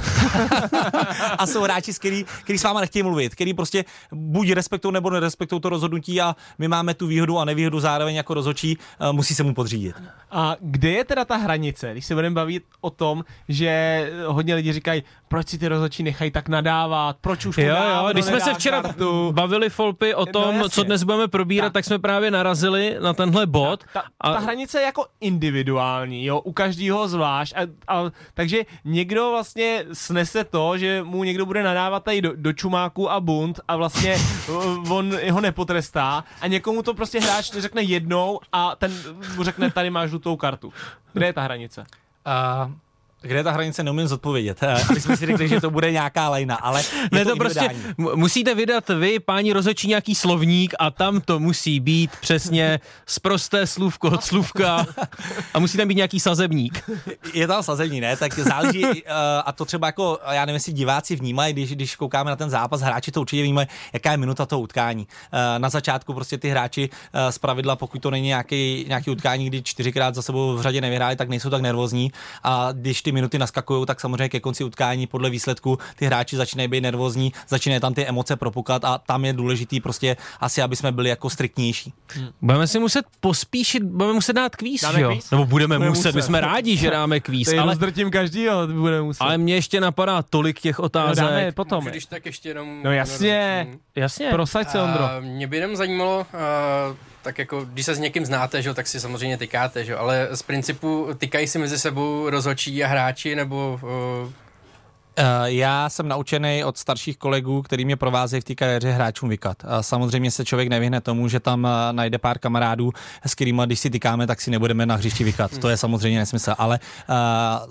a 1.38 1.46
jsou 1.48 1.62
hráči, 1.64 1.94
který, 1.94 2.26
který 2.44 2.60
s 2.60 2.64
váma 2.64 2.82
nechtějí 2.82 3.04
mluvit, 3.04 3.36
který 3.36 3.54
prostě 3.54 3.86
buď 4.12 4.52
respektují 4.52 4.94
nebo 4.94 5.10
nerespektují 5.10 5.62
to 5.62 5.70
rozhodnutí 5.70 6.22
a 6.22 6.36
my 6.60 6.68
máme 6.68 6.94
tu 6.94 7.08
výhodu 7.08 7.40
a 7.40 7.46
nevýhodu 7.46 7.80
zároveň 7.80 8.16
jako 8.16 8.34
rozhodčí, 8.34 8.78
eh, 9.00 9.12
musí 9.12 9.36
se 9.36 9.44
mu 9.44 9.54
podřídit. 9.54 9.96
A 10.32 10.56
kde 10.62 10.90
je 10.92 11.04
teda 11.06 11.26
ta 11.26 11.36
hranice, 11.38 11.92
když 11.92 12.06
se 12.06 12.14
budeme 12.16 12.34
bavit 12.36 12.64
o 12.82 12.90
tom, 12.90 13.24
že 13.50 13.72
hodně 14.26 14.56
lidí 14.56 14.74
říkají, 14.74 15.04
proč 15.28 15.48
si 15.50 15.58
ty 15.58 15.68
rozhodčí 15.68 16.04
nechají 16.04 16.32
tak 16.32 16.50
nadávat, 16.50 17.18
proč 17.22 17.46
už 17.46 17.58
mu 17.58 17.64
Jo, 17.64 17.76
jo, 17.96 18.10
když 18.12 18.26
jsme 18.26 18.40
se 18.42 18.54
včera 18.54 18.82
kartu. 18.82 19.32
bavili 19.32 19.70
Folpy 19.70 20.16
o 20.16 20.26
tom, 20.26 20.56
jasně. 20.56 20.70
co 20.70 20.84
dnes 20.84 21.04
budeme 21.04 21.23
probírat, 21.28 21.66
Tak. 21.66 21.74
tak 21.74 21.86
jsme 21.86 22.00
právě 22.00 22.32
narazili 22.32 22.98
na 23.00 23.14
tenhle 23.14 23.46
bod. 23.46 23.84
Ta, 23.94 24.04
ta 24.24 24.40
hranice 24.40 24.80
je 24.80 24.86
jako 24.86 25.06
individuální, 25.22 26.26
jo, 26.26 26.40
u 26.40 26.52
každého 26.52 27.08
zvlášť. 27.08 27.54
A, 27.56 27.62
a, 27.88 28.12
takže 28.34 28.64
někdo 28.86 29.32
vlastně 29.32 29.86
snese 29.94 30.44
to, 30.44 30.78
že 30.78 31.04
mu 31.04 31.24
někdo 31.24 31.46
bude 31.46 31.64
nadávat 31.64 32.04
tady 32.04 32.22
do, 32.22 32.32
do 32.36 32.54
čumáku 32.54 33.12
a 33.12 33.20
bunt 33.20 33.60
a 33.68 33.76
vlastně 33.76 34.16
uh, 34.50 34.92
on 34.92 35.12
ho 35.32 35.42
nepotrestá 35.42 36.24
a 36.42 36.48
někomu 36.48 36.84
to 36.84 36.94
prostě 36.94 37.20
hráč 37.20 37.52
řekne 37.52 37.82
jednou 37.82 38.40
a 38.52 38.76
ten 38.76 38.92
mu 39.36 39.44
řekne, 39.44 39.72
tady 39.72 39.90
máš 39.90 40.10
žlutou 40.10 40.36
kartu. 40.36 40.74
Kde 41.14 41.26
je 41.26 41.34
ta 41.34 41.42
hranice? 41.42 41.84
A 42.26 42.72
kde 43.24 43.36
je 43.40 43.44
ta 43.44 43.52
hranice, 43.52 43.84
neumím 43.84 44.08
zodpovědět. 44.08 44.58
Eh, 44.64 44.76
My 44.94 45.02
jsme 45.02 45.18
si 45.18 45.26
řekli, 45.26 45.48
že 45.48 45.62
to 45.62 45.70
bude 45.70 45.92
nějaká 45.92 46.30
lajna, 46.30 46.56
ale 46.56 46.84
Ne, 47.12 47.24
to, 47.26 47.30
to 47.30 47.36
prostě 47.36 47.70
mu- 47.98 48.16
musíte 48.16 48.56
vydat 48.56 48.90
vy, 48.90 49.20
páni 49.20 49.54
rozhodčí, 49.54 49.88
nějaký 49.88 50.16
slovník 50.16 50.74
a 50.80 50.92
tam 50.92 51.22
to 51.22 51.40
musí 51.40 51.80
být 51.80 52.12
přesně 52.22 52.80
sprosté 53.06 53.68
slůvko 53.68 54.08
od 54.08 54.24
slůvka 54.24 54.86
a 55.54 55.60
musí 55.60 55.78
tam 55.78 55.88
být 55.88 55.96
nějaký 55.96 56.20
sazebník. 56.20 56.84
Je 57.34 57.48
tam 57.48 57.64
sazení, 57.64 58.02
ne? 58.02 58.18
Tak 58.18 58.34
záleží, 58.40 58.84
uh, 58.84 59.00
a 59.46 59.52
to 59.52 59.66
třeba 59.66 59.88
jako, 59.88 60.20
já 60.32 60.46
nevím, 60.46 60.54
jestli 60.54 60.74
diváci 60.74 61.16
vnímají, 61.16 61.54
když, 61.54 61.72
když 61.76 61.96
koukáme 61.96 62.30
na 62.30 62.36
ten 62.36 62.50
zápas, 62.50 62.82
hráči 62.82 63.12
to 63.12 63.22
určitě 63.22 63.44
vnímají, 63.44 63.68
jaká 63.94 64.12
je 64.12 64.18
minuta 64.18 64.46
toho 64.46 64.62
utkání. 64.62 65.08
Uh, 65.34 65.40
na 65.58 65.70
začátku 65.70 66.14
prostě 66.14 66.38
ty 66.38 66.50
hráči 66.50 66.90
uh, 66.90 67.20
z 67.32 67.38
pravidla, 67.38 67.76
pokud 67.76 68.02
to 68.02 68.12
není 68.12 68.28
nějaký, 68.28 68.86
nějaký 68.88 69.10
utkání, 69.12 69.46
kdy 69.46 69.64
čtyřikrát 69.64 70.16
za 70.16 70.22
sebou 70.22 70.56
v 70.56 70.62
řadě 70.62 70.82
nevyhráli, 70.82 71.16
tak 71.16 71.30
nejsou 71.30 71.50
tak 71.50 71.62
nervózní. 71.62 72.12
A 72.44 72.70
když 72.72 73.02
ty 73.02 73.12
minuty 73.14 73.38
naskakují, 73.40 73.86
tak 73.86 74.00
samozřejmě 74.02 74.30
ke 74.30 74.40
konci 74.40 74.64
utkání 74.64 75.08
podle 75.08 75.30
výsledku 75.30 75.78
ty 75.96 76.06
hráči 76.06 76.38
začínají 76.38 76.68
být 76.68 76.82
nervózní, 76.82 77.34
začínají 77.48 77.82
tam 77.82 77.94
ty 77.94 78.06
emoce 78.06 78.36
propukat 78.36 78.86
a 78.86 78.98
tam 78.98 79.26
je 79.26 79.34
důležitý 79.34 79.80
prostě 79.80 80.18
asi, 80.40 80.62
aby 80.62 80.76
jsme 80.76 80.92
byli 80.92 81.10
jako 81.10 81.30
striktnější. 81.30 81.94
Budeme 82.42 82.68
si 82.68 82.80
muset 82.80 83.06
pospíšit, 83.20 83.84
budeme 83.84 84.14
muset 84.14 84.34
dát 84.34 84.56
kvíz, 84.56 84.82
Dáme 84.82 85.02
jo? 85.02 85.12
kvíz? 85.12 85.32
Nebo 85.32 85.46
budeme, 85.46 85.76
Budeme 85.76 85.90
muset, 85.90 86.12
my 86.12 86.18
muset. 86.18 86.28
jsme 86.28 86.42
rádi, 86.42 86.78
že 86.78 86.90
dáme 86.92 87.20
kvíz, 87.20 87.46
Tady 87.48 87.58
ale, 87.58 87.72
rozdrtím 87.72 88.12
každýho, 88.12 88.68
budeme 88.68 89.02
muset. 89.02 89.24
ale 89.24 89.38
mně 89.38 89.56
ještě 89.56 89.82
napadá 89.82 90.22
tolik 90.22 90.60
těch 90.60 90.80
no, 90.80 90.84
otázek. 90.86 91.26
dáme 91.26 91.52
potom. 91.52 91.86
Když 91.86 92.06
tak 92.06 92.26
ještě 92.26 92.50
jenom... 92.50 92.84
No 92.84 92.92
jasně. 92.92 93.68
Jasně. 93.96 94.30
Prosaď 94.30 94.70
se, 94.72 94.82
Ondro. 94.82 95.04
A 95.04 95.20
mě 95.20 95.48
by 95.48 95.58
jenom 95.58 95.76
zajímalo, 95.76 96.20
uh, 96.90 96.96
tak 97.24 97.40
jako, 97.40 97.66
když 97.66 97.86
se 97.86 97.96
s 97.96 98.00
někým 98.00 98.26
znáte, 98.26 98.62
že, 98.62 98.70
jo, 98.70 98.74
tak 98.74 98.88
si 98.88 99.00
samozřejmě 99.00 99.38
tykáte, 99.38 99.86
že, 99.86 99.92
jo, 99.92 99.98
ale 99.98 100.28
z 100.32 100.42
principu 100.42 101.08
tykají 101.18 101.48
si 101.48 101.60
mezi 101.60 101.80
sebou 101.80 102.30
rozhodčí 102.30 102.84
a 102.84 102.88
hráči, 102.88 103.36
nebo 103.36 103.80
uh, 103.84 104.32
Uh, 105.20 105.46
já 105.46 105.90
jsem 105.90 106.08
naučený 106.08 106.64
od 106.64 106.78
starších 106.78 107.18
kolegů, 107.18 107.62
který 107.62 107.86
mě 107.86 107.96
provázejí 107.96 108.42
v 108.42 108.44
té 108.44 108.56
kariéře 108.56 108.92
hráčům 108.92 109.30
vykat. 109.30 109.64
Uh, 109.64 109.70
samozřejmě 109.82 110.32
se 110.32 110.46
člověk 110.46 110.70
nevyhne 110.70 111.02
tomu, 111.02 111.28
že 111.28 111.40
tam 111.40 111.64
uh, 111.64 111.70
najde 111.92 112.18
pár 112.18 112.40
kamarádů, 112.40 112.92
s 113.26 113.36
kterými, 113.36 113.62
když 113.66 113.80
si 113.80 113.90
tykáme, 113.90 114.28
tak 114.28 114.42
si 114.42 114.52
nebudeme 114.52 114.86
na 114.86 114.96
hřišti 114.96 115.24
vykat. 115.24 115.58
To 115.58 115.70
je 115.70 115.78
samozřejmě 115.78 116.20
nesmysl, 116.20 116.54
ale 116.58 116.80
uh, 117.10 117.16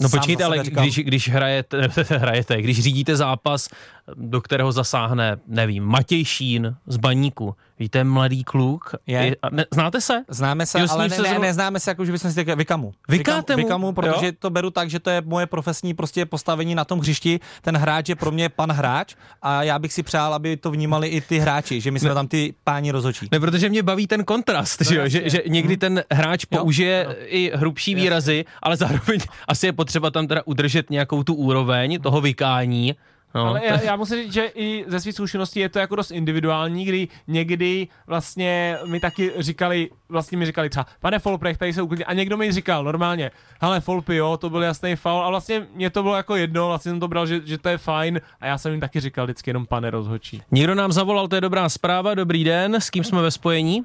No 0.01 0.09
počkejte, 0.09 0.45
ale 0.45 0.65
říkám, 0.65 0.85
když, 0.85 0.99
když 0.99 1.29
hrajete, 1.29 1.89
hrajete, 2.09 2.63
když 2.63 2.83
řídíte 2.83 3.17
zápas, 3.17 3.69
do 4.15 4.41
kterého 4.41 4.73
zasáhne, 4.73 5.37
nevím, 5.47 5.85
Matěj 5.85 6.25
Šín 6.25 6.77
z 6.87 6.97
Baníku, 6.97 7.55
víte, 7.79 8.05
mladý 8.05 8.45
kluk, 8.45 8.95
Je. 9.07 9.37
a 9.43 9.51
ne, 9.51 9.67
znáte 9.75 10.01
se? 10.01 10.25
Známe 10.29 10.67
se, 10.67 10.81
Jo, 10.81 10.87
ale 10.91 11.09
ne, 11.09 11.17
se 11.17 11.23
ne, 11.23 11.39
neznáme 11.39 11.81
se, 11.81 11.91
jako 11.91 12.05
že 12.05 12.13
bychom 12.13 12.31
si 12.31 12.35
řekli 12.35 12.57
vykamu. 12.57 12.93
Vykáte 13.09 13.57
mu? 13.57 13.63
Vykamu, 13.63 13.93
protože 13.93 14.27
Jo? 14.27 14.33
to 14.39 14.51
beru 14.51 14.71
tak, 14.71 14.91
že 14.91 14.99
to 15.01 15.11
je 15.11 15.23
moje 15.27 15.47
profesní 15.47 15.95
prostě 15.95 16.27
postavení 16.27 16.75
na 16.75 16.85
tom 16.85 16.99
hřišti. 17.01 17.41
Ten 17.63 17.77
hráč 17.77 18.09
je 18.09 18.17
pro 18.17 18.31
mě 18.31 18.49
pan 18.49 18.73
hráč 18.73 19.15
a 19.43 19.63
já 19.63 19.79
bych 19.79 19.93
si 19.93 20.03
přál, 20.03 20.35
aby 20.35 20.57
to 20.57 20.71
vnímali 20.71 21.09
i 21.09 21.21
ty 21.21 21.39
hráči, 21.39 21.81
že 21.81 21.91
my 21.91 22.01
jsme 22.01 22.15
tam 22.15 22.29
ty 22.29 22.55
páni 22.65 22.91
rozhodčí. 22.91 23.29
Ne, 23.33 23.41
protože 23.41 23.69
mě 23.69 23.83
baví 23.83 24.07
ten 24.07 24.25
kontrast, 24.25 24.81
No 24.81 24.85
že, 24.91 24.97
jo? 24.99 25.09
že, 25.09 25.31
že 25.31 25.43
někdy 25.49 25.77
ten 25.77 26.05
hráč 26.13 26.47
Jo. 26.53 26.59
použije 26.59 27.07
i 27.27 27.53
hrubší 27.55 27.95
výrazy, 27.95 28.45
ale 28.63 28.77
zároveň 28.77 29.21
asi 29.49 29.67
je 29.67 29.73
potřeba 29.73 30.11
tam 30.11 30.27
teda 30.27 30.43
udržet 30.45 30.91
nějakou 30.91 31.23
tu 31.23 31.35
úroveň 31.35 32.01
toho 32.01 32.21
vykání. 32.21 32.95
No, 33.35 33.47
Ale 33.47 33.61
já, 33.67 33.83
já 33.83 33.97
musím 33.97 34.23
říct, 34.23 34.33
že 34.33 34.45
i 34.55 34.85
ze 34.89 35.01
svých 35.01 35.15
zkušeností 35.15 35.61
je 35.61 35.69
to 35.69 35.79
jako 35.79 35.97
dost 35.97 36.11
individuální, 36.11 36.85
kdy 36.85 37.09
někdy 37.27 37.89
vlastně 38.07 38.79
mi 38.87 39.01
taky 39.01 39.33
říkali, 39.39 39.91
vlastně 40.09 40.39
mi 40.39 40.47
říkali 40.47 40.71
třeba, 40.71 40.87
pane 41.01 41.19
Folprech, 41.19 41.59
tady 41.59 41.73
se 41.73 41.83
uklidně, 41.83 42.05
a 42.05 42.13
někdo 42.13 42.37
mi 42.37 42.53
říkal 42.53 42.85
normálně, 42.85 43.31
hele 43.61 43.81
Folpy, 43.81 44.17
jo, 44.17 44.37
to 44.37 44.51
byl 44.51 44.63
jasný 44.63 44.97
faul, 44.97 45.25
a 45.25 45.29
vlastně 45.31 45.67
mě 45.75 45.91
to 45.91 46.03
bylo 46.03 46.17
jako 46.17 46.37
jedno, 46.37 46.69
vlastně 46.69 46.91
jsem 46.91 47.01
to 47.01 47.09
bral, 47.09 47.27
že, 47.27 47.41
že 47.45 47.59
to 47.59 47.69
je 47.69 47.79
fajn, 47.79 48.21
a 48.41 48.47
já 48.47 48.59
jsem 48.59 48.73
jim 48.73 48.81
taky 48.81 49.01
říkal 49.01 49.25
vždycky 49.25 49.51
jenom 49.51 49.67
pane 49.67 49.91
rozhočí. 49.91 50.43
Někdo 50.51 50.75
nám 50.75 50.93
zavolal, 50.93 51.29
to 51.29 51.35
je 51.35 51.41
dobrá 51.41 51.69
zpráva, 51.69 52.15
dobrý 52.15 52.45
den, 52.45 52.75
s 52.75 52.91
kým 52.91 53.05
jsme 53.05 53.23
ve 53.23 53.31
spojení? 53.31 53.85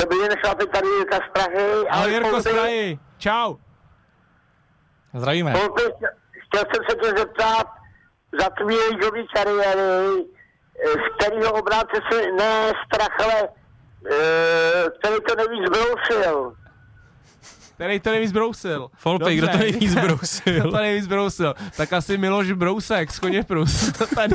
Dobrý 0.00 0.18
den, 0.18 0.38
chlapi, 0.44 0.66
tady 0.66 0.86
Jirka 0.98 1.16
z 1.16 1.32
Prahy. 1.32 1.88
Ahoj 1.90 2.12
Jirko 2.12 2.40
z 2.40 2.44
Prahy, 2.44 2.98
čau. 3.18 3.56
Zdravíme. 5.14 5.54
Chtěl 6.48 6.64
jsem 6.74 6.84
se 6.90 6.96
tě 6.96 7.18
zeptat 7.20 7.66
za 8.40 8.48
tvý 8.50 8.76
ligový 8.90 9.26
kariéry, 9.34 10.24
eh, 10.84 10.90
z 10.90 11.16
kterého 11.18 11.52
obránce 11.52 11.96
se 12.12 12.22
ne 12.38 12.72
strach, 12.86 13.20
ale 13.24 13.48
eh, 14.12 14.84
který 14.98 15.14
to 15.28 15.34
nejvíc 15.36 15.70
brousil. 15.70 16.52
Který 17.74 18.00
to 18.00 18.10
nejvíc 18.10 18.32
brousil? 18.32 18.88
Folpy, 18.96 19.36
kdo 19.36 19.48
to 19.48 19.56
nejvíc 19.56 19.94
brousil? 20.00 20.54
Kdo 20.60 20.70
to 20.70 20.76
nejvíc 20.76 21.06
brousil? 21.06 21.54
Tak 21.76 21.92
asi 21.92 22.18
Miloš 22.18 22.52
Brousek 22.52 23.10
z 23.12 23.18
Koně 23.18 23.42
Prus. 23.44 23.92
ten, 24.14 24.30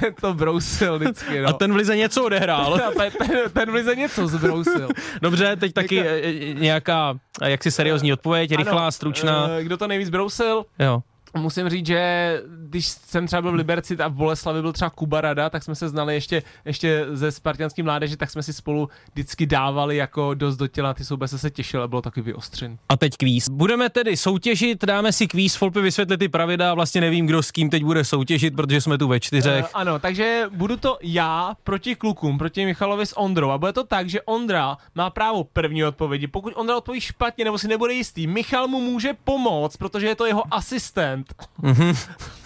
ten 0.00 0.14
to 0.20 0.34
brousil 0.34 0.98
vždycky, 0.98 1.40
no. 1.40 1.48
A 1.48 1.52
ten 1.52 1.72
v 1.72 1.76
lize 1.76 1.96
něco 1.96 2.24
odehrál. 2.24 2.74
A 2.86 2.90
ten, 2.90 3.12
ten, 3.12 3.50
ten 3.52 3.70
v 3.70 3.74
lize 3.74 3.94
něco 3.96 4.26
zbrousil. 4.28 4.88
Dobře, 5.22 5.56
teď 5.56 5.72
taky 5.72 6.00
e, 6.00 6.20
e, 6.26 6.54
nějaká 6.54 7.14
jaksi 7.44 7.70
seriózní 7.70 8.12
odpověď, 8.12 8.56
rychlá, 8.56 8.82
Ano, 8.82 8.92
stručná. 8.92 9.48
eh, 9.50 9.64
Kdo 9.64 9.76
to 9.76 9.86
nejvíc 9.86 10.08
brousil? 10.10 10.64
Jo. 10.78 11.02
Musím 11.36 11.68
říct, 11.68 11.86
že 11.86 12.42
když 12.68 12.88
jsem 12.88 13.26
třeba 13.26 13.42
byl 13.42 13.52
v 13.52 13.54
Liberci 13.54 13.96
a 13.96 14.08
v 14.08 14.12
Boleslavi 14.12 14.62
byl 14.62 14.72
třeba 14.72 14.90
Kuba 14.90 15.20
Rada, 15.20 15.50
tak 15.50 15.62
jsme 15.62 15.74
se 15.74 15.88
znali 15.88 16.14
ještě, 16.14 16.42
ještě 16.64 17.06
ze 17.12 17.32
spartianským 17.32 17.84
mládeže, 17.84 18.16
tak 18.16 18.30
jsme 18.30 18.42
si 18.42 18.52
spolu 18.52 18.88
vždycky 19.12 19.46
dávali 19.46 19.96
jako 19.96 20.34
dost 20.34 20.56
do 20.56 20.66
těla, 20.66 20.94
ty 20.94 21.04
soubeře 21.04 21.38
se 21.38 21.50
těšil 21.50 21.82
a 21.82 21.88
bylo 21.88 22.02
takový 22.02 22.24
vyostřen. 22.24 22.78
A 22.88 22.96
teď 22.96 23.16
kvíz. 23.16 23.48
Budeme 23.50 23.88
tedy 23.90 24.16
soutěžit, 24.16 24.84
dáme 24.84 25.12
si 25.12 25.26
kvíz, 25.26 25.56
Folpy 25.56 25.80
vysvětlit 25.80 26.18
ty 26.18 26.28
pravidla, 26.28 26.74
vlastně 26.74 27.00
nevím, 27.00 27.26
kdo 27.26 27.42
s 27.42 27.50
kým 27.50 27.70
teď 27.70 27.84
bude 27.84 28.04
soutěžit, 28.04 28.56
protože 28.56 28.80
jsme 28.80 28.98
tu 28.98 29.08
ve 29.08 29.20
čtyřech. 29.20 29.64
Uh, 29.64 29.70
ano, 29.74 29.98
takže 29.98 30.44
budu 30.50 30.76
to 30.76 30.98
já 31.02 31.54
proti 31.64 31.94
klukům, 31.94 32.38
proti 32.38 32.64
Michalovi 32.64 33.06
s 33.06 33.18
Ondrou. 33.18 33.50
A 33.50 33.58
bude 33.58 33.72
to 33.72 33.84
tak, 33.84 34.08
že 34.08 34.22
Ondra 34.22 34.76
má 34.94 35.10
právo 35.10 35.44
první 35.44 35.84
odpovědi. 35.84 36.26
Pokud 36.26 36.52
Ondra 36.56 36.76
odpoví 36.76 37.00
špatně 37.00 37.44
nebo 37.44 37.58
si 37.58 37.68
nebude 37.68 37.92
jistý, 37.94 38.26
Michal 38.26 38.68
mu 38.68 38.80
může 38.80 39.12
pomoct, 39.24 39.76
protože 39.76 40.06
je 40.06 40.14
to 40.14 40.26
jeho 40.26 40.54
asistent. 40.54 41.17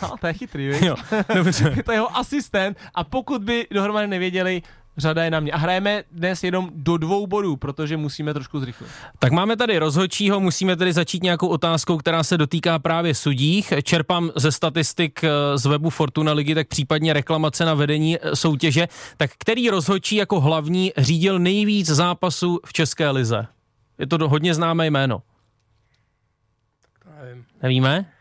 No, 0.02 0.16
to 0.20 0.26
je 0.26 0.32
chytrý, 0.32 0.68
viď? 0.68 0.82
Jo, 0.82 0.96
dobře. 1.34 1.72
je 1.76 1.82
to 1.82 1.92
jeho 1.92 2.16
asistent 2.16 2.78
a 2.94 3.04
pokud 3.04 3.44
by 3.44 3.66
dohromady 3.70 4.06
nevěděli, 4.06 4.62
řada 4.96 5.24
je 5.24 5.30
na 5.30 5.40
mě. 5.40 5.52
A 5.52 5.56
hrajeme 5.56 6.04
dnes 6.12 6.44
jenom 6.44 6.70
do 6.74 6.96
dvou 6.96 7.26
bodů, 7.26 7.56
protože 7.56 7.96
musíme 7.96 8.34
trošku 8.34 8.60
zrychlit. 8.60 8.90
Tak 9.18 9.32
máme 9.32 9.56
tady 9.56 9.78
rozhodčího, 9.78 10.40
musíme 10.40 10.76
tedy 10.76 10.92
začít 10.92 11.22
nějakou 11.22 11.48
otázkou, 11.48 11.96
která 11.96 12.22
se 12.22 12.38
dotýká 12.38 12.78
právě 12.78 13.14
sudích. 13.14 13.72
Čerpám 13.82 14.30
ze 14.36 14.52
statistik 14.52 15.24
eh, 15.24 15.28
z 15.58 15.66
webu 15.66 15.90
Fortuna 15.90 16.32
Ligy, 16.32 16.54
tak 16.54 16.68
případně 16.68 17.12
reklamace 17.12 17.64
na 17.64 17.74
vedení 17.74 18.18
eh, 18.18 18.36
soutěže. 18.36 18.88
Tak 19.16 19.30
který 19.38 19.70
rozhodčí 19.70 20.16
jako 20.16 20.40
hlavní 20.40 20.92
řídil 20.96 21.38
nejvíc 21.38 21.86
zápasů 21.86 22.60
v 22.66 22.72
České 22.72 23.10
lize? 23.10 23.46
Je 23.98 24.06
to 24.06 24.28
hodně 24.28 24.54
známé 24.54 24.86
jméno. 24.86 25.22
nevím. 27.22 27.44
Nevíme? 27.62 28.12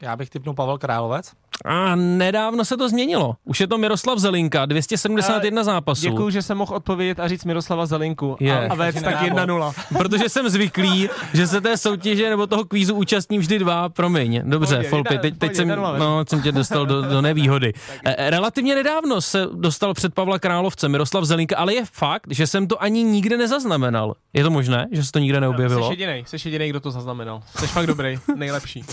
Já 0.00 0.16
bych 0.16 0.30
typnul 0.30 0.54
Pavel 0.54 0.78
Královec. 0.78 1.34
A 1.64 1.94
nedávno 1.96 2.64
se 2.64 2.76
to 2.76 2.88
změnilo. 2.88 3.34
Už 3.44 3.60
je 3.60 3.66
to 3.66 3.78
Miroslav 3.78 4.18
Zelinka, 4.18 4.66
271 4.66 5.64
zápasů. 5.64 6.02
Děkuju, 6.02 6.30
že 6.30 6.42
jsem 6.42 6.58
mohl 6.58 6.74
odpovědět 6.74 7.20
a 7.20 7.28
říct 7.28 7.44
Miroslava 7.44 7.86
Zelinku 7.86 8.36
Je. 8.40 8.68
a, 8.68 8.72
a 8.72 8.74
vést 8.74 9.02
tak 9.02 9.22
1-0. 9.22 9.72
Protože 9.98 10.28
jsem 10.28 10.48
zvyklý, 10.48 11.08
že 11.34 11.46
se 11.46 11.60
té 11.60 11.76
soutěže 11.76 12.30
nebo 12.30 12.46
toho 12.46 12.64
kvízu 12.64 12.94
účastní 12.94 13.38
vždy 13.38 13.58
dva, 13.58 13.88
promiň. 13.88 14.42
Dobře, 14.44 14.74
Pohodě, 14.74 14.88
Folpy, 14.88 15.18
teď, 15.18 15.38
teď 15.38 15.54
jsem, 15.54 15.68
no, 15.98 16.24
jsem 16.28 16.42
tě 16.42 16.52
dostal 16.52 16.86
do, 16.86 17.02
do 17.02 17.20
nevýhody. 17.22 17.72
Eh, 18.04 18.30
Relativně 18.30 18.74
nedávno 18.74 19.20
se 19.20 19.46
dostal 19.52 19.94
před 19.94 20.14
Pavla 20.14 20.38
Královce 20.38 20.88
Miroslav 20.88 21.24
Zelinka, 21.24 21.56
ale 21.56 21.74
je 21.74 21.84
fakt, 21.92 22.26
že 22.30 22.46
jsem 22.46 22.68
to 22.68 22.82
ani 22.82 23.02
nikde 23.02 23.36
nezaznamenal. 23.36 24.14
Je 24.32 24.42
to 24.44 24.50
možné, 24.50 24.86
že 24.92 25.04
se 25.04 25.12
to 25.12 25.18
nikde 25.18 25.40
neobjevilo? 25.40 25.86
Jsi 25.86 25.92
jedinej, 25.92 26.24
jsi 26.26 26.36
jedinej, 26.44 26.70
kdo 26.70 26.80
to 26.80 26.90
zaznamenal. 26.90 27.40
Jsi 27.58 27.66
fakt 27.66 27.86
dobrý, 27.86 28.18
nejlepší. 28.36 28.84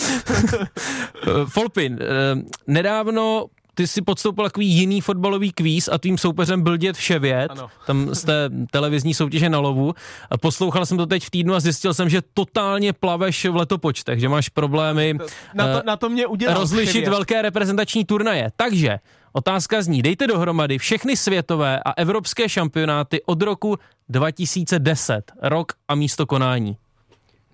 Uh, 1.27 1.45
Folpin, 1.49 1.93
uh, 1.93 2.41
nedávno 2.67 3.45
ty 3.75 3.87
si 3.87 4.01
podstoupil 4.01 4.43
takový 4.43 4.67
jiný 4.67 5.01
fotbalový 5.01 5.51
kvíz 5.51 5.89
a 5.91 5.97
tvým 5.97 6.17
soupeřem 6.17 6.61
byl 6.61 6.77
dět 6.77 6.95
Vševět, 6.97 7.51
Ano. 7.51 7.67
tam 7.87 8.15
z 8.15 8.23
té 8.23 8.49
televizní 8.71 9.13
soutěže 9.13 9.49
na 9.49 9.59
lovu. 9.59 9.93
A 10.31 10.37
poslouchal 10.37 10.85
jsem 10.85 10.97
to 10.97 11.05
teď 11.05 11.23
v 11.25 11.29
týdnu 11.29 11.53
a 11.55 11.59
zjistil 11.59 11.93
jsem, 11.93 12.09
že 12.09 12.21
totálně 12.33 12.93
plaveš 12.93 13.45
v 13.45 13.55
letopočtech, 13.55 14.19
že 14.19 14.29
máš 14.29 14.49
problémy 14.49 15.13
Na 15.53 15.67
to, 15.73 15.79
eh, 15.79 15.81
na 15.85 15.97
to 15.97 16.09
mě 16.09 16.27
udělal. 16.27 16.57
rozlišit 16.59 16.93
Chevě. 16.93 17.09
velké 17.09 17.41
reprezentační 17.41 18.05
turnaje. 18.05 18.51
Takže 18.55 18.99
otázka 19.31 19.81
zní, 19.81 20.01
dejte 20.01 20.27
dohromady 20.27 20.77
všechny 20.77 21.17
světové 21.17 21.79
a 21.85 21.91
evropské 21.91 22.49
šampionáty 22.49 23.21
od 23.25 23.41
roku 23.41 23.77
2010, 24.09 25.31
rok 25.41 25.71
a 25.87 25.95
místo 25.95 26.25
konání. 26.25 26.77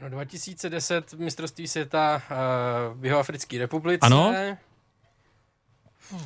No 0.02 0.10
2010 0.10 1.14
mistrovství 1.14 1.68
světa 1.68 2.22
uh, 2.32 3.02
v 3.02 3.06
Jihoafrické 3.06 3.58
republice. 3.58 4.00
Ano. 4.06 4.34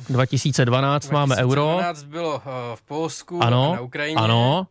2012 0.08 1.10
máme 1.10 1.36
euro. 1.36 1.62
2012 1.62 2.02
bylo 2.04 2.34
uh, 2.36 2.42
v 2.74 2.82
Polsku 2.82 3.42
Ano, 3.42 3.72
a 3.72 3.74
na 3.74 3.80
Ukrajině. 3.80 4.16
ano. 4.16 4.66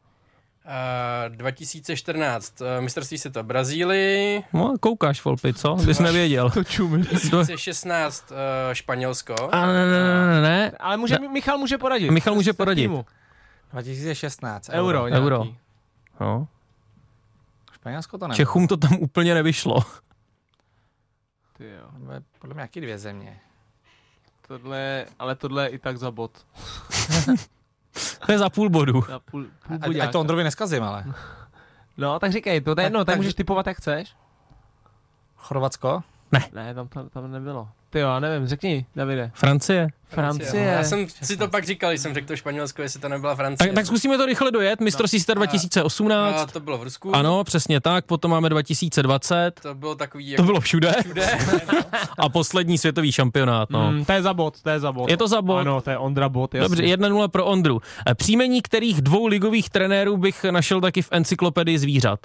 Uh, 1.30 1.36
2014 1.36 2.62
uh, 2.62 2.68
mistrovství 2.80 3.18
světa 3.18 3.44
Brazílii. 3.44 4.44
No, 4.54 4.74
koukáš, 4.80 5.24
Volpi, 5.24 5.54
co? 5.54 5.76
Bys 5.76 6.00
nevěděl. 6.00 6.50
To 6.50 6.64
čumí. 6.64 7.04
2016 7.04 8.32
uh, 8.32 8.38
Španělsko. 8.74 9.36
A 9.52 9.66
ne, 9.66 9.74
ne, 9.74 9.86
ne, 10.04 10.28
ne, 10.28 10.42
ne. 10.42 10.72
Ale 10.80 10.98
může, 10.98 11.20
Michal 11.20 11.58
může 11.58 11.78
poradit. 11.78 12.12
Michal 12.12 12.36
může 12.36 12.54
poradit. 12.54 12.82
týmu. 12.82 13.06
2016. 13.74 14.70
Euro, 14.70 15.00
Euro. 15.04 15.08
nějaký. 15.08 15.24
Euro. 15.26 15.46
No. 16.20 16.48
Španělsko 17.74 18.18
to 18.18 18.28
nebylo. 18.28 18.36
Čechům 18.38 18.68
to 18.68 18.78
tam 18.78 18.98
úplně 19.00 19.34
nevyšlo. 19.34 19.80
Ty 21.58 21.64
jo. 21.70 21.88
Podle 22.40 22.54
mě 22.54 22.62
jaký 22.62 22.82
dvě 22.82 22.98
země. 22.98 23.40
Tohle, 24.48 25.06
ale 25.20 25.36
tohle 25.36 25.64
je 25.64 25.70
i 25.70 25.80
tak 25.80 25.98
za 25.98 26.12
bod. 26.12 26.32
To 28.26 28.32
je 28.32 28.38
za 28.38 28.50
půl 28.50 28.70
bodu. 28.70 29.04
Na 29.10 29.20
půl, 29.20 29.46
půl 29.68 29.78
Ať, 29.82 29.96
ať 30.00 30.12
to 30.12 30.20
Ondrovi 30.20 30.44
neskazím, 30.44 30.84
ale. 30.84 31.06
No, 31.98 32.20
tak 32.20 32.32
říkej, 32.32 32.62
to 32.62 32.76
je 32.78 32.86
jedno, 32.86 33.00
tak, 33.00 33.06
tak- 33.06 33.18
můžeš 33.18 33.34
typovat, 33.34 33.68
jak 33.68 33.78
chceš. 33.78 34.16
Chorvatsko? 35.36 36.04
Ne, 36.54 36.74
tam, 36.74 36.88
tam, 36.88 37.10
tam 37.10 37.32
nebylo. 37.32 37.70
Ty 37.94 38.00
jo, 38.00 38.20
nevím, 38.20 38.48
řekni, 38.48 38.86
Davide. 38.96 39.32
Francie. 39.34 39.88
Francie. 40.08 40.64
Já 40.64 40.84
jsem 40.84 41.08
si 41.22 41.38
to 41.38 41.48
pak 41.48 41.64
říkal, 41.66 41.92
když 41.92 42.02
jsem 42.02 42.14
řekl 42.14 42.28
to 42.28 42.36
Španělsko, 42.36 42.82
jestli 42.82 43.00
to 43.00 43.10
nebyla 43.10 43.36
Francie. 43.36 43.68
Tak, 43.68 43.76
tak 43.76 43.86
zkusíme 43.86 44.18
to 44.18 44.26
rychle 44.26 44.52
dojet. 44.52 44.82
Mistrovství 44.82 45.20
A 45.30 45.34
2018. 45.34 46.52
to 46.52 46.60
bylo 46.60 46.78
v 46.78 46.84
Rusku. 46.84 47.16
Ano, 47.16 47.44
přesně 47.44 47.82
tak. 47.82 48.06
Potom 48.06 48.32
máme 48.32 48.50
2020. 48.50 49.60
To 49.62 49.76
bylo 49.76 49.96
takový 49.96 50.26
To 50.26 50.32
jako 50.32 50.44
bylo 50.44 50.60
všude. 50.60 50.94
všude. 51.02 51.38
A 52.18 52.30
poslední 52.30 52.78
světový 52.78 53.12
šampionát. 53.12 53.70
No. 53.70 53.92
Mm, 53.92 54.06
to 54.06 54.12
je 54.12 54.22
za 54.22 54.34
bod, 54.34 54.62
to 54.62 54.70
je 54.70 54.80
za 54.80 54.92
bod. 54.92 55.10
Je 55.10 55.18
to 55.18 55.28
za 55.28 55.42
bod? 55.42 55.58
Ano, 55.58 55.82
to 55.82 55.90
je 55.90 55.98
Ondra 55.98 56.30
bod, 56.30 56.56
jasně. 56.56 56.70
Dobře, 56.70 56.84
1-0 56.84 57.28
pro 57.28 57.46
Ondru. 57.46 57.80
Eh, 58.08 58.16
Příjmení 58.16 58.62
kterých 58.62 59.02
dvou 59.02 59.28
ligových 59.28 59.70
trenérů 59.70 60.18
bych 60.18 60.44
našel 60.44 60.82
taky 60.82 61.02
v 61.02 61.10
encyklopedii 61.12 61.80
zvířat? 61.80 62.20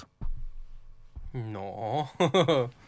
No. 1.35 2.09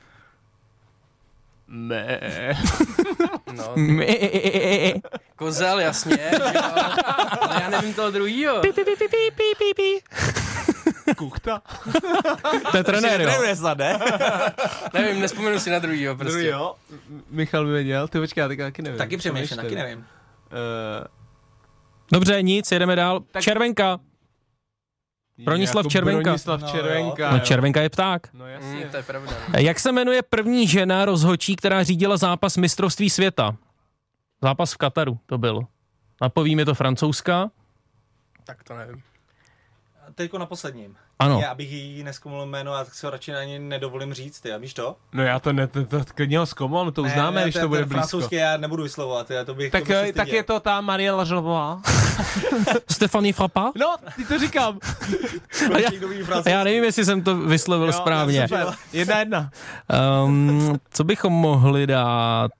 Ne. 1.72 2.20
no, 3.52 3.74
kozel, 5.36 5.80
jasně, 5.80 6.18
jo, 6.32 6.46
ale 7.40 7.62
já 7.62 7.70
nevím 7.70 7.94
toho 7.94 8.10
druhýho. 8.10 8.60
Kuchta. 11.16 11.62
To 12.70 12.76
je 12.76 12.84
trenér, 12.84 13.20
jo. 13.20 13.30
Ne? 13.76 14.00
Nevím, 14.94 15.20
nespomenu 15.20 15.58
si 15.60 15.70
na 15.70 15.78
druhýho 15.78 16.16
prostě. 16.16 16.32
Druhý, 16.32 16.46
jo. 16.46 16.74
M- 17.10 17.22
Michal 17.30 17.64
by 17.64 17.72
věděl, 17.72 18.08
ty 18.08 18.20
počkej, 18.20 18.42
já 18.42 18.48
teďka 18.48 18.64
taky 18.64 18.82
nevím. 18.82 18.98
Taky 18.98 19.16
přemýšlím, 19.16 19.46
Přemýšlím. 19.58 19.78
taky 19.78 19.88
nevím. 19.88 19.98
Uh, 19.98 20.04
Dobře, 22.12 22.42
nic, 22.42 22.72
jedeme 22.72 22.96
dál. 22.96 23.20
Tak- 23.32 23.42
Červenka. 23.42 23.98
Bronislav 25.44 25.86
Červenka. 25.86 26.22
Bronislav 26.22 26.60
No, 26.60 26.68
Červenka. 26.68 27.30
No, 27.30 27.36
jo. 27.36 27.42
červenka 27.44 27.80
je 27.82 27.88
pták. 27.90 28.28
No 28.34 28.44
Mm, 28.44 28.50
jasně. 28.50 28.88
to 28.90 28.96
je 28.96 29.02
pravda. 29.02 29.32
Eh, 29.52 29.62
Jak 29.62 29.80
se 29.80 29.92
jmenuje 29.92 30.22
první 30.22 30.66
žena 30.68 31.04
rozhočí, 31.04 31.56
která 31.56 31.82
řídila 31.82 32.16
zápas 32.16 32.56
mistrovství 32.56 33.10
světa? 33.10 33.56
Zápas 34.42 34.72
v 34.72 34.76
Kataru 34.76 35.18
to 35.26 35.38
byl. 35.38 35.60
Napoví 36.22 36.56
mi 36.56 36.64
to 36.64 36.74
francouzská. 36.74 37.50
Tak 38.44 38.64
to 38.64 38.76
nevím. 38.76 39.02
Teďko 40.20 40.38
na 40.38 40.46
posledním. 40.46 40.96
Ano. 41.18 41.40
Já 41.42 41.54
bych 41.54 41.70
jí 41.72 42.02
neskomul 42.02 42.46
jméno 42.46 42.72
a 42.72 42.84
tak 42.84 42.94
si 42.94 43.06
ho 43.06 43.10
radši 43.10 43.34
ani 43.34 43.58
nedovolím 43.58 44.14
říct, 44.14 44.40
ty, 44.40 44.52
a 44.52 44.56
víš 44.56 44.74
to? 44.74 44.96
No 45.12 45.22
já 45.22 45.38
to 45.40 45.52
ne, 45.52 45.66
to, 45.66 45.84
to 45.84 46.00
klidně 46.14 46.38
ho 46.38 46.46
zkoumám, 46.46 46.86
no 46.86 46.92
to 46.92 47.02
uznáme, 47.02 47.42
když 47.42 47.54
to 47.54 47.68
bude 47.68 47.80
blízko. 47.80 47.94
francouzský 47.94 48.34
já 48.36 48.56
nebudu 48.56 48.82
vyslovovat, 48.82 49.30
já 49.30 49.44
to 49.44 49.54
bych 49.54 49.72
Tak, 49.72 49.82
to 49.82 49.88
bych 49.88 49.96
se 49.96 50.02
eh, 50.08 50.12
tak 50.12 50.22
styděl. 50.26 50.36
je 50.38 50.42
to 50.42 50.60
ta 50.60 50.80
Marielle 50.80 51.26
Žlová. 51.26 51.80
Stefanie 52.90 53.32
Frappa? 53.32 53.72
No, 53.76 53.96
ty 54.16 54.24
to 54.24 54.38
říkám. 54.38 54.78
A 55.74 55.78
já, 55.78 55.88
a 55.88 55.92
já 55.92 56.24
francouzsky? 56.24 56.64
nevím, 56.64 56.84
jestli 56.84 57.04
jsem 57.04 57.22
to 57.22 57.36
vyslovil 57.36 57.86
Jo, 57.86 57.92
správně. 57.92 58.42
super. 58.48 58.66
Jedna 58.92 59.18
jedna. 59.18 59.50
Um, 60.24 60.78
co 60.90 61.04
bychom 61.04 61.32
mohli 61.32 61.86
dát? 61.86 62.50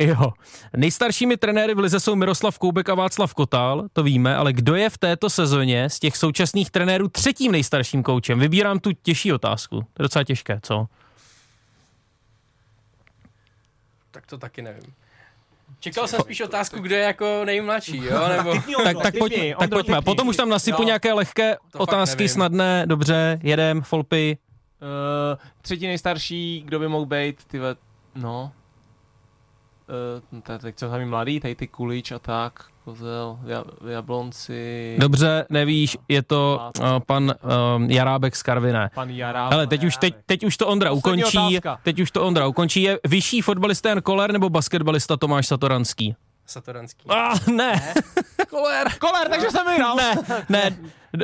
Jo. 0.00 0.32
Nejstaršími 0.76 1.36
trenéry 1.36 1.74
v 1.74 1.78
lize 1.78 2.00
jsou 2.00 2.14
Miroslav 2.16 2.58
Koubek 2.58 2.88
a 2.88 2.94
Václav 2.94 3.34
Kotal, 3.34 3.88
to 3.92 4.02
víme, 4.02 4.36
ale 4.36 4.52
kdo 4.52 4.74
je 4.74 4.90
v 4.90 4.98
této 4.98 5.30
sezóně 5.30 5.90
z 5.90 5.98
těch 5.98 6.16
současných 6.16 6.70
trenérů 6.70 7.08
třetím 7.08 7.52
nejstarším 7.52 8.02
koučem? 8.02 8.38
Vybírám 8.38 8.78
tu 8.78 8.92
těžší 8.92 9.32
otázku. 9.32 9.80
To 9.80 10.02
je 10.02 10.02
docela 10.02 10.24
těžké, 10.24 10.60
co? 10.62 10.86
Tak 14.10 14.26
to 14.26 14.38
taky 14.38 14.62
nevím. 14.62 14.94
Čekal 15.80 16.08
jsem 16.08 16.20
spíš 16.20 16.40
otázku, 16.40 16.80
kdo 16.80 16.94
je 16.94 17.02
jako 17.02 17.42
nejmladší, 17.44 17.96
jo? 17.96 18.28
Nebo... 18.36 18.54
Tak, 18.84 18.96
tak, 19.02 19.14
pojďme, 19.18 19.54
tak 19.58 19.70
pojďme. 19.70 20.02
Potom 20.02 20.28
už 20.28 20.36
tam 20.36 20.48
nasypu 20.48 20.82
No. 20.82 20.86
nějaké 20.86 21.12
lehké 21.12 21.56
fakt 21.70 21.80
otázky, 21.80 22.28
snadné, 22.28 22.82
dobře, 22.86 23.40
jedem, 23.42 23.82
folpy. 23.82 24.38
Uh, 24.82 25.38
třetí 25.62 25.86
nejstarší, 25.86 26.62
kdo 26.64 26.78
by 26.78 26.88
mohl 26.88 27.06
být, 27.06 27.44
ty 27.44 27.58
ve, 27.58 27.76
no. 28.14 28.52
Uh, 30.32 30.40
tak, 30.42 30.62
tak 30.62 30.76
co 30.76 30.88
tam 30.90 31.04
mladý, 31.08 31.40
tady 31.40 31.54
ty 31.54 31.66
kulič 31.68 32.12
a 32.12 32.18
tak, 32.18 32.64
kozel, 32.84 33.38
ja, 33.46 33.64
jablonci, 33.88 34.96
Dobře, 35.00 35.46
nevíš, 35.50 35.96
je 36.08 36.22
to 36.22 36.60
uh, 36.80 36.86
pan 37.06 37.34
um, 37.76 37.90
Jarábek 37.90 38.36
z 38.36 38.42
Karviné. 38.42 38.90
pan 38.94 39.10
Jará. 39.10 39.46
Ale 39.48 39.66
teď 39.66 39.84
už, 39.84 39.96
teď, 39.96 40.14
teď 40.26 40.44
už 40.44 40.56
to 40.56 40.66
Ondra 40.66 40.90
Poslední 40.90 41.22
ukončí. 41.24 41.38
otázka. 41.58 41.80
Teď 41.82 42.00
už 42.00 42.10
to 42.10 42.26
Ondra 42.26 42.46
ukončí. 42.46 42.82
Je 42.82 42.98
vyšší 43.06 43.40
fotbalista 43.42 43.88
Jan 43.88 44.02
Koller 44.02 44.32
nebo 44.32 44.50
basketbalista 44.50 45.16
Tomáš 45.16 45.46
Satoranský? 45.46 46.14
Satoranský. 46.46 47.08
Ah, 47.08 47.38
ne, 47.52 47.94
Koler! 48.50 48.88
Koler, 48.98 49.28
takže 49.28 49.50
jsem 49.50 49.66
vyhrál! 49.66 49.96
ne, 49.96 50.14
ne. 50.48 50.76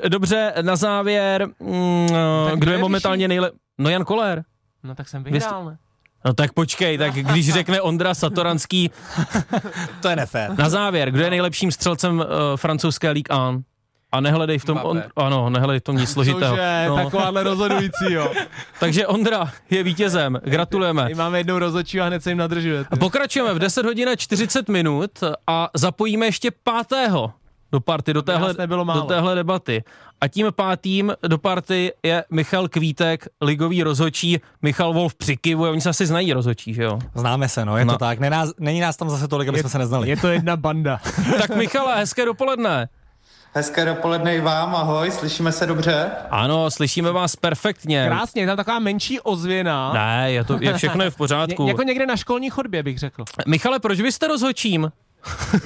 Dobře, 0.09 0.55
na 0.62 0.77
závěr, 0.77 1.48
mm, 1.61 2.09
Tak 2.50 2.59
kdo 2.59 2.72
je 2.72 2.79
momentálně 2.79 3.29
nejlepší? 3.29 3.59
No 3.79 3.90
Jan 3.90 4.05
Koller. 4.05 4.44
No 4.83 4.94
tak 4.94 5.09
jsem 5.09 5.24
vyhrál, 5.24 5.64
ne? 5.64 5.79
No 6.25 6.35
tak 6.35 6.53
počkej, 6.53 6.99
tak 6.99 7.15
když 7.15 7.53
řekne 7.53 7.81
Ondra 7.81 8.15
Satoranský, 8.15 8.91
To 10.03 10.09
je 10.09 10.17
nefér. 10.17 10.51
na 10.59 10.69
závěr, 10.69 11.11
kdo 11.11 11.23
je 11.25 11.31
nejlepším 11.31 11.73
střelcem 11.73 12.19
uh, 12.19 12.25
francouzské 12.57 13.11
Ligue 13.11 13.37
1? 13.37 13.61
A 14.13 14.21
nehledej 14.21 14.59
v 14.59 14.65
tom, 14.65 14.81
on, 14.83 15.03
ano, 15.17 15.51
nehledej 15.51 15.81
v 15.81 15.83
tom 15.83 15.97
nic 15.97 16.11
složitého. 16.11 16.57
Cože, 16.57 16.85
No. 16.89 16.97
takováhle 16.97 17.43
rozhodující, 17.43 18.13
jo. 18.13 18.33
Takže 18.81 19.07
Ondra 19.07 19.51
je 19.71 19.83
vítězem, 19.83 20.41
gratulujeme. 20.45 21.11
I 21.11 21.15
máme 21.15 21.39
jednou 21.39 21.59
rozhodčí 21.59 22.01
a 22.01 22.07
hned 22.07 22.23
se 22.23 22.31
jim 22.31 22.39
nadržuje. 22.39 22.85
ty. 22.85 22.99
Pokračujeme 22.99 23.55
v 23.55 23.59
10 23.59 23.87
hodin 23.87 24.09
a 24.09 24.17
40 24.17 24.69
minut 24.69 25.11
a 25.47 25.71
zapojíme 25.75 26.27
ještě 26.27 26.51
pátého 26.65 27.33
do 27.73 27.81
party, 27.81 28.13
do 28.13 28.23
téhle, 28.23 28.55
do 28.95 29.03
téhle 29.03 29.35
debaty. 29.35 29.85
A 30.25 30.29
tím 30.29 30.47
pátým 30.57 31.13
do 31.29 31.39
party 31.39 31.93
je 32.03 32.25
Michal 32.31 32.69
Kvítek, 32.69 33.27
ligový 33.41 33.83
rozhočí, 33.83 34.41
Michal 34.63 34.93
Wolf 34.93 35.15
přikivuje, 35.15 35.71
oni 35.71 35.81
se 35.81 35.89
asi 35.89 36.07
znají 36.07 36.33
rozhočí, 36.33 36.75
že 36.75 36.83
jo? 36.83 36.99
Známe 37.15 37.49
se, 37.49 37.65
no, 37.65 37.77
je 37.77 37.85
No. 37.85 37.93
to 37.93 37.99
tak. 37.99 38.19
Není 38.19 38.31
nás, 38.31 38.51
není 38.59 38.81
nás 38.81 38.97
tam 38.97 39.11
zase 39.11 39.29
tolik, 39.29 39.49
aby 39.49 39.59
jsme 39.59 39.69
se 39.69 39.79
neznali. 39.79 40.09
Je 40.09 40.17
to 40.17 40.29
jedna 40.29 40.57
banda. 40.57 41.01
tak 41.39 41.57
Michale, 41.57 41.97
hezké 41.97 42.25
dopoledne. 42.25 42.89
Hezké 43.55 43.85
dopoledne 43.85 44.37
i 44.37 44.41
vám, 44.41 44.77
ahoj, 44.77 45.11
slyšíme 45.11 45.53
se 45.53 45.67
dobře? 45.67 46.11
Ano, 46.31 46.71
slyšíme 46.71 47.13
vás 47.13 47.37
perfektně. 47.37 48.05
Krásně, 48.09 48.43
je 48.43 48.47
tam 48.47 48.57
taková 48.57 48.79
menší 48.79 49.21
ozvěna. 49.21 49.93
Ne, 49.93 50.33
je 50.33 50.45
to, 50.45 50.59
je 50.61 50.75
všechno 50.75 51.05
je 51.05 51.11
v 51.11 51.17
pořádku. 51.17 51.63
Ně, 51.65 51.71
jako 51.71 51.83
někde 51.83 52.07
na 52.07 52.17
školní 52.17 52.51
chodbě, 52.51 52.83
bych 52.83 52.99
řekl. 52.99 53.25
Michale, 53.47 53.79
proč 53.79 54.01
vy 54.01 54.13
jste 54.13 54.29
rozhočím? 54.29 54.91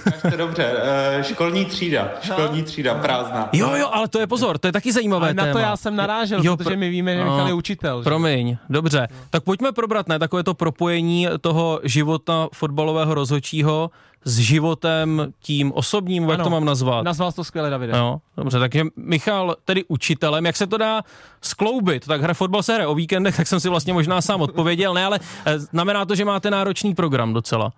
Kažte 0.04 0.36
dobře, 0.36 0.72
uh, 1.16 1.22
školní 1.22 1.64
třída, 1.64 2.08
školní 2.22 2.62
třída, 2.62 2.94
prázdná. 2.94 3.48
Jo, 3.52 3.70
jo, 3.76 3.88
ale 3.92 4.08
to 4.08 4.20
je 4.20 4.26
pozor, 4.26 4.58
to 4.58 4.66
je 4.68 4.72
taky 4.72 4.92
zajímavé 4.92 5.26
Ale 5.26 5.34
na 5.34 5.42
téma. 5.42 5.52
to 5.52 5.58
já 5.58 5.76
jsem 5.76 5.96
narážel, 5.96 6.40
Jo, 6.44 6.56
protože 6.56 6.70
pr- 6.74 6.78
my 6.78 6.88
víme, 6.88 7.14
že 7.16 7.24
no, 7.24 7.30
Michal 7.30 7.46
je 7.48 7.52
učitel. 7.54 8.00
Že? 8.00 8.04
Promiň, 8.04 8.56
dobře. 8.70 9.08
Tak 9.30 9.42
pojďme 9.44 9.72
probrat, 9.72 10.08
ne, 10.08 10.18
takové 10.18 10.42
to 10.42 10.54
propojení 10.54 11.26
toho 11.40 11.80
života 11.84 12.48
fotbalového 12.54 13.14
rozhodčího 13.14 13.90
s 14.24 14.38
životem 14.38 15.32
tím 15.42 15.72
osobním, 15.72 16.22
jak 16.28 16.34
Ano. 16.34 16.44
to 16.44 16.50
mám 16.50 16.64
nazvat? 16.64 17.04
Nazval 17.04 17.32
to 17.32 17.44
skvěle, 17.44 17.70
Davide. 17.70 17.98
Jo, 17.98 18.18
dobře, 18.36 18.58
takže 18.58 18.84
Michal 18.96 19.56
tedy 19.64 19.84
učitelem, 19.88 20.46
jak 20.46 20.56
se 20.56 20.66
to 20.66 20.76
dá 20.76 21.02
skloubit? 21.42 22.06
Tak 22.06 22.20
hra 22.22 22.34
fotbal 22.34 22.62
se 22.62 22.74
hraje 22.74 22.86
o 22.86 22.94
víkendech, 22.94 23.36
tak 23.36 23.46
jsem 23.46 23.60
si 23.60 23.68
vlastně 23.68 23.92
možná 23.92 24.20
sám 24.20 24.40
odpověděl, 24.40 24.94
ne, 24.94 25.04
ale 25.04 25.20
eh, 25.46 25.58
znamená 25.58 26.04
to, 26.04 26.14
že 26.14 26.24
máte 26.24 26.50
náročný 26.50 26.94
program 26.94 27.32
docela. 27.32 27.72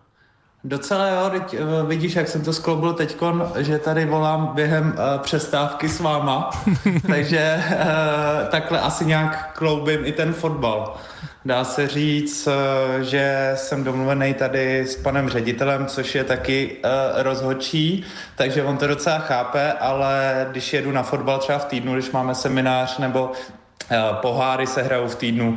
Docela 0.65 1.09
jo, 1.09 1.31
teď, 1.31 1.61
uh, 1.61 1.89
vidíš, 1.89 2.17
jak 2.17 2.29
jsem 2.29 2.45
to 2.45 2.53
skloubil 2.53 2.93
teďkon, 2.93 3.53
že 3.57 3.79
tady 3.79 4.05
volám 4.05 4.51
během 4.55 4.87
uh, 4.87 5.23
přestávky 5.23 5.89
s 5.89 6.01
váma, 6.01 6.51
takže 7.07 7.65
uh, 7.71 8.49
takhle 8.49 8.81
asi 8.81 9.07
nějak 9.07 9.53
kloubím 9.53 10.01
i 10.05 10.13
ten 10.13 10.33
fotbal. 10.33 10.97
Dá 11.45 11.65
se 11.65 11.89
říct, 11.89 12.47
uh, 12.47 13.01
že 13.01 13.53
jsem 13.55 13.85
domluvený 13.85 14.35
tady 14.35 14.81
s 14.81 14.97
panem 14.97 15.29
ředitelem, 15.29 15.87
což 15.87 16.15
je 16.15 16.25
taky 16.25 16.77
uh, 16.85 17.23
rozhodčí, 17.23 18.05
takže 18.37 18.65
on 18.65 18.77
to 18.77 18.87
docela 18.87 19.19
chápe, 19.19 19.73
ale 19.73 20.47
když 20.51 20.73
jedu 20.73 20.93
na 20.93 21.03
fotbal 21.03 21.39
třeba 21.39 21.59
v 21.59 21.65
týdnu, 21.65 21.95
když 21.95 22.11
máme 22.11 22.35
seminář 22.35 22.99
nebo 22.99 23.25
uh, 23.25 24.17
poháry 24.17 24.67
se 24.67 24.83
hrajou 24.83 25.09
v 25.09 25.15
týdnu, 25.15 25.57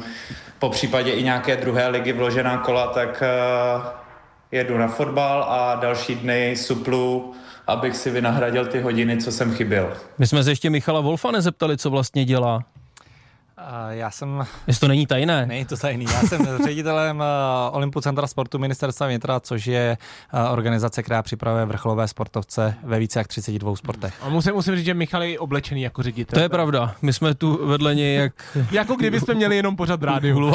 po 0.60 0.70
případě 0.70 1.12
i 1.12 1.24
nějaké 1.24 1.56
druhé 1.56 1.88
ligy 1.88 2.14
vložená 2.14 2.58
kola, 2.58 2.88
tak 2.88 3.24
uh, 3.78 4.03
jedu 4.54 4.78
na 4.78 4.88
fotbal 4.88 5.46
a 5.50 5.76
další 5.76 6.16
dny 6.16 6.56
suplu, 6.58 7.34
abych 7.68 7.96
si 7.96 8.10
vynahradil 8.10 8.66
ty 8.66 8.82
hodiny, 8.82 9.18
co 9.18 9.32
jsem 9.32 9.52
chyběl. 9.52 9.94
My 10.18 10.28
jsme 10.28 10.44
se 10.44 10.52
ještě 10.52 10.70
Michala 10.70 11.02
Wolfa 11.02 11.32
nezeptali, 11.32 11.78
co 11.78 11.90
vlastně 11.90 12.26
dělá. 12.26 12.64
A 13.66 13.92
já 13.92 14.12
jsem, 14.12 14.46
Jestli 14.68 14.80
to 14.80 14.88
není 14.88 15.08
tajné. 15.08 15.46
není 15.46 15.66
to 15.66 15.78
tajný, 15.78 16.06
já 16.06 16.22
jsem 16.22 16.48
ředitelem 16.66 17.18
uh, 17.18 17.76
Olympu 17.76 18.02
Centra 18.02 18.28
sportu 18.28 18.60
ministerstva 18.60 19.08
vnitra, 19.08 19.40
což 19.40 19.66
je 19.66 19.98
uh, 20.34 20.54
organizace, 20.54 21.04
která 21.04 21.22
připravuje 21.22 21.66
vrcholové 21.66 22.08
sportovce 22.08 22.76
ve 22.84 23.00
více 23.00 23.20
jak 23.20 23.28
32 23.28 23.76
sportech. 23.76 24.14
A 24.22 24.30
musím, 24.30 24.54
musím 24.54 24.76
říct, 24.76 24.86
že 24.86 24.94
Michal 24.94 25.24
je 25.24 25.40
oblečený 25.40 25.82
jako 25.82 26.04
ředitel. 26.04 26.38
To 26.38 26.44
je 26.44 26.50
pravda. 26.50 26.96
My 27.02 27.14
jsme 27.14 27.36
tu 27.36 27.68
vedle 27.68 27.96
něj 27.96 28.16
jak 28.16 28.58
Jako 28.72 28.96
kdyby 28.96 29.20
jsme 29.20 29.34
měli 29.34 29.56
jenom 29.56 29.76
pořad 29.76 30.04
rádiu. 30.04 30.52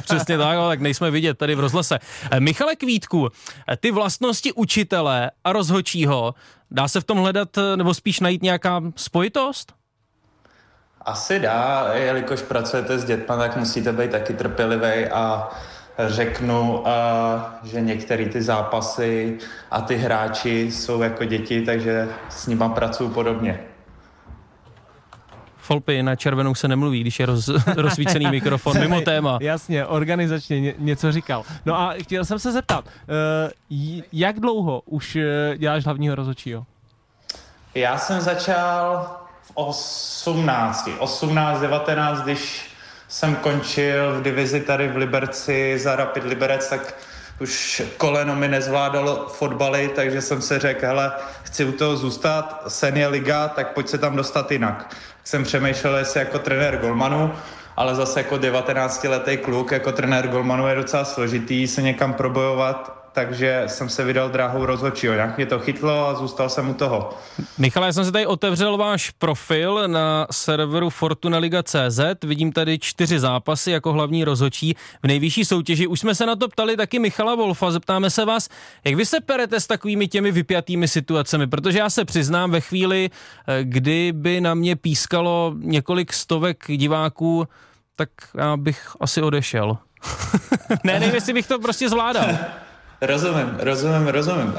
Přesně 0.00 0.38
tak, 0.38 0.56
ale 0.56 0.72
tak 0.72 0.80
nejsme 0.80 1.10
vidět 1.10 1.38
tady 1.38 1.54
v 1.54 1.60
rozhlase. 1.60 1.98
Eh, 2.30 2.40
Michale 2.40 2.76
Kvítku, 2.76 3.28
eh, 3.68 3.76
ty 3.76 3.90
vlastnosti 3.90 4.52
učitele 4.52 5.30
a 5.44 5.52
rozhodčího, 5.52 6.34
dá 6.70 6.88
se 6.88 7.00
v 7.00 7.04
tom 7.04 7.18
hledat, 7.18 7.58
eh, 7.58 7.76
nebo 7.76 7.94
spíš 7.94 8.20
najít 8.20 8.42
nějaká 8.42 8.82
spojitost? 8.96 9.77
Asi 11.02 11.40
dá, 11.40 11.88
jelikož 11.92 12.42
pracujete 12.42 12.98
s 12.98 13.04
dětma, 13.04 13.36
tak 13.36 13.56
musíte 13.56 13.92
být 13.92 14.10
taky 14.10 14.32
trpělivý 14.32 15.06
a 15.06 15.48
řeknu, 16.06 16.78
uh, 16.78 16.86
že 17.62 17.80
některé 17.80 18.26
ty 18.26 18.42
zápasy 18.42 19.38
a 19.70 19.80
ty 19.80 19.96
hráči 19.96 20.72
jsou 20.72 21.02
jako 21.02 21.24
děti, 21.24 21.62
takže 21.62 22.08
s 22.28 22.46
nima 22.46 22.68
pracuju 22.68 23.10
podobně. 23.10 23.60
Folpy, 25.56 26.02
na 26.02 26.16
červenou 26.16 26.54
se 26.54 26.68
nemluví, 26.68 27.00
když 27.00 27.20
je 27.20 27.26
roz, 27.26 27.48
rozsvícený 27.76 28.26
mikrofon, 28.30 28.80
mimo 28.80 29.00
téma. 29.00 29.38
Jasně, 29.40 29.86
organizačně 29.86 30.60
ně, 30.60 30.74
něco 30.78 31.12
říkal. 31.12 31.42
No 31.66 31.80
a 31.80 31.94
chtěl 32.02 32.24
jsem 32.24 32.38
se 32.38 32.52
zeptat, 32.52 32.84
uh, 32.84 33.70
jak 34.12 34.40
dlouho 34.40 34.82
už 34.86 35.16
uh, 35.16 35.22
děláš 35.56 35.84
hlavního 35.84 36.14
rozhodčího? 36.14 36.66
Já 37.74 37.98
jsem 37.98 38.20
začal 38.20 39.10
18, 39.58 40.88
18, 40.98 41.60
19, 41.60 42.20
když 42.22 42.70
jsem 43.08 43.34
končil 43.36 44.12
v 44.12 44.22
divizi 44.22 44.60
tady 44.60 44.88
v 44.88 44.96
Liberci 44.96 45.78
za 45.78 45.96
Rapid 45.96 46.24
Liberec, 46.24 46.68
tak 46.68 46.94
už 47.40 47.82
koleno 47.96 48.34
mi 48.34 48.48
nezvládalo 48.48 49.26
fotbaly, 49.28 49.90
takže 49.94 50.22
jsem 50.22 50.42
se 50.42 50.58
řekl, 50.58 50.86
hele, 50.86 51.12
chci 51.42 51.64
u 51.64 51.72
toho 51.72 51.96
zůstat, 51.96 52.62
sen 52.68 52.96
je 52.96 53.06
liga, 53.06 53.48
tak 53.48 53.72
pojď 53.72 53.88
se 53.88 53.98
tam 53.98 54.16
dostat 54.16 54.50
jinak. 54.52 54.86
Tak 54.88 54.98
jsem 55.24 55.44
přemýšlel, 55.44 55.96
jestli 55.96 56.20
jako 56.20 56.38
trenér 56.38 56.78
golmanu, 56.78 57.32
ale 57.76 57.94
zase 57.94 58.20
jako 58.20 58.34
19-letý 58.34 59.36
kluk, 59.36 59.70
jako 59.70 59.92
trenér 59.92 60.28
golmanu 60.28 60.68
je 60.68 60.74
docela 60.74 61.04
složitý 61.04 61.66
se 61.68 61.82
někam 61.82 62.14
probojovat, 62.14 62.97
takže 63.12 63.62
jsem 63.66 63.88
se 63.88 64.04
vydal 64.04 64.30
dráhou 64.30 64.66
rozhodčího. 64.66 65.14
Nějak 65.14 65.36
mě 65.36 65.46
to 65.46 65.58
chytlo 65.58 66.08
a 66.08 66.14
zůstal 66.14 66.48
jsem 66.48 66.70
u 66.70 66.74
toho. 66.74 67.10
Michale, 67.58 67.86
já 67.86 67.92
jsem 67.92 68.04
se 68.04 68.12
tady 68.12 68.26
otevřel 68.26 68.76
váš 68.76 69.10
profil 69.10 69.88
na 69.88 70.26
serveru 70.30 70.90
FortunaLiga.cz. 70.90 72.00
Vidím 72.24 72.52
tady 72.52 72.78
čtyři 72.78 73.18
zápasy 73.18 73.70
jako 73.70 73.92
hlavní 73.92 74.24
rozhodčí 74.24 74.76
v 75.02 75.06
nejvyšší 75.06 75.44
soutěži. 75.44 75.86
Už 75.86 76.00
jsme 76.00 76.14
se 76.14 76.26
na 76.26 76.36
to 76.36 76.48
ptali 76.48 76.76
taky 76.76 76.98
Michala 76.98 77.34
Wolfa. 77.34 77.70
Zeptáme 77.70 78.10
se 78.10 78.24
vás, 78.24 78.48
jak 78.84 78.94
vy 78.94 79.06
se 79.06 79.20
perete 79.20 79.60
s 79.60 79.66
takovými 79.66 80.08
těmi 80.08 80.32
vypjatými 80.32 80.88
situacemi, 80.88 81.46
protože 81.46 81.78
já 81.78 81.90
se 81.90 82.04
přiznám 82.04 82.50
ve 82.50 82.60
chvíli, 82.60 83.10
eh, 83.46 83.58
kdy 83.62 84.12
by 84.12 84.40
na 84.40 84.54
mě 84.54 84.76
pískalo 84.76 85.54
několik 85.56 86.12
stovek 86.12 86.64
diváků, 86.66 87.48
tak 87.96 88.08
já 88.36 88.56
bych 88.56 88.96
asi 89.00 89.22
odešel. 89.22 89.78
ne, 90.84 91.00
nevím, 91.00 91.14
jestli 91.14 91.32
bych 91.32 91.46
to 91.46 91.58
prostě 91.58 91.88
zvládal. 91.88 92.28
Rozumím, 93.00 93.56
rozumím, 93.58 94.08
rozumím. 94.08 94.46
Uh, 94.46 94.54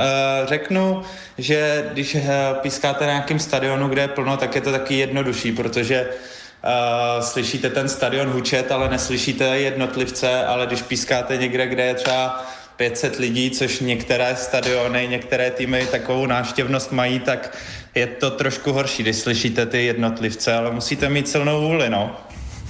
řeknu, 0.45 1.01
že 1.37 1.89
když 1.93 2.15
uh, 2.15 2.21
pískáte 2.61 3.05
na 3.05 3.11
nějakém 3.11 3.39
stadionu, 3.39 3.87
kde 3.87 4.01
je 4.01 4.07
plno, 4.07 4.37
tak 4.37 4.55
je 4.55 4.61
to 4.61 4.71
taky 4.71 4.95
jednodušší, 4.95 5.51
protože 5.51 6.05
uh, 6.05 7.23
slyšíte 7.23 7.69
ten 7.69 7.89
stadion 7.89 8.27
hučet, 8.29 8.71
ale 8.71 8.89
neslyšíte 8.89 9.45
jednotlivce, 9.45 10.45
ale 10.45 10.67
když 10.67 10.81
pískáte 10.81 11.37
někde, 11.37 11.67
kde 11.67 11.85
je 11.85 11.93
třeba 11.93 12.45
500 12.75 13.15
lidí, 13.15 13.51
což 13.51 13.79
některé 13.79 14.35
stadiony, 14.35 15.07
některé 15.07 15.51
týmy 15.51 15.87
takovou 15.91 16.25
náštěvnost 16.25 16.91
mají, 16.91 17.19
tak 17.19 17.57
je 17.95 18.07
to 18.07 18.31
trošku 18.31 18.71
horší, 18.71 19.03
když 19.03 19.15
slyšíte 19.15 19.65
ty 19.65 19.85
jednotlivce, 19.85 20.53
ale 20.53 20.71
musíte 20.71 21.09
mít 21.09 21.29
silnou 21.29 21.61
vůli, 21.61 21.89
no. 21.89 22.15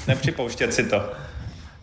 Nepřipouštět 0.07 0.73
si 0.73 0.83
to. 0.83 1.28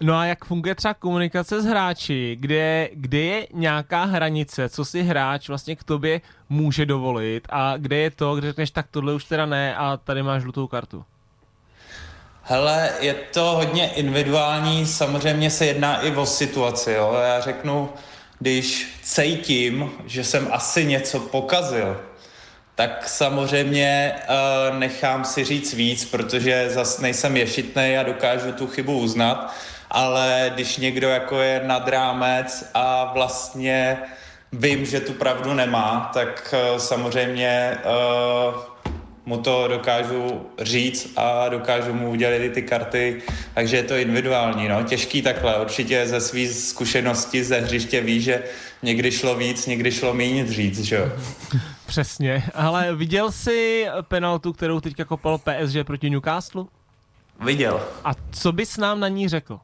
No 0.01 0.15
a 0.15 0.25
jak 0.25 0.45
funguje 0.45 0.75
třeba 0.75 0.95
komunikace 0.95 1.63
s 1.63 1.65
hráči, 1.65 2.37
kde, 2.41 2.89
kde 2.93 3.19
je 3.19 3.47
nějaká 3.53 4.05
hranice, 4.05 4.69
co 4.69 4.85
si 4.85 5.03
hráč 5.03 5.49
vlastně 5.49 5.77
k 5.77 5.85
tobě 5.85 6.21
může 6.49 6.87
dovolit 6.87 7.47
a 7.51 7.77
kde 7.77 7.97
je 7.97 8.11
to, 8.11 8.35
kde 8.35 8.49
řekneš, 8.49 8.71
tak 8.71 8.87
tohle 8.91 9.15
už 9.15 9.25
teda 9.25 9.47
ne 9.47 9.77
a 9.77 9.97
tady 9.97 10.23
máš 10.23 10.43
žlutou 10.43 10.67
kartu. 10.67 11.05
Hele, 12.43 12.91
je 13.01 13.15
to 13.15 13.43
hodně 13.43 13.91
individuální, 13.91 14.87
samozřejmě 14.87 15.51
se 15.51 15.67
jedná 15.67 16.01
i 16.01 16.17
o 16.17 16.27
situaci, 16.27 16.93
jo. 16.93 17.17
Já 17.27 17.41
řeknu, 17.41 17.91
když 18.39 18.99
cítím, 19.03 19.91
že 20.07 20.25
jsem 20.25 20.49
asi 20.51 20.85
něco 20.85 21.21
pokazil, 21.21 22.01
tak 22.75 23.09
samozřejmě 23.09 24.13
uh, 24.15 24.79
nechám 24.79 25.25
si 25.25 25.45
říct 25.45 25.75
víc, 25.75 26.05
protože 26.05 26.71
zas 26.71 27.01
nejsem 27.01 27.37
ješitnej 27.37 27.99
a 27.99 28.03
dokážu 28.03 28.53
tu 28.53 28.67
chybu 28.67 28.99
uznat, 28.99 29.55
ale 29.91 30.51
když 30.55 30.77
někdo 30.77 31.09
jako 31.09 31.41
je 31.41 31.61
nad 31.65 31.89
rámec 31.89 32.71
a 32.75 33.13
vlastně 33.15 33.99
vím, 34.53 34.85
že 34.85 35.01
tu 35.01 35.13
pravdu 35.13 35.55
nemá, 35.55 36.11
tak 36.15 36.55
uh, 36.73 36.79
samozřejmě 36.79 37.79
uh, 37.85 38.77
mu 39.27 39.39
to 39.39 39.69
dokážu 39.69 40.47
říct 40.59 41.13
a 41.17 41.49
dokážu 41.49 41.93
mu 41.93 42.11
udělat 42.11 42.35
i 42.37 42.51
ty 42.51 42.63
karty, 42.63 43.23
takže 43.55 43.77
je 43.77 43.83
to 43.83 43.97
individuální, 43.97 44.69
no, 44.69 44.83
těžký 44.83 45.23
takhle, 45.23 45.61
určitě 45.61 46.07
ze 46.07 46.21
své 46.21 46.47
zkušenosti 46.49 47.45
ze 47.45 47.61
hřiště 47.61 48.01
ví, 48.01 48.21
že 48.21 48.43
někdy 48.83 49.13
šlo 49.13 49.35
víc, 49.35 49.67
někdy 49.67 49.93
šlo 49.93 50.15
méně 50.15 50.47
říct, 50.47 50.81
že 50.81 50.97
jo. 50.97 51.13
Přesně, 51.87 52.43
ale 52.55 52.95
viděl 52.95 53.33
jsi 53.33 53.87
penaltu, 54.09 54.53
kterou 54.53 54.81
teďka 54.81 55.05
kopal 55.05 55.39
PSG 55.39 55.77
proti 55.87 56.11
Newcastle? 56.11 56.65
Viděl. 57.41 57.81
A 58.05 58.11
co 58.31 58.53
bys 58.53 58.77
nám 58.77 59.01
na 59.01 59.09
ní 59.09 59.29
řekl? 59.29 59.61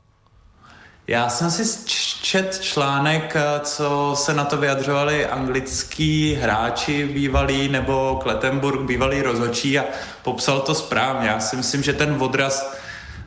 Já 1.07 1.29
jsem 1.29 1.51
si 1.51 1.87
čet 2.23 2.59
článek, 2.61 3.37
co 3.61 4.13
se 4.17 4.35
na 4.35 4.45
to 4.45 4.57
vyjadřovali 4.57 5.27
anglický 5.27 6.35
hráči 6.35 7.07
bývalí 7.07 7.69
nebo 7.69 8.21
Klettenburg 8.23 8.81
bývalý 8.81 9.23
rozhodčí 9.23 9.79
a 9.79 9.85
popsal 10.23 10.61
to 10.61 10.75
správně. 10.75 11.29
Já 11.29 11.41
si 11.41 11.57
myslím, 11.57 11.83
že 11.83 11.93
ten 11.93 12.17
odraz 12.19 12.77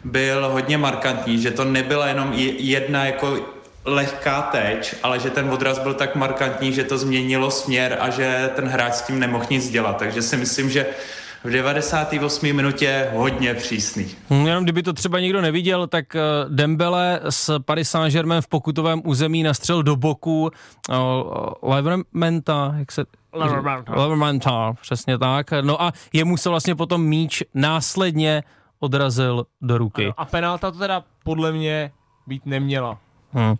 byl 0.03 0.49
hodně 0.49 0.77
markantní, 0.77 1.41
že 1.41 1.51
to 1.51 1.63
nebyla 1.63 2.07
jenom 2.07 2.33
jedna 2.57 3.05
jako 3.05 3.39
lehká 3.85 4.41
teč, 4.41 4.95
ale 5.03 5.19
že 5.19 5.29
ten 5.29 5.49
odraz 5.49 5.79
byl 5.79 5.93
tak 5.93 6.15
markantní, 6.15 6.73
že 6.73 6.83
to 6.83 6.97
změnilo 6.97 7.51
směr 7.51 7.97
a 7.99 8.09
že 8.09 8.49
ten 8.55 8.67
hráč 8.67 8.93
s 8.93 9.01
tím 9.01 9.19
nemohl 9.19 9.45
nic 9.49 9.69
dělat. 9.69 9.97
Takže 9.97 10.21
si 10.21 10.37
myslím, 10.37 10.69
že 10.69 10.85
v 11.45 11.49
98. 11.49 12.53
minutě 12.53 13.09
hodně 13.13 13.53
přísný. 13.53 14.05
Hm, 14.29 14.47
Jenom 14.47 14.63
kdyby 14.63 14.83
to 14.83 14.93
třeba 14.93 15.19
někdo 15.19 15.41
neviděl, 15.41 15.87
tak 15.87 16.15
eh, 16.15 16.19
Dembele 16.49 17.19
s 17.29 17.59
Paris 17.59 17.89
Saint-Germain 17.89 18.41
v 18.41 18.47
pokutovém 18.47 19.01
území 19.05 19.43
nastřel 19.43 19.83
do 19.83 19.95
boku 19.95 20.51
uh, 20.89 20.95
Levermenta, 21.61 22.75
jak 22.77 22.91
se... 22.91 23.05
Levermenta. 23.33 23.95
Levermenta, 23.95 24.73
přesně 24.81 25.17
tak. 25.17 25.51
No 25.61 25.81
a 25.81 25.91
jemu 26.13 26.37
se 26.37 26.49
vlastně 26.49 26.75
potom 26.75 27.03
míč 27.03 27.43
následně 27.53 28.43
odrazil 28.79 29.45
do 29.61 29.77
ruky. 29.77 30.03
Ano, 30.05 30.13
a 30.17 30.25
penalta 30.25 30.71
to 30.71 30.79
teda 30.79 31.03
podle 31.23 31.51
mě 31.51 31.91
být 32.27 32.45
neměla. 32.45 32.97
Hmm. 33.33 33.55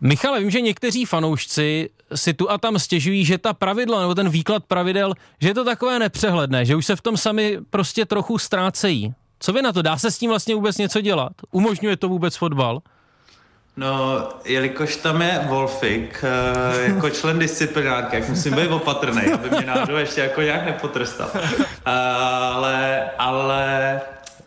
Michale, 0.00 0.40
vím, 0.40 0.50
že 0.50 0.60
někteří 0.60 1.04
fanoušci 1.04 1.90
si 2.14 2.34
tu 2.34 2.50
a 2.50 2.58
tam 2.58 2.78
stěžují, 2.78 3.24
že 3.24 3.38
ta 3.38 3.52
pravidla 3.52 4.00
nebo 4.00 4.14
ten 4.14 4.28
výklad 4.28 4.64
pravidel, 4.64 5.14
že 5.40 5.48
je 5.48 5.54
to 5.54 5.64
takové 5.64 5.98
nepřehledné, 5.98 6.64
že 6.64 6.76
už 6.76 6.86
se 6.86 6.96
v 6.96 7.00
tom 7.00 7.16
sami 7.16 7.58
prostě 7.70 8.04
trochu 8.06 8.38
ztrácejí. 8.38 9.14
Co 9.40 9.52
vy 9.52 9.62
na 9.62 9.72
to? 9.72 9.82
Dá 9.82 9.96
se 9.98 10.10
s 10.10 10.18
tím 10.18 10.30
vlastně 10.30 10.54
vůbec 10.54 10.78
něco 10.78 11.00
dělat? 11.00 11.32
Umožňuje 11.50 11.96
to 11.96 12.08
vůbec 12.08 12.36
fotbal? 12.36 12.80
No, 13.76 14.28
jelikož 14.44 14.96
tam 14.96 15.22
je 15.22 15.40
Wolfik 15.48 16.24
eh, 16.24 16.82
jako 16.82 17.10
člen 17.10 17.38
disciplinárky, 17.38 18.16
jak 18.16 18.28
musím 18.28 18.54
být 18.54 18.68
opatrný, 18.68 19.22
aby 19.32 19.50
mě 19.50 19.66
náhodou 19.66 19.96
ještě 19.96 20.20
jako 20.20 20.42
nějak 20.42 20.66
nepotrestal. 20.66 21.30
Eh, 21.34 21.92
Ale, 22.54 23.10
ale 23.18 24.00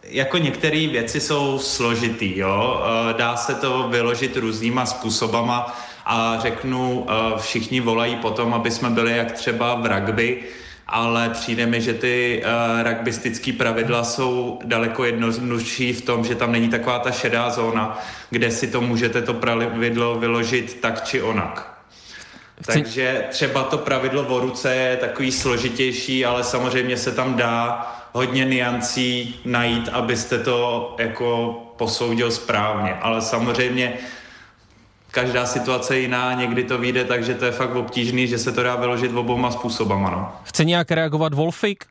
jako 0.09 0.37
některé 0.37 0.87
věci 0.87 1.19
jsou 1.19 1.59
složitý, 1.59 2.37
jo. 2.37 2.83
Eh, 3.09 3.13
Dá 3.13 3.35
se 3.35 3.55
to 3.55 3.87
vyložit 3.89 4.37
různýma 4.37 4.85
způsobama 4.85 5.79
a 6.05 6.37
řeknu, 6.41 7.05
eh, 7.09 7.39
všichni 7.39 7.79
volají 7.79 8.15
potom, 8.15 8.53
aby 8.53 8.71
jsme 8.71 8.89
byli 8.89 9.17
jak 9.17 9.31
třeba 9.31 9.75
v 9.75 9.85
rugby, 9.85 10.43
ale 10.91 11.29
přijde 11.29 11.65
mi, 11.65 11.81
že 11.81 11.93
ty 11.93 12.43
uh, 12.45 12.89
rugbystické 12.89 13.53
pravidla 13.53 14.03
jsou 14.03 14.59
daleko 14.65 15.05
jednodušší 15.05 15.93
v 15.93 16.01
tom, 16.01 16.25
že 16.25 16.35
tam 16.35 16.51
není 16.51 16.69
taková 16.69 16.99
ta 16.99 17.11
šedá 17.11 17.49
zóna, 17.49 17.99
kde 18.29 18.51
si 18.51 18.67
to 18.67 18.81
můžete 18.81 19.21
to 19.21 19.33
pravidlo 19.33 20.19
vyložit 20.19 20.77
tak 20.81 21.03
či 21.05 21.21
onak. 21.21 21.79
Takže 22.65 23.23
třeba 23.29 23.63
to 23.63 23.77
pravidlo 23.77 24.23
o 24.27 24.39
ruce 24.39 24.75
je 24.75 24.97
takový 24.97 25.31
složitější, 25.31 26.25
ale 26.25 26.43
samozřejmě 26.43 26.97
se 26.97 27.11
tam 27.11 27.35
dá 27.35 27.98
hodně 28.11 28.45
niancí 28.45 29.35
najít, 29.45 29.89
abyste 29.89 30.39
to 30.39 30.95
jako 30.99 31.59
posoudil 31.77 32.31
správně. 32.31 32.93
Ale 32.93 33.21
samozřejmě 33.21 33.93
každá 35.11 35.45
situace 35.45 35.95
je 35.95 36.01
jiná, 36.01 36.33
někdy 36.33 36.63
to 36.63 36.77
vyjde, 36.77 37.05
takže 37.05 37.33
to 37.33 37.45
je 37.45 37.51
fakt 37.51 37.75
obtížný, 37.75 38.27
že 38.27 38.37
se 38.37 38.51
to 38.51 38.63
dá 38.63 38.75
vyložit 38.75 39.11
obouma 39.15 39.51
způsobama. 39.51 40.09
No. 40.09 40.31
Chce 40.43 40.65
nějak 40.65 40.91
reagovat 40.91 41.33
Wolfik? 41.33 41.85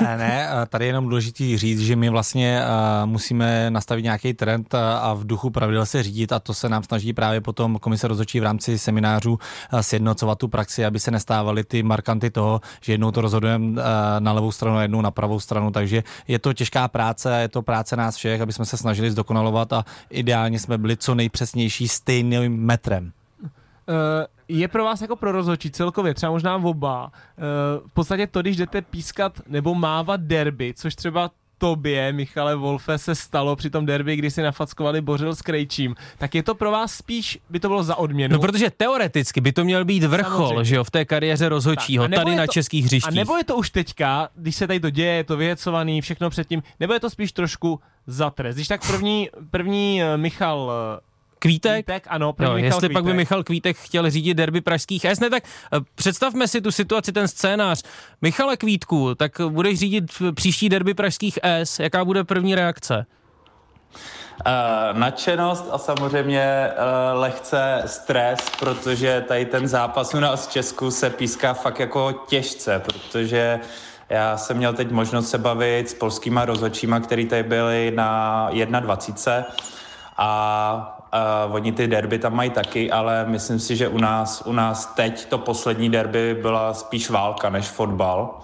Ne, 0.00 0.16
ne, 0.16 0.48
eh, 0.50 0.66
tady 0.66 0.84
je 0.84 0.88
jenom 0.88 1.08
důležitý 1.08 1.58
říct, 1.58 1.80
že 1.80 1.96
my 1.96 2.08
vlastně 2.08 2.62
uh, 2.62 3.10
musíme 3.10 3.70
nastavit 3.70 4.02
nějaký 4.02 4.34
trend 4.34 4.74
a 4.74 5.14
v 5.14 5.26
duchu 5.26 5.50
pravidel 5.50 5.86
se 5.86 6.02
řídit 6.02 6.32
a 6.32 6.38
to 6.38 6.54
se 6.54 6.68
nám 6.68 6.82
snaží 6.82 7.12
právě 7.12 7.40
potom 7.40 7.78
komise 7.78 8.08
rozhodčí 8.08 8.40
v 8.40 8.42
rámci 8.42 8.78
seminářů 8.78 9.38
sjednocovat 9.80 10.38
tu 10.38 10.48
praxi, 10.48 10.84
aby 10.84 11.00
se 11.00 11.10
nestávaly 11.10 11.64
ty 11.64 11.82
markanty 11.82 12.30
toho, 12.30 12.60
že 12.80 12.92
jednou 12.92 13.10
to 13.10 13.20
rozhodujeme 13.20 13.82
na 14.18 14.32
levou 14.32 14.52
stranu 14.52 14.76
a 14.76 14.82
jednou 14.82 15.00
na 15.00 15.10
pravou 15.10 15.40
stranu, 15.40 15.70
takže 15.70 16.02
je 16.28 16.38
to 16.38 16.52
těžká 16.52 16.88
práce, 16.88 17.40
je 17.40 17.48
to 17.48 17.62
práce 17.62 17.96
nás 17.96 18.16
všech, 18.16 18.40
aby 18.40 18.52
jsme 18.52 18.64
se 18.64 18.76
snažili 18.76 19.10
zdokonalovat 19.10 19.72
a 19.72 19.84
ideálně 20.10 20.58
jsme 20.58 20.78
byli 20.78 20.96
co 20.96 21.14
nejpřesnější 21.14 21.88
stejným 21.88 22.56
metrem. 22.56 23.12
Uh, 23.88 23.94
je 24.48 24.68
pro 24.68 24.84
vás 24.84 25.00
jako 25.00 25.16
pro 25.16 25.32
rozhodčí 25.32 25.70
celkově, 25.70 26.14
třeba 26.14 26.32
možná 26.32 26.56
oba, 26.56 27.04
uh, 27.06 27.88
v 27.88 27.92
podstatě 27.92 28.26
to, 28.26 28.40
když 28.40 28.56
jdete 28.56 28.82
pískat 28.82 29.40
nebo 29.46 29.74
mávat 29.74 30.20
derby, 30.20 30.74
což 30.76 30.94
třeba 30.94 31.30
tobě, 31.58 32.12
Michale 32.12 32.56
Wolfe, 32.56 32.98
se 32.98 33.14
stalo 33.14 33.56
při 33.56 33.70
tom 33.70 33.86
derby, 33.86 34.16
kdy 34.16 34.30
si 34.30 34.42
nafackovali 34.42 35.00
Bořil 35.00 35.34
s 35.34 35.42
Krejčím, 35.42 35.94
tak 36.18 36.34
je 36.34 36.42
to 36.42 36.54
pro 36.54 36.70
vás 36.70 36.92
spíš, 36.92 37.38
by 37.50 37.60
to 37.60 37.68
bylo 37.68 37.82
za 37.82 37.96
odměnu? 37.96 38.32
No 38.32 38.38
protože 38.38 38.70
teoreticky 38.70 39.40
by 39.40 39.52
to 39.52 39.64
měl 39.64 39.84
být 39.84 40.04
vrchol, 40.04 40.46
Samozřejmě. 40.46 40.64
že 40.64 40.76
jo, 40.76 40.84
v 40.84 40.90
té 40.90 41.04
kariéře 41.04 41.48
rozhodčího, 41.48 42.04
a 42.04 42.08
tady 42.08 42.30
je 42.30 42.36
na 42.36 42.46
to- 42.46 42.52
českých 42.52 42.84
A 42.84 42.86
hřištích. 42.86 43.14
nebo 43.14 43.36
je 43.36 43.44
to 43.44 43.56
už 43.56 43.70
teďka, 43.70 44.28
když 44.34 44.56
se 44.56 44.66
tady 44.66 44.80
to 44.80 44.90
děje, 44.90 45.12
je 45.14 45.24
to 45.24 45.36
vyhecovaný, 45.36 46.00
všechno 46.00 46.30
předtím, 46.30 46.62
nebo 46.80 46.92
je 46.92 47.00
to 47.00 47.10
spíš 47.10 47.32
trošku 47.32 47.80
za 48.06 48.30
trest? 48.30 48.54
Když 48.56 48.68
tak 48.68 48.86
první, 48.86 49.28
první 49.50 50.02
eh, 50.02 50.16
Michal 50.16 50.72
eh, 50.96 51.00
Kvítek? 51.44 51.86
Kvítek, 51.86 52.06
ano, 52.08 52.32
první 52.32 52.50
Jo, 52.50 52.54
Michal 52.54 52.68
jestli 52.68 52.88
Kvítek. 52.88 52.92
pak 52.92 53.04
by 53.04 53.12
Michal 53.12 53.44
Kvítek 53.44 53.76
chtěl 53.76 54.10
řídit 54.10 54.34
derby 54.34 54.60
pražských 54.60 55.04
S, 55.04 55.20
ne, 55.20 55.30
tak 55.30 55.42
eh, 55.44 55.78
představme 55.94 56.48
si 56.48 56.60
tu 56.60 56.70
situaci, 56.70 57.12
ten 57.12 57.28
scénář. 57.28 57.82
Michale 58.22 58.56
Kvítku, 58.56 59.14
tak 59.14 59.40
budeš 59.48 59.78
řídit 59.78 60.04
příští 60.34 60.68
derby 60.68 60.94
pražských 60.94 61.38
S, 61.42 61.78
jaká 61.78 62.04
bude 62.04 62.24
první 62.24 62.54
reakce? 62.54 63.06
Uh, 64.46 64.98
nadšenost 64.98 65.68
a 65.72 65.78
samozřejmě 65.78 66.70
uh, 66.70 67.20
lehce 67.20 67.82
stres, 67.86 68.40
protože 68.58 69.24
tady 69.28 69.44
ten 69.46 69.68
zápas 69.68 70.14
u 70.14 70.20
nás 70.20 70.48
v 70.48 70.52
Česku 70.52 70.90
se 70.90 71.10
píská 71.10 71.54
fakt 71.54 71.80
jako 71.80 72.12
těžce, 72.28 72.82
protože 72.84 73.60
já 74.08 74.36
jsem 74.36 74.56
měl 74.56 74.72
teď 74.72 74.90
možnost 74.90 75.30
se 75.30 75.38
bavit 75.38 75.90
s 75.90 75.94
polskýma 75.94 76.44
rozhodčíma, 76.44 77.00
který 77.00 77.26
tady 77.26 77.42
byli 77.42 77.92
na 77.94 78.50
21 78.80 79.44
a 80.16 80.93
uh, 81.14 81.54
oni 81.54 81.72
ty 81.72 81.86
derby 81.86 82.18
tam 82.18 82.34
mají 82.34 82.50
taky, 82.50 82.90
ale 82.90 83.24
myslím 83.26 83.58
si, 83.58 83.76
že 83.76 83.88
u 83.88 83.98
nás, 83.98 84.42
u 84.46 84.52
nás 84.52 84.86
teď 84.86 85.26
to 85.26 85.38
poslední 85.38 85.90
derby 85.90 86.38
byla 86.42 86.74
spíš 86.74 87.10
válka 87.10 87.50
než 87.50 87.66
fotbal. 87.66 88.38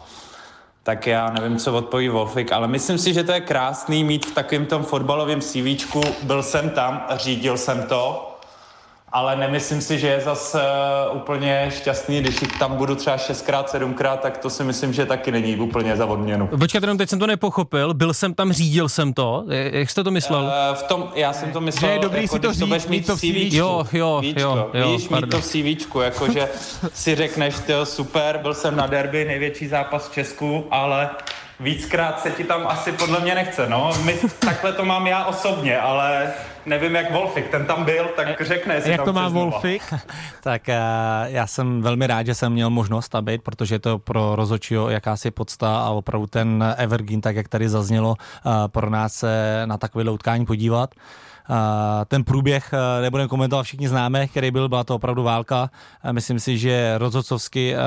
Tak 0.82 1.06
já 1.06 1.30
nevím, 1.30 1.58
co 1.58 1.72
odpoví 1.72 2.08
Wolfik, 2.08 2.52
ale 2.52 2.68
myslím 2.68 2.98
si, 2.98 3.14
že 3.14 3.24
to 3.24 3.32
je 3.32 3.40
krásný 3.40 4.04
mít 4.04 4.26
v 4.26 4.34
takovém 4.34 4.66
tom 4.66 4.82
fotbalovém 4.82 5.40
CVčku. 5.40 6.00
Byl 6.22 6.42
jsem 6.42 6.70
tam, 6.70 7.06
řídil 7.16 7.56
jsem 7.56 7.82
to, 7.82 8.29
ale 9.12 9.36
nemyslím 9.36 9.80
si, 9.80 9.98
že 9.98 10.06
je 10.06 10.20
zas 10.20 10.54
uh, 10.54 11.16
úplně 11.16 11.66
šťastný, 11.68 12.20
když 12.20 12.40
tam 12.58 12.76
budu 12.76 12.94
třeba 12.94 13.16
šestkrát, 13.18 13.70
sedmkrát, 13.70 14.20
tak 14.20 14.38
to 14.38 14.50
si 14.50 14.64
myslím, 14.64 14.92
že 14.92 15.06
taky 15.06 15.32
není 15.32 15.56
úplně 15.56 15.96
za 15.96 16.06
odměnu. 16.06 16.46
Počkat, 16.46 16.82
jenom 16.82 16.98
teď 16.98 17.08
jsem 17.10 17.18
to 17.18 17.26
nepochopil, 17.26 17.94
byl 17.94 18.14
jsem 18.14 18.34
tam, 18.34 18.52
řídil 18.52 18.88
jsem 18.88 19.12
to, 19.12 19.44
jak 19.48 19.90
jste 19.90 20.04
to 20.04 20.10
myslel? 20.10 20.42
Uh, 20.42 20.76
v 20.76 20.82
tom, 20.82 21.08
já 21.14 21.32
jsem 21.32 21.52
to 21.52 21.60
myslel, 21.60 21.90
Že 21.90 21.94
je 21.94 22.00
dobrý 22.00 22.22
jako, 22.22 22.34
si 22.34 22.40
to 22.40 22.52
říct, 22.52 22.62
budeš 22.62 22.86
mít 22.86 23.06
to 23.06 23.16
v 23.16 23.20
CVčku. 23.20 23.56
Jo, 23.56 23.84
jo, 23.92 24.18
Víčko, 24.22 24.40
jo, 24.40 24.70
jo, 24.74 24.92
víš, 24.92 25.02
mít 25.02 25.08
pardon. 25.08 25.30
to 25.30 25.40
v 25.40 25.44
CVčku, 25.44 26.00
jakože 26.00 26.48
si 26.94 27.14
řekneš, 27.14 27.54
tyjo, 27.58 27.86
super, 27.86 28.38
byl 28.42 28.54
jsem 28.54 28.76
na 28.76 28.86
derby, 28.86 29.24
největší 29.24 29.68
zápas 29.68 30.08
v 30.08 30.12
Česku, 30.12 30.66
ale 30.70 31.10
víckrát 31.60 32.20
se 32.20 32.30
ti 32.30 32.44
tam 32.44 32.66
asi 32.66 32.92
podle 32.92 33.20
mě 33.20 33.34
nechce, 33.34 33.68
no. 33.68 33.92
My, 34.04 34.16
takhle 34.38 34.72
to 34.72 34.84
mám 34.84 35.06
já 35.06 35.24
osobně, 35.24 35.80
ale 35.80 36.32
nevím 36.66 36.94
jak 36.94 37.12
Wolfik, 37.12 37.48
ten 37.48 37.66
tam 37.66 37.84
byl, 37.84 38.04
tak 38.16 38.40
řekne, 38.40 38.74
jestli 38.74 38.90
Jak 38.90 38.98
tam 38.98 39.06
to 39.06 39.12
má. 39.12 39.28
Wolfik? 39.28 39.82
Tak 40.42 40.68
eh, 40.68 40.78
já 41.24 41.46
jsem 41.46 41.82
velmi 41.82 42.06
rád, 42.06 42.26
že 42.26 42.34
jsem 42.34 42.52
měl 42.52 42.70
možnost 42.70 43.08
tam 43.08 43.24
být, 43.24 43.42
protože 43.42 43.74
je 43.74 43.78
to 43.78 43.98
pro 43.98 44.36
rozhodčího 44.36 44.90
jakási 44.90 45.30
podsta 45.30 45.78
a 45.78 45.90
opravdu 45.90 46.26
ten 46.26 46.74
Evergreen, 46.76 47.20
tak 47.20 47.36
jak 47.36 47.48
tady 47.48 47.68
zaznělo, 47.68 48.16
eh, 48.18 48.50
pro 48.68 48.90
nás 48.90 49.14
se 49.14 49.62
na 49.64 49.78
takové 49.78 50.10
utkání 50.10 50.46
podívat. 50.46 50.94
Ten 52.08 52.24
průběh 52.24 52.72
eh, 52.72 53.02
nebudeme 53.02 53.28
komentovat, 53.28 53.62
všichni 53.62 53.88
známe, 53.88 54.28
který 54.28 54.50
byl, 54.50 54.68
byla 54.68 54.84
to 54.84 54.94
opravdu 54.94 55.22
válka. 55.22 55.70
Myslím 56.12 56.40
si, 56.40 56.58
že 56.58 56.98
rozhodcovsky 56.98 57.74
eh, 57.74 57.78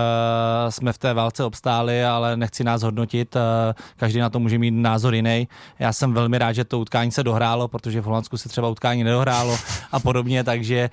jsme 0.72 0.94
v 0.94 0.98
té 0.98 1.14
válce 1.14 1.44
obstáli, 1.44 2.06
ale 2.06 2.38
nechci 2.38 2.64
nás 2.64 2.82
hodnotit, 2.82 3.36
eh, 3.36 3.74
každý 3.98 4.20
na 4.20 4.30
to 4.30 4.40
může 4.40 4.58
mít 4.58 4.72
názor 4.72 5.16
jiný. 5.16 5.48
Já 5.80 5.94
jsem 5.94 6.14
velmi 6.14 6.38
rád, 6.38 6.54
že 6.54 6.64
to 6.64 6.80
utkání 6.80 7.12
se 7.12 7.24
dohrálo, 7.24 7.68
protože 7.68 8.02
v 8.02 8.06
Holandsku 8.06 8.38
se 8.38 8.50
třeba 8.50 8.70
utkání 8.70 9.04
nedohrálo 9.04 9.58
a 9.92 10.00
podobně, 10.00 10.44
takže 10.44 10.90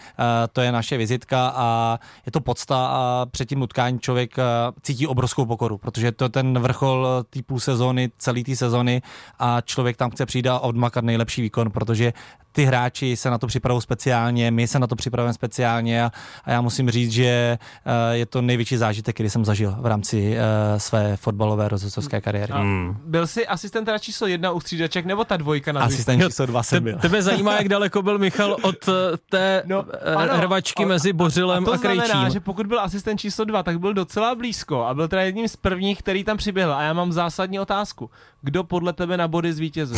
to 0.53 0.61
je 0.61 0.73
naše 0.73 0.97
vizitka 0.97 1.53
a 1.57 1.99
je 2.27 2.33
to 2.33 2.41
podsta 2.41 2.87
a 2.87 3.27
před 3.31 3.49
tím 3.49 3.63
utkání 3.63 4.01
člověk 4.01 4.37
cítí 4.83 5.07
obrovskou 5.07 5.47
pokoru, 5.47 5.79
protože 5.79 6.13
to 6.13 6.25
je 6.25 6.29
ten 6.29 6.59
vrchol 6.59 7.09
půl 7.47 7.61
sezóny, 7.61 8.11
celé 8.19 8.43
té 8.43 8.57
sezóny 8.57 9.03
a 9.39 9.61
člověk 9.61 9.97
tam 9.97 10.11
chce 10.11 10.27
přijít 10.27 10.47
a 10.47 10.59
odmakat 10.59 11.05
nejlepší 11.05 11.43
výkon, 11.43 11.71
protože 11.71 12.13
ty 12.53 12.60
hráči 12.65 13.17
se 13.17 13.31
na 13.31 13.39
to 13.39 13.47
připravují 13.47 13.83
speciálně, 13.83 14.51
my 14.51 14.69
se 14.69 14.79
na 14.79 14.87
to 14.87 14.97
připravujeme 14.97 15.35
speciálně 15.35 16.05
a, 16.05 16.13
a 16.45 16.51
já 16.51 16.61
musím 16.61 16.91
říct, 16.91 17.13
že 17.13 17.25
eh, 17.25 18.17
je 18.17 18.27
to 18.27 18.43
největší 18.43 18.77
zážitek, 18.77 19.17
který 19.17 19.31
jsem 19.31 19.45
zažil 19.45 19.75
v 19.79 19.87
rámci 19.87 20.37
eh, 20.37 20.81
své 20.81 21.17
fotbalové 21.17 21.69
rozhodcovské 21.69 22.21
kariéry. 22.21 22.53
Hmm. 22.53 22.97
Byl 23.05 23.27
jsi 23.27 23.47
asistent 23.47 23.85
teda 23.85 23.99
číslo 23.99 24.27
jedna 24.27 24.51
u 24.53 24.61
střídaček, 24.61 25.07
nebo 25.07 25.25
ta 25.25 25.37
dvojka 25.37 25.73
na 25.73 25.81
Asistent 25.81 26.23
číslo 26.27 26.47
dva 26.47 26.63
jsem 26.63 26.85
byl. 26.85 26.99
tebe 26.99 27.23
zajímá, 27.23 27.57
jak 27.57 27.69
daleko 27.69 28.03
byl 28.03 28.19
Michal 28.19 28.57
od 28.63 28.89
eh, 28.89 28.93
té 29.31 29.63
No, 29.67 29.85
ano, 30.17 30.37
hrvačky 30.37 30.85
a- 30.85 30.87
mezi 30.87 31.13
Bořilem 31.13 31.65
a 31.65 31.69
a, 31.69 31.71
to 31.73 31.79
znamená, 31.79 32.05
Krejčím. 32.05 32.31
že 32.31 32.41
pokud 32.41 32.67
byl 32.67 32.81
asistent 32.81 33.21
číslo 33.21 33.45
dva, 33.45 33.63
tak 33.63 33.79
byl 33.81 33.95
docela 33.95 34.35
blízko 34.35 34.85
a 34.85 34.95
byl 34.95 35.09
teda 35.09 35.23
jedním 35.23 35.49
z 35.49 35.57
prvních, 35.57 35.99
který 35.99 36.25
tam 36.25 36.37
přiběhl. 36.37 36.73
A 36.75 36.83
já 36.83 36.93
mám 36.93 37.13
zásadní 37.13 37.61
otázku. 37.61 38.11
Kdo 38.43 38.65
podle 38.65 38.93
tebe 38.93 39.17
na 39.17 39.29
body 39.29 39.53
zvítězil? 39.53 39.97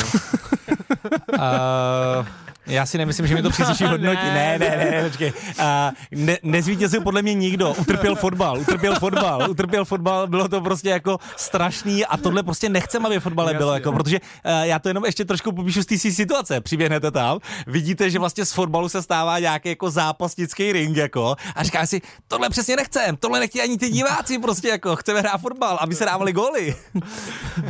Uh, 1.32 1.38
Já 2.66 2.86
si 2.86 2.98
nemyslím, 2.98 3.26
že 3.26 3.34
mi 3.34 3.42
to 3.42 3.50
přísluší 3.50 3.84
hodnotí. 3.90 4.24
Ne, 4.24 4.58
ne, 4.58 4.76
ne, 4.76 4.90
ne, 4.90 5.08
počkej. 5.08 5.32
A 5.58 5.92
ne, 6.10 6.38
nezvítězil 6.42 7.00
podle 7.00 7.22
mě 7.22 7.34
nikdo. 7.34 7.74
Utrpěl 7.74 8.14
fotbal, 8.14 8.58
utrpěl 8.58 8.94
fotbal, 8.94 9.50
utrpěl 9.50 9.84
fotbal, 9.84 10.26
bylo 10.26 10.48
to 10.48 10.60
prostě 10.60 10.88
jako 10.90 11.18
strašný 11.36 12.06
a 12.06 12.16
tohle 12.16 12.42
prostě 12.42 12.68
nechcem, 12.68 13.06
aby 13.06 13.20
fotbale 13.20 13.54
bylo, 13.54 13.74
jako, 13.74 13.92
protože 13.92 14.20
uh, 14.20 14.52
já 14.62 14.78
to 14.78 14.88
jenom 14.88 15.04
ještě 15.04 15.24
trošku 15.24 15.52
popíšu 15.52 15.82
z 15.82 15.86
té 15.86 15.98
situace. 15.98 16.60
Přiběhnete 16.60 17.10
tam, 17.10 17.38
vidíte, 17.66 18.10
že 18.10 18.18
vlastně 18.18 18.44
z 18.44 18.52
fotbalu 18.52 18.88
se 18.88 19.02
stává 19.02 19.38
nějaký 19.38 19.68
jako 19.68 19.90
zápasnický 19.90 20.72
ring, 20.72 20.96
jako, 20.96 21.36
a 21.54 21.62
říká 21.62 21.86
si, 21.86 22.00
tohle 22.28 22.50
přesně 22.50 22.76
nechcem, 22.76 23.16
tohle 23.16 23.40
nechtějí 23.40 23.62
ani 23.62 23.78
ty 23.78 23.88
diváci, 23.88 24.38
prostě 24.38 24.68
jako, 24.68 24.96
chceme 24.96 25.20
hrát 25.20 25.40
fotbal, 25.40 25.78
aby 25.80 25.94
se 25.94 26.04
dávali 26.04 26.32
góly. 26.32 26.74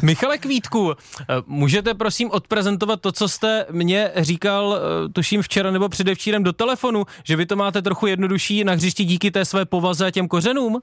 Michale 0.03 0.38
Kvítku, 0.38 0.93
eh, 0.93 1.24
můžete 1.47 1.95
prosím 1.95 2.30
odprezentovat 2.30 3.01
to, 3.01 3.12
co 3.12 3.28
jste 3.28 3.66
mě 3.70 4.11
říkal, 4.16 4.76
eh, 4.76 4.82
tuším 5.12 5.43
včera 5.43 5.70
nebo 5.70 5.88
předevčírem 5.88 6.43
do 6.43 6.53
telefonu, 6.53 7.05
že 7.24 7.36
vy 7.36 7.47
to 7.47 7.57
máte 7.57 7.82
trochu 7.82 8.07
jednodušší 8.07 8.64
na 8.64 8.72
hřišti 8.72 9.05
díky 9.05 9.30
té 9.30 9.45
své 9.45 9.64
povaze 9.64 10.07
a 10.07 10.11
těm 10.11 10.28
kořenům? 10.28 10.80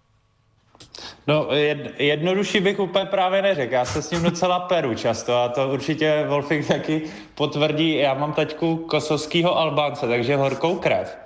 No, 1.28 1.48
jed, 1.54 2.00
jednodušší 2.00 2.60
bych 2.60 2.80
úplně 2.80 3.06
právě 3.06 3.42
neřekl. 3.42 3.74
Já 3.74 3.86
se 3.86 4.02
s 4.02 4.12
ním 4.12 4.24
docela 4.24 4.60
peru 4.60 4.96
často 4.96 5.38
a 5.38 5.50
to 5.50 5.70
určitě 5.70 6.26
Wolfik 6.28 6.68
taky 6.68 7.02
potvrdí. 7.36 7.96
Já 7.96 8.14
mám 8.14 8.34
taťku 8.34 8.78
kosovského 8.78 9.58
Albánce, 9.58 10.08
takže 10.08 10.36
horkou 10.36 10.76
krev. 10.76 11.18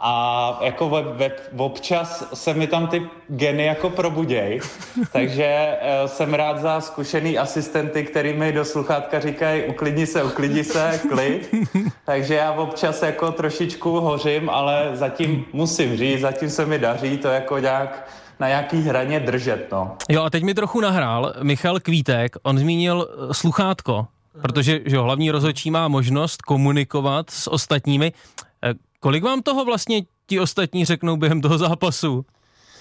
A 0.00 0.58
jako 0.62 0.88
ve, 0.88 1.02
ve, 1.02 1.30
občas 1.56 2.24
se 2.34 2.54
mi 2.54 2.66
tam 2.66 2.86
ty 2.86 3.02
geny 3.28 3.64
jako 3.64 3.90
probuděj, 3.90 4.60
takže 5.12 5.76
uh, 6.02 6.08
jsem 6.08 6.34
rád 6.34 6.58
za 6.58 6.80
zkušený 6.80 7.38
asistenty, 7.38 8.04
který 8.04 8.32
mi 8.32 8.52
do 8.52 8.64
sluchátka 8.64 9.20
říkají 9.20 9.64
uklidni 9.64 10.06
se, 10.06 10.22
uklidni 10.22 10.64
se, 10.64 11.00
klid. 11.08 11.54
Takže 12.04 12.34
já 12.34 12.52
občas 12.52 13.02
jako 13.02 13.32
trošičku 13.32 13.90
hořím, 14.00 14.50
ale 14.50 14.90
zatím 14.92 15.44
musím 15.52 15.96
říct, 15.96 16.20
zatím 16.20 16.50
se 16.50 16.66
mi 16.66 16.78
daří 16.78 17.18
to 17.18 17.28
jako 17.28 17.58
nějak 17.58 18.08
na 18.40 18.48
nějaký 18.48 18.82
hraně 18.82 19.20
držet, 19.20 19.68
no. 19.72 19.96
Jo 20.08 20.22
a 20.22 20.30
teď 20.30 20.42
mi 20.42 20.54
trochu 20.54 20.80
nahrál 20.80 21.34
Michal 21.42 21.80
Kvítek, 21.80 22.36
on 22.42 22.58
zmínil 22.58 23.08
eh, 23.08 23.34
sluchátko, 23.34 24.06
protože 24.42 24.80
že 24.86 24.98
hlavní 24.98 25.30
rozhodčí 25.30 25.70
má 25.70 25.88
možnost 25.88 26.42
komunikovat 26.42 27.30
s 27.30 27.50
ostatními. 27.50 28.12
Kolik 29.00 29.24
vám 29.24 29.42
toho 29.42 29.64
vlastně 29.64 30.02
ti 30.26 30.40
ostatní 30.40 30.84
řeknou 30.84 31.16
během 31.16 31.40
toho 31.40 31.58
zápasu? 31.58 32.24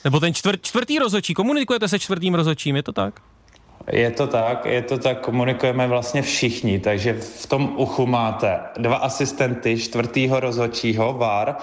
Nebo 0.03 0.19
ten 0.19 0.33
čtvrt, 0.33 0.59
čtvrtý 0.61 0.99
rozhodčí, 0.99 1.33
komunikujete 1.33 1.87
se 1.87 1.99
čtvrtým 1.99 2.35
rozhodčím, 2.35 2.75
je 2.75 2.83
to 2.83 2.91
tak? 2.91 3.21
Je 3.91 4.11
to 4.11 4.27
tak, 4.27 4.65
je 4.65 4.81
to 4.81 4.97
tak, 4.97 5.19
komunikujeme 5.19 5.87
vlastně 5.87 6.21
všichni, 6.21 6.79
takže 6.79 7.13
v 7.13 7.45
tom 7.45 7.73
uchu 7.77 8.05
máte 8.05 8.59
dva 8.77 8.95
asistenty, 8.95 9.77
čtvrtýho 9.77 10.39
rozhodčího, 10.39 11.13
VAR, 11.13 11.55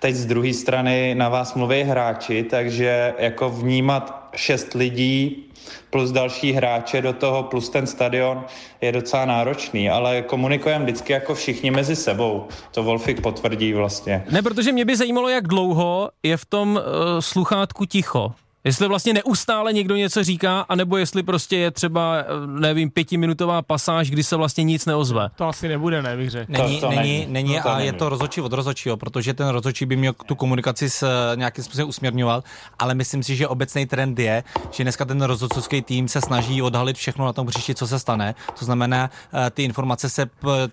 teď 0.00 0.14
z 0.14 0.26
druhé 0.26 0.54
strany 0.54 1.14
na 1.14 1.28
vás 1.28 1.54
mluví 1.54 1.82
hráči, 1.82 2.42
takže 2.42 3.14
jako 3.18 3.50
vnímat 3.50 4.28
šest 4.34 4.74
lidí 4.74 5.49
plus 5.90 6.12
další 6.12 6.52
hráče 6.52 7.02
do 7.02 7.12
toho, 7.12 7.42
plus 7.42 7.68
ten 7.68 7.86
stadion 7.86 8.44
je 8.80 8.92
docela 8.92 9.24
náročný, 9.24 9.90
ale 9.90 10.22
komunikujeme 10.22 10.84
vždycky 10.84 11.12
jako 11.12 11.34
všichni 11.34 11.70
mezi 11.70 11.96
sebou. 11.96 12.46
To 12.70 12.82
Wolfik 12.82 13.20
potvrdí 13.20 13.72
vlastně. 13.72 14.24
Ne, 14.30 14.42
protože 14.42 14.72
mě 14.72 14.84
by 14.84 14.96
zajímalo, 14.96 15.28
jak 15.28 15.48
dlouho 15.48 16.10
je 16.22 16.36
v 16.36 16.44
tom 16.44 16.76
uh, 16.76 17.20
sluchátku 17.20 17.84
ticho. 17.84 18.32
Jestli 18.64 18.88
vlastně 18.88 19.12
neustále 19.12 19.72
někdo 19.72 19.96
něco 19.96 20.24
říká, 20.24 20.60
anebo 20.68 20.96
jestli 20.96 21.22
prostě 21.22 21.56
je 21.56 21.70
třeba, 21.70 22.16
eh, 22.18 22.24
nevím, 22.46 22.90
pětiminutová 22.90 23.62
pasáž, 23.62 24.10
kdy 24.10 24.24
se 24.24 24.36
vlastně 24.36 24.64
nic 24.64 24.86
neozve. 24.86 25.28
To 25.36 25.48
asi 25.48 25.68
nebude, 25.68 26.02
ne, 26.02 26.16
bych 26.16 26.30
řekl. 26.30 26.52
Není, 26.52 26.80
To- 26.80 26.86
to 26.86 26.90
není, 26.96 27.18
není. 27.18 27.26
není 27.32 27.56
No 27.56 27.62
to 27.62 27.68
a 27.70 27.74
není. 27.74 27.86
je 27.86 27.92
to 27.92 28.08
rozhodčí 28.08 28.40
od 28.40 28.52
rozhodčího, 28.52 28.96
protože 28.96 29.34
ten 29.34 29.48
rozhodčí 29.48 29.86
by 29.86 29.96
měl 29.96 30.12
tu 30.26 30.34
komunikaci 30.34 30.90
s 30.90 31.02
eh, 31.02 31.36
nějakým 31.36 31.64
způsobem 31.64 31.88
usměrňovat, 31.88 32.44
ale 32.78 32.94
myslím 32.94 33.22
si, 33.22 33.36
že 33.36 33.48
obecný 33.48 33.86
trend 33.86 34.18
je, 34.18 34.44
že 34.70 34.84
dneska 34.84 35.04
ten 35.04 35.22
rozhodcovský 35.22 35.82
tým 35.82 36.08
se 36.08 36.20
snaží 36.20 36.62
odhalit 36.62 36.96
všechno 36.96 37.24
na 37.24 37.32
tom 37.32 37.46
příště, 37.46 37.74
co 37.74 37.86
se 37.86 37.98
stane. 37.98 38.34
To 38.58 38.64
znamená, 38.64 39.10
eh, 39.46 39.50
ty 39.50 39.62
informace 39.64 40.08
se 40.10 40.26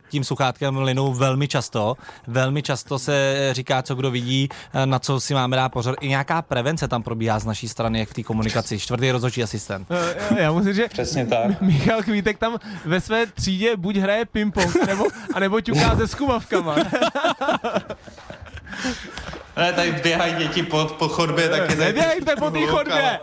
tím 0.09 0.23
sluchátkem 0.23 0.77
linou 0.77 1.13
velmi 1.13 1.47
často. 1.47 1.95
Velmi 2.27 2.61
často 2.63 2.99
se 2.99 3.49
říká, 3.51 3.81
co 3.81 3.95
kdo 3.95 4.11
vidí, 4.11 4.49
na 4.85 4.99
co 4.99 5.19
si 5.19 5.33
máme 5.33 5.55
dát 5.55 5.69
pozor. 5.69 5.95
I 6.01 6.07
nějaká 6.07 6.41
prevence 6.41 6.87
tam 6.87 7.03
probíhá 7.03 7.39
z 7.39 7.45
naší 7.45 7.67
strany, 7.77 7.99
jak 7.99 8.09
v 8.09 8.13
té 8.13 8.23
komunikaci. 8.23 8.79
Čtvrtý 8.79 9.11
rozhodčí 9.11 9.43
asistent. 9.43 9.87
Eh, 9.91 10.41
Já 10.41 10.51
musím 10.51 10.67
říct, 10.73 10.75
že 10.75 10.87
Přesně 10.89 11.25
tak. 11.25 11.61
Michal 11.61 12.03
Kvítek 12.03 12.37
tam 12.37 12.57
ve 12.85 13.01
své 13.01 13.25
třídě 13.25 13.75
buď 13.75 13.95
hraje 13.95 14.25
ping-pong, 14.25 14.87
nebo, 14.87 15.05
anebo 15.33 15.61
ťuká 15.61 15.95
se 15.97 16.07
skumavkama. 16.07 16.75
Ne, 19.57 19.73
tady 19.73 19.91
běhají 19.91 20.35
děti 20.35 20.63
po, 20.63 20.85
po 20.85 21.07
chodbě, 21.07 21.49
taky 21.49 21.75
tady... 21.75 21.85
Neběhejte 21.85 22.35
po 22.35 22.51
té 22.51 22.65
chodbě! 22.65 23.19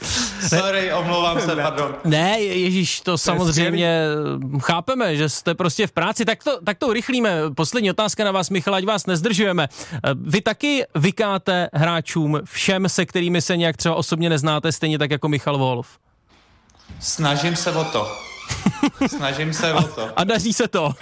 Sorry, 0.48 0.92
omlouvám 0.92 1.40
se, 1.40 1.56
pardon. 1.56 1.94
Ne, 2.04 2.40
Ježíš, 2.40 3.00
to 3.00 3.18
samozřejmě 3.18 4.02
chápeme, 4.60 5.16
že 5.16 5.28
jste 5.28 5.54
prostě 5.54 5.86
v 5.86 5.92
práci, 5.92 6.24
tak 6.24 6.44
to, 6.44 6.60
tak 6.64 6.78
to 6.78 6.88
urychlíme. 6.88 7.40
Poslední 7.54 7.90
otázka 7.90 8.24
na 8.24 8.32
vás, 8.32 8.50
Michal, 8.50 8.74
ať 8.74 8.84
vás 8.84 9.06
nezdržujeme. 9.06 9.68
Eh, 9.94 9.98
Vy 10.14 10.40
taky 10.40 10.84
vykáte 10.94 11.68
hráčům 11.72 12.40
všem, 12.44 12.88
se 12.88 13.06
kterými 13.06 13.42
se 13.42 13.56
nějak 13.56 13.76
třeba 13.76 13.94
osobně 13.94 14.28
neznáte, 14.30 14.72
stejně 14.72 14.98
tak 14.98 15.10
jako 15.10 15.28
Michal 15.28 15.58
Wolf. 15.58 15.88
Snažím 17.00 17.56
se 17.56 17.72
o 17.72 17.84
to. 17.84 18.12
Snažím 19.06 19.54
se 19.54 19.72
o 19.72 19.82
to. 19.82 20.08
A 20.16 20.24
daří 20.24 20.52
se 20.52 20.68
to. 20.68 20.92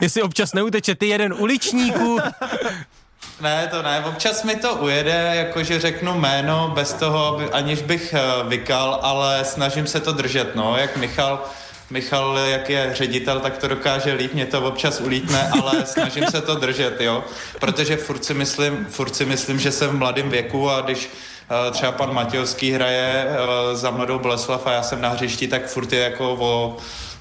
Jestli 0.00 0.22
občas 0.22 0.54
neuteče 0.54 0.94
ty 0.94 1.06
jeden 1.06 1.34
uličníků, 1.38 2.18
Ne, 3.40 3.68
to 3.70 3.82
ne, 3.82 4.04
občas 4.04 4.42
mi 4.42 4.56
to 4.56 4.74
ujede, 4.74 5.30
jakože 5.34 5.80
řeknu 5.80 6.14
jméno 6.20 6.72
bez 6.74 6.92
toho, 6.92 7.26
aby, 7.26 7.44
aniž 7.50 7.82
bych 7.82 8.14
uh, 8.14 8.48
vykal, 8.48 8.98
ale 9.02 9.44
snažím 9.44 9.86
se 9.86 10.00
to 10.00 10.12
držet, 10.12 10.54
no, 10.54 10.76
jak 10.76 10.96
Michal, 10.96 11.44
Michal, 11.90 12.38
jak 12.38 12.70
je 12.70 12.90
ředitel, 12.94 13.40
tak 13.40 13.58
to 13.58 13.68
dokáže 13.68 14.12
líp, 14.12 14.34
mě 14.34 14.46
to 14.46 14.62
občas 14.62 15.00
ulítne, 15.00 15.50
ale 15.62 15.72
snažím 15.86 16.26
se 16.26 16.40
to 16.40 16.54
držet, 16.54 17.00
jo, 17.00 17.24
protože 17.60 17.96
furt 17.96 18.24
si 18.24 18.34
myslím, 18.34 18.86
furt 18.90 19.16
si 19.16 19.24
myslím, 19.24 19.58
že 19.58 19.72
jsem 19.72 19.90
v 19.90 19.98
mladém 19.98 20.30
věku 20.30 20.70
a 20.70 20.80
když 20.80 21.06
uh, 21.08 21.72
třeba 21.72 21.92
pan 21.92 22.14
Matějovský 22.14 22.72
hraje 22.72 23.26
uh, 23.26 23.76
za 23.76 23.90
mladou 23.90 24.18
Boleslav 24.18 24.66
a 24.66 24.72
já 24.72 24.82
jsem 24.82 25.00
na 25.00 25.08
hřišti, 25.08 25.48
tak 25.48 25.66
furt 25.66 25.92
je 25.92 26.00
jako 26.00 26.36
o 26.40 26.76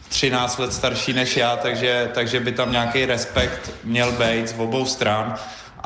13 0.09 0.57
let 0.57 0.73
starší 0.73 1.13
než 1.13 1.37
já, 1.37 1.55
takže, 1.55 2.11
takže 2.13 2.39
by 2.39 2.51
tam 2.51 2.71
nějaký 2.71 3.05
respekt 3.05 3.71
měl 3.83 4.11
být 4.11 4.49
z 4.49 4.55
obou 4.57 4.85
stran. 4.85 5.35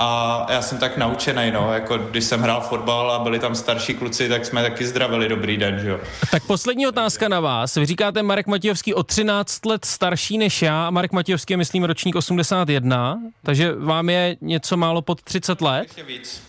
A 0.02 0.46
já 0.50 0.62
jsem 0.62 0.78
tak 0.78 0.98
naučený, 0.98 1.52
no, 1.52 1.74
jako 1.74 1.98
když 1.98 2.24
jsem 2.24 2.42
hrál 2.42 2.62
fotbal 2.62 3.12
a 3.12 3.20
byli 3.20 3.40
tam 3.40 3.56
starší 3.56 3.94
kluci, 3.94 4.30
tak 4.30 4.46
jsme 4.46 4.62
taky 4.64 4.88
zdravili 4.88 5.30
dobrý 5.30 5.58
den, 5.58 5.80
že 5.80 5.90
jo. 5.90 6.00
Tak 6.32 6.44
poslední 6.44 6.88
otázka 6.88 7.28
na 7.28 7.40
vás. 7.40 7.76
Vy 7.76 7.86
říkáte 7.86 8.24
Marek 8.24 8.48
Matějovský 8.48 8.94
o 8.94 9.04
13 9.04 9.66
let 9.66 9.86
starší 9.86 10.38
než 10.38 10.62
já 10.62 10.88
a 10.88 10.90
Marek 10.90 11.12
Matějovský 11.12 11.54
je, 11.54 11.58
myslím, 11.58 11.84
ročník 11.84 12.16
81, 12.16 13.20
takže 13.44 13.76
vám 13.76 14.10
je 14.10 14.38
něco 14.42 14.78
málo 14.78 15.02
pod 15.02 15.22
30 15.22 15.62
let. 15.62 15.84
Ještě 15.84 16.04
víc. 16.04 16.42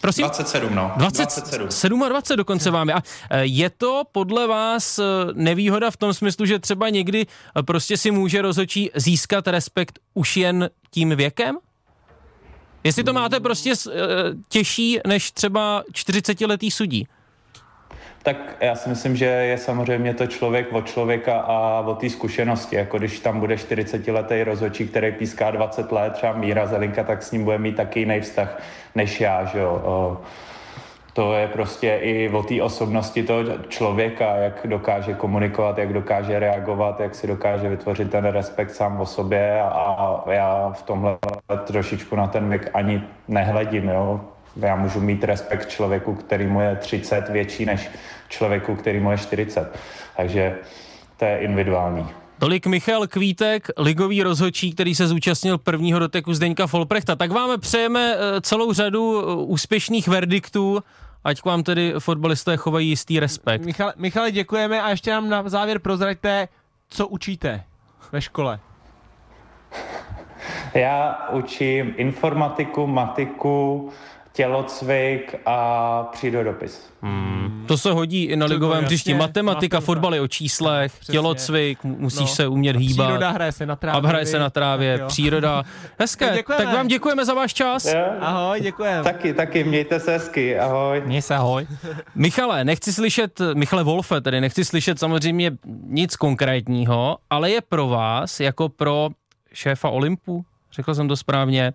Prosím? 0.00 0.22
27, 0.22 0.74
no. 0.74 0.92
27. 0.96 2.08
27 2.08 2.36
dokonce 2.36 2.70
vám 2.70 2.88
je. 2.88 2.94
A 2.94 3.02
e, 3.30 3.44
je 3.44 3.70
to 3.70 4.02
podle 4.12 4.46
vás 4.46 4.98
e, 4.98 5.02
nevýhoda 5.32 5.90
v 5.90 5.96
tom 5.96 6.14
smyslu, 6.14 6.46
že 6.46 6.58
třeba 6.58 6.88
někdy 6.88 7.20
e, 7.20 7.62
prostě 7.62 7.96
si 7.96 8.10
může 8.10 8.42
rozhodčí 8.42 8.90
získat 8.94 9.48
respekt 9.48 9.98
už 10.14 10.36
jen 10.36 10.70
tím 10.90 11.16
věkem? 11.16 11.58
Jestli 12.88 13.04
to 13.04 13.12
máte 13.12 13.40
prostě 13.40 13.76
s- 13.76 13.86
e, 13.86 13.98
těžší 14.48 14.98
než 15.06 15.30
třeba 15.30 15.82
40-letý 15.92 16.70
sudí. 16.70 17.06
Tak 18.22 18.56
já 18.60 18.74
si 18.74 18.88
myslím, 18.88 19.16
že 19.16 19.24
je 19.24 19.58
samozřejmě 19.58 20.14
to 20.14 20.26
člověk 20.26 20.72
od 20.72 20.86
člověka 20.86 21.40
a 21.40 21.80
od 21.80 21.94
té 22.00 22.10
zkušenosti. 22.10 22.76
Jako 22.76 22.98
když 22.98 23.20
tam 23.20 23.40
bude 23.40 23.54
40-letý 23.54 24.42
rozhodčí, 24.44 24.88
který 24.88 25.12
píská 25.12 25.50
20 25.50 25.92
let, 25.92 26.12
třeba 26.12 26.32
Míra 26.32 26.66
Zelinka, 26.66 27.04
tak 27.04 27.22
s 27.22 27.30
ním 27.32 27.44
bude 27.44 27.58
mít 27.58 27.76
taky 27.76 28.00
jiný 28.00 28.20
vztah 28.20 28.62
než 28.94 29.20
já, 29.20 29.44
že 29.44 29.58
jo. 29.58 30.20
To 31.18 31.32
je 31.32 31.48
prostě 31.48 31.98
i 32.02 32.28
o 32.28 32.42
té 32.42 32.62
osobnosti 32.62 33.22
toho 33.22 33.42
člověka, 33.68 34.36
jak 34.36 34.60
dokáže 34.64 35.14
komunikovat, 35.14 35.78
jak 35.78 35.92
dokáže 35.92 36.38
reagovat, 36.38 37.00
jak 37.00 37.14
si 37.14 37.26
dokáže 37.26 37.68
vytvořit 37.68 38.10
ten 38.10 38.24
respekt 38.24 38.74
sám 38.74 39.00
o 39.00 39.06
sobě 39.06 39.62
a, 39.62 40.24
já 40.30 40.72
v 40.72 40.82
tomhle 40.82 41.18
trošičku 41.64 42.16
na 42.16 42.26
ten 42.26 42.48
věk 42.48 42.70
ani 42.74 43.02
nehledím, 43.28 43.88
jo. 43.88 44.20
Já 44.56 44.76
můžu 44.76 45.00
mít 45.00 45.24
respekt 45.24 45.68
člověku, 45.68 46.14
který 46.14 46.46
mu 46.46 46.60
je 46.60 46.76
30 46.76 47.28
větší 47.28 47.64
než 47.64 47.90
člověku, 48.28 48.74
který 48.74 49.00
mu 49.00 49.10
je 49.10 49.18
40. 49.18 49.78
Takže 50.16 50.54
to 51.16 51.24
je 51.24 51.38
individuální. 51.38 52.06
Tolik 52.38 52.66
Michal 52.66 53.06
Kvítek, 53.06 53.68
ligový 53.78 54.22
rozhodčí, 54.22 54.72
který 54.72 54.94
se 54.94 55.08
zúčastnil 55.08 55.58
prvního 55.58 55.98
doteku 55.98 56.34
Zdeňka 56.34 56.66
Folprechta. 56.66 57.16
Tak 57.16 57.30
vám 57.30 57.60
přejeme 57.60 58.14
eh, 58.14 58.40
celou 58.40 58.72
řadu 58.72 59.20
eh, 59.20 59.34
úspěšných 59.34 60.08
verdiktů, 60.08 60.82
ať 61.24 61.40
k 61.40 61.44
vám 61.44 61.62
tedy 61.62 61.94
fotbalisté 61.98 62.56
chovají 62.56 62.88
jistý 62.88 63.20
respekt. 63.20 63.64
Michale, 63.64 63.92
Michale, 63.96 64.30
děkujeme 64.30 64.82
a 64.82 64.90
ještě 64.90 65.10
nám 65.10 65.28
na 65.28 65.48
závěr 65.48 65.78
prozraďte, 65.78 66.48
co 66.88 67.08
učíte 67.08 67.64
ve 68.12 68.20
škole. 68.20 68.60
Já 70.74 71.28
učím 71.32 71.94
informatiku, 71.96 72.86
matiku, 72.86 73.90
tělocvik 74.38 75.34
a 75.46 76.02
přírodopis. 76.12 76.90
To 77.66 77.78
se 77.78 77.90
hodí 77.92 78.24
i 78.24 78.36
na 78.36 78.46
ligovém 78.46 78.76
jasně, 78.76 78.86
hřišti. 78.86 79.14
Matematika, 79.14 79.80
fotbal 79.80 80.14
je 80.14 80.20
o 80.20 80.28
číslech, 80.28 80.92
Přesně. 80.92 81.12
tělocvik, 81.12 81.84
mu- 81.84 81.96
musíš 81.98 82.20
No. 82.20 82.26
se 82.26 82.48
umět 82.48 82.76
hýbat. 82.76 83.06
Příroda 83.06 83.30
hraje 83.30 83.52
se 83.52 83.66
na 83.66 83.76
trávě. 83.76 84.00
A 84.02 84.08
hraje 84.08 84.26
se 84.26 84.38
na 84.38 84.50
trávě, 84.50 84.98
Tak 84.98 85.06
příroda. 85.06 85.62
Hezké, 85.98 86.26
Tak 86.26 86.34
děkujeme. 86.36 86.64
tak 86.64 86.74
vám 86.74 86.88
děkujeme 86.88 87.24
za 87.24 87.34
váš 87.34 87.54
čas. 87.54 87.84
Jo? 87.84 88.04
Ahoj, 88.20 88.60
děkujem. 88.60 89.04
Taky, 89.04 89.34
taky, 89.34 89.64
mějte 89.64 90.00
se 90.00 90.12
hezky, 90.12 90.58
ahoj. 90.58 91.02
Měj 91.06 91.22
se, 91.22 91.34
ahoj. 91.34 91.66
Michale, 92.14 92.64
nechci 92.64 92.92
slyšet, 92.92 93.40
Michale 93.54 93.84
Wolfe, 93.84 94.20
tedy 94.20 94.40
nechci 94.40 94.64
slyšet 94.64 94.98
samozřejmě 94.98 95.50
nic 95.86 96.16
konkrétního, 96.16 97.18
ale 97.30 97.50
je 97.50 97.60
pro 97.60 97.88
vás, 97.88 98.40
jako 98.40 98.68
pro 98.68 99.08
šéfa 99.52 99.88
Olympu, 99.88 100.44
řekl 100.72 100.94
jsem 100.94 101.08
to 101.08 101.16
správně, 101.16 101.72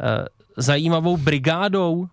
eh, 0.00 0.24
zajímavou 0.56 1.16
brigádou 1.16 2.08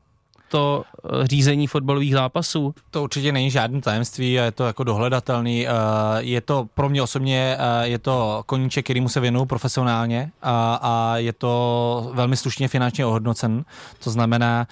to 0.50 0.84
eh, 1.24 1.28
řízení 1.28 1.68
fotbalových 1.68 2.14
zápasů. 2.14 2.76
To 2.92 3.04
určitě 3.04 3.32
není 3.32 3.52
žádný 3.52 3.82
tajemství, 3.82 4.40
a 4.40 4.44
je 4.44 4.52
to 4.52 4.66
jako 4.68 4.84
dohledatelný. 4.84 5.68
eh, 5.68 5.72
Je 6.18 6.42
to 6.42 6.68
pro 6.74 6.90
mě 6.90 7.02
osobně, 7.02 7.58
eh, 7.60 7.88
je 7.88 8.00
to 8.00 8.44
koníček, 8.46 8.86
kterýmu 8.86 9.10
se 9.10 9.20
věnuju 9.20 9.46
profesionálně 9.46 10.32
a, 10.42 10.80
a 10.82 11.18
je 11.18 11.34
to 11.34 12.12
velmi 12.14 12.38
slušně 12.38 12.68
finančně 12.68 13.06
ohodnocen. 13.06 13.66
To 14.04 14.12
znamená, 14.12 14.68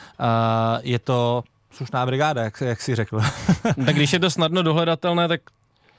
je 0.82 1.00
to 1.00 1.44
slušná 1.72 2.06
brigáda, 2.06 2.44
jak, 2.44 2.62
jak 2.62 2.82
si 2.82 2.96
řekl. 2.96 3.20
Tak 3.86 3.96
když 3.96 4.14
je 4.14 4.20
to 4.20 4.30
snadno 4.30 4.64
dohledatelné, 4.64 5.28
tak 5.28 5.42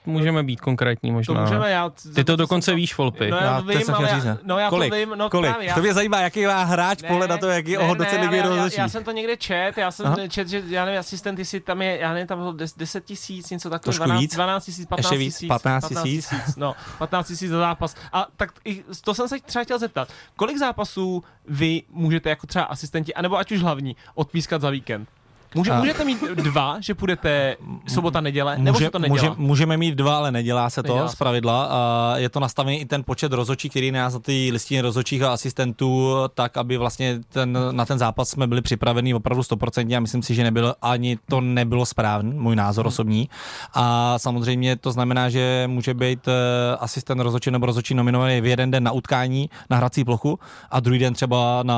můžeme 0.06 0.42
být 0.42 0.60
konkrétní 0.60 1.10
To 1.10 1.14
možná. 1.14 1.40
můžeme, 1.40 1.70
já... 1.70 1.90
Ty 2.14 2.24
to 2.24 2.36
dokonce 2.36 2.74
víš, 2.74 2.98
Volpy. 2.98 3.30
No 3.30 3.36
já 3.36 3.44
Já 3.44 3.56
to 3.60 3.62
to 3.72 3.78
vím, 3.78 3.94
ale 3.94 4.08
já, 4.08 4.24
ne? 4.24 4.38
no 4.42 4.58
já 4.58 4.68
Kolik? 4.70 4.92
to 4.92 4.96
vím, 4.98 5.12
no 5.16 5.30
Kolik? 5.30 5.50
právě. 5.50 5.68
Já, 5.68 5.74
To 5.74 5.80
mě 5.80 5.94
zajímá, 5.94 6.20
jaký 6.20 6.46
má 6.46 6.64
hráč 6.64 7.02
pohled 7.08 7.30
na 7.30 7.38
to, 7.38 7.46
jaký 7.46 7.70
je 7.70 7.78
ohodnocen 7.78 8.20
ligy 8.20 8.36
já, 8.36 8.46
já, 8.54 8.68
já, 8.78 8.88
jsem 8.88 9.04
to 9.04 9.10
někde 9.10 9.36
čet, 9.36 9.72
já 9.78 9.90
jsem 9.90 10.06
Aha. 10.06 10.16
čet, 10.28 10.48
že 10.48 10.62
já 10.66 10.84
nevím, 10.84 11.00
asistent, 11.00 11.38
jestli 11.38 11.60
tam 11.60 11.82
je, 11.82 11.98
já 12.00 12.12
nevím, 12.12 12.26
tam 12.26 12.38
bylo 12.38 12.52
10 12.52 12.78
10 12.78 13.04
tisíc, 13.04 13.50
něco 13.50 13.70
takového, 13.70 13.92
Trošku 13.92 14.04
12, 14.04 14.20
víc? 14.20 14.34
12 14.34 14.64
tisíc, 14.64 14.86
15 14.86 15.04
Ještě 15.12 15.18
víc? 15.18 15.34
tisíc. 15.34 15.48
15 15.48 15.88
tisíc? 16.02 16.56
No, 16.56 16.74
15 16.98 17.26
tisíc 17.28 17.50
za 17.50 17.58
zápas. 17.58 17.96
A 18.12 18.26
tak 18.36 18.50
i, 18.64 18.84
to 19.04 19.14
jsem 19.14 19.28
se 19.28 19.36
třeba 19.46 19.64
chtěl 19.64 19.78
zeptat, 19.78 20.08
kolik 20.36 20.58
zápasů 20.58 21.24
vy 21.48 21.82
můžete 21.90 22.30
jako 22.30 22.46
třeba 22.46 22.64
asistenti, 22.64 23.14
anebo 23.14 23.38
ať 23.38 23.52
už 23.52 23.62
hlavní, 23.62 23.96
odpískat 24.14 24.60
za 24.60 24.70
víkend? 24.70 25.08
Může, 25.54 25.70
A- 25.70 25.78
můžete 25.78 26.04
mít 26.04 26.22
dva, 26.34 26.76
že 26.80 26.94
půjdete 26.94 27.56
sobota, 27.88 28.20
neděle, 28.20 28.58
nebo 28.58 28.76
Může, 28.76 28.84
se 28.84 28.90
to 28.90 28.98
nedělá? 28.98 29.28
může, 29.28 29.30
můžeme 29.36 29.76
mít 29.76 29.94
dva, 29.94 30.16
ale 30.16 30.32
nedělá 30.32 30.70
se 30.70 30.82
to 30.82 30.88
Nedělá 30.92 31.08
z 31.08 31.10
se. 31.10 31.16
pravidla. 31.16 31.64
A 31.70 32.12
je 32.16 32.28
to 32.28 32.40
nastavený 32.40 32.80
i 32.80 32.84
ten 32.84 33.04
počet 33.04 33.32
rozhodčí, 33.32 33.70
který 33.70 33.92
nás 33.92 34.14
na 34.14 34.20
ty 34.20 34.48
listině 34.52 34.82
rozhodčích 34.82 35.22
a 35.22 35.32
asistentů, 35.32 36.14
tak 36.34 36.56
aby 36.56 36.76
vlastně 36.76 37.20
ten, 37.28 37.58
na 37.70 37.84
ten 37.84 37.98
zápas 37.98 38.28
jsme 38.28 38.46
byli 38.46 38.60
připraveni 38.62 39.14
opravdu 39.14 39.42
100% 39.42 39.96
a 39.96 40.00
myslím 40.00 40.22
si, 40.22 40.34
že 40.34 40.42
nebylo, 40.42 40.74
ani 40.82 41.18
to 41.28 41.40
nebylo 41.40 41.86
správný, 41.86 42.32
můj 42.34 42.56
názor 42.56 42.86
osobní. 42.86 43.28
A 43.74 44.18
samozřejmě 44.18 44.76
to 44.76 44.92
znamená, 44.92 45.28
že 45.30 45.64
může 45.66 45.94
být 45.94 46.28
eh, 46.28 46.32
asistent 46.80 47.20
rozhodčí 47.20 47.50
nebo 47.50 47.66
rozhodčí 47.66 47.94
nominovaný 47.94 48.40
v 48.40 48.46
jeden 48.46 48.70
den 48.70 48.84
na 48.84 48.92
utkání 48.92 49.50
na 49.70 49.76
hrací 49.76 50.04
plochu 50.04 50.38
a 50.70 50.80
druhý 50.80 50.98
den 50.98 51.14
třeba 51.14 51.62
na 51.62 51.76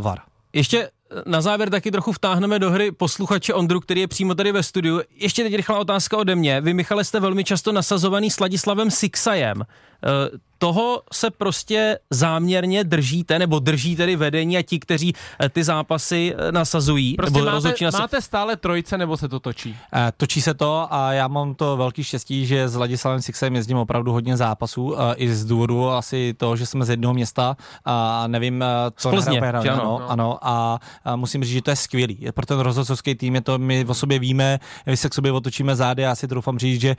VAR. 0.00 0.18
Ještě 0.52 0.88
na 1.26 1.40
závěr 1.40 1.70
taky 1.70 1.90
trochu 1.90 2.12
vtáhneme 2.12 2.58
do 2.58 2.70
hry 2.70 2.92
posluchače 2.92 3.54
Ondru, 3.54 3.80
který 3.80 4.00
je 4.00 4.08
přímo 4.08 4.34
tady 4.34 4.52
ve 4.52 4.62
studiu. 4.62 5.00
Ještě 5.16 5.42
teď 5.42 5.54
rychlá 5.54 5.78
otázka 5.78 6.16
ode 6.16 6.34
mě. 6.34 6.60
Vy, 6.60 6.74
Michale, 6.74 7.04
jste 7.04 7.20
velmi 7.20 7.44
často 7.44 7.72
nasazovaný 7.72 8.30
s 8.30 8.40
Ladislavem 8.40 8.90
Sixajem. 8.90 9.62
Eh, 10.04 10.46
Toho 10.58 11.02
se 11.12 11.30
prostě 11.30 11.98
záměrně 12.10 12.84
držíte, 12.84 13.38
nebo 13.38 13.58
drží 13.58 13.96
tedy 13.96 14.16
vedení 14.16 14.56
a 14.56 14.62
ti, 14.62 14.78
kteří 14.78 15.12
eh, 15.12 15.48
ty 15.48 15.64
zápasy 15.64 16.34
eh, 16.36 16.52
nasazují, 16.52 17.14
Prostě 17.14 17.38
nebo 17.38 17.50
máte, 17.50 17.74
máte 17.92 18.20
stále 18.22 18.56
trojce, 18.56 18.98
nebo 18.98 19.16
se 19.16 19.28
to 19.28 19.40
točí? 19.40 19.76
Eh, 19.94 20.12
Točí 20.16 20.42
se 20.42 20.54
to 20.54 20.86
a 20.90 21.12
já 21.12 21.28
mám 21.28 21.54
to 21.54 21.76
velký 21.76 22.04
štěstí, 22.04 22.46
že 22.46 22.68
s 22.68 22.74
Ladislavem 22.74 23.22
Sixem 23.22 23.54
jezdím 23.54 23.76
opravdu 23.76 24.12
hodně 24.12 24.36
zápasů 24.36 24.96
eh, 24.96 25.14
i 25.16 25.34
z 25.34 25.44
důvodu 25.44 25.90
asi 25.90 26.34
toho, 26.34 26.56
že 26.56 26.66
jsme 26.66 26.84
z 26.84 26.90
jednoho 26.90 27.14
města 27.14 27.56
a 27.84 28.24
nevím, 28.26 28.64
co 28.96 29.10
Plzně, 29.10 29.40
že 29.62 29.70
ano, 29.70 29.82
ano? 29.82 30.10
ano, 30.10 30.38
a, 30.42 30.80
a 31.04 31.16
musím 31.16 31.44
říct, 31.44 31.52
že 31.52 31.62
to 31.62 31.70
je 31.70 31.76
skvělý. 31.76 32.26
Pro 32.34 32.46
ten 32.46 32.58
rozhodcovský 32.58 33.14
tým 33.14 33.34
je 33.34 33.40
to, 33.40 33.58
my 33.58 33.84
o 33.84 33.94
sobě 33.94 34.18
víme, 34.18 34.58
my 34.86 34.96
se 34.96 35.08
k 35.08 35.14
sobě 35.14 35.32
otočíme 35.32 35.76
zády 35.76 36.04
a 36.04 36.08
já 36.08 36.14
si 36.14 36.28
troufám 36.28 36.58
říct, 36.58 36.80
že 36.80 36.90
eh, 36.90 36.96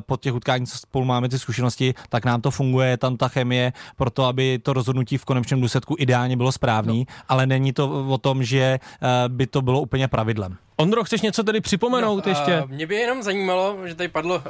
po 0.00 0.16
těch 0.16 0.34
utkání, 0.34 0.66
co 0.66 0.78
spolu 0.78 1.04
máme 1.04 1.28
ty 1.28 1.38
zkušenosti, 1.38 1.94
tak 2.08 2.19
nám 2.24 2.40
to 2.40 2.50
funguje, 2.50 2.88
je 2.88 2.96
tam 2.96 3.16
ta 3.16 3.28
chemie 3.28 3.72
pro 3.96 4.10
to, 4.10 4.24
aby 4.24 4.58
to 4.58 4.72
rozhodnutí 4.72 5.18
v 5.18 5.24
konečném 5.24 5.60
důsledku 5.60 5.96
ideálně 5.98 6.36
bylo 6.36 6.52
správný, 6.52 7.06
no. 7.08 7.14
ale 7.28 7.46
není 7.46 7.72
to 7.72 8.06
o 8.08 8.18
tom, 8.18 8.44
že 8.44 8.60
eh, 8.60 9.08
by 9.28 9.46
to 9.46 9.62
bylo 9.62 9.80
úplně 9.80 10.08
pravidlem. 10.08 10.56
Ondro, 10.76 11.04
chceš 11.04 11.20
něco 11.20 11.44
tady 11.44 11.60
připomenout 11.60 12.26
No, 12.26 12.30
ještě? 12.32 12.58
a 12.58 12.66
Mě 12.66 12.86
by 12.86 12.94
jenom 12.94 13.22
zajímalo, 13.22 13.76
že 13.84 13.94
tady 13.94 14.08
padlo, 14.08 14.36
uh, 14.36 14.42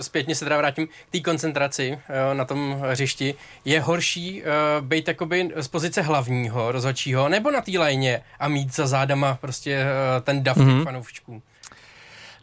zpětně 0.00 0.34
se 0.34 0.44
teda 0.44 0.58
vrátím 0.58 0.86
k 0.86 1.10
té 1.10 1.20
koncentraci 1.20 1.92
uh, 1.92 2.36
na 2.36 2.44
tom 2.44 2.76
hřišti. 2.90 3.34
Je 3.64 3.80
horší 3.80 4.42
uh, 4.42 4.86
být 4.86 5.08
jakoby 5.08 5.50
z 5.56 5.68
pozice 5.68 6.02
hlavního 6.02 6.72
rozhodčího 6.72 7.28
nebo 7.28 7.50
na 7.50 7.60
té 7.60 7.78
lajně 7.78 8.22
a 8.40 8.48
mít 8.48 8.74
za 8.74 8.86
zádama 8.86 9.38
prostě 9.40 9.82
uh, 9.82 10.22
ten 10.22 10.42
dav 10.42 10.56
mm-hmm. 10.56 10.84
fanoušků? 10.84 11.42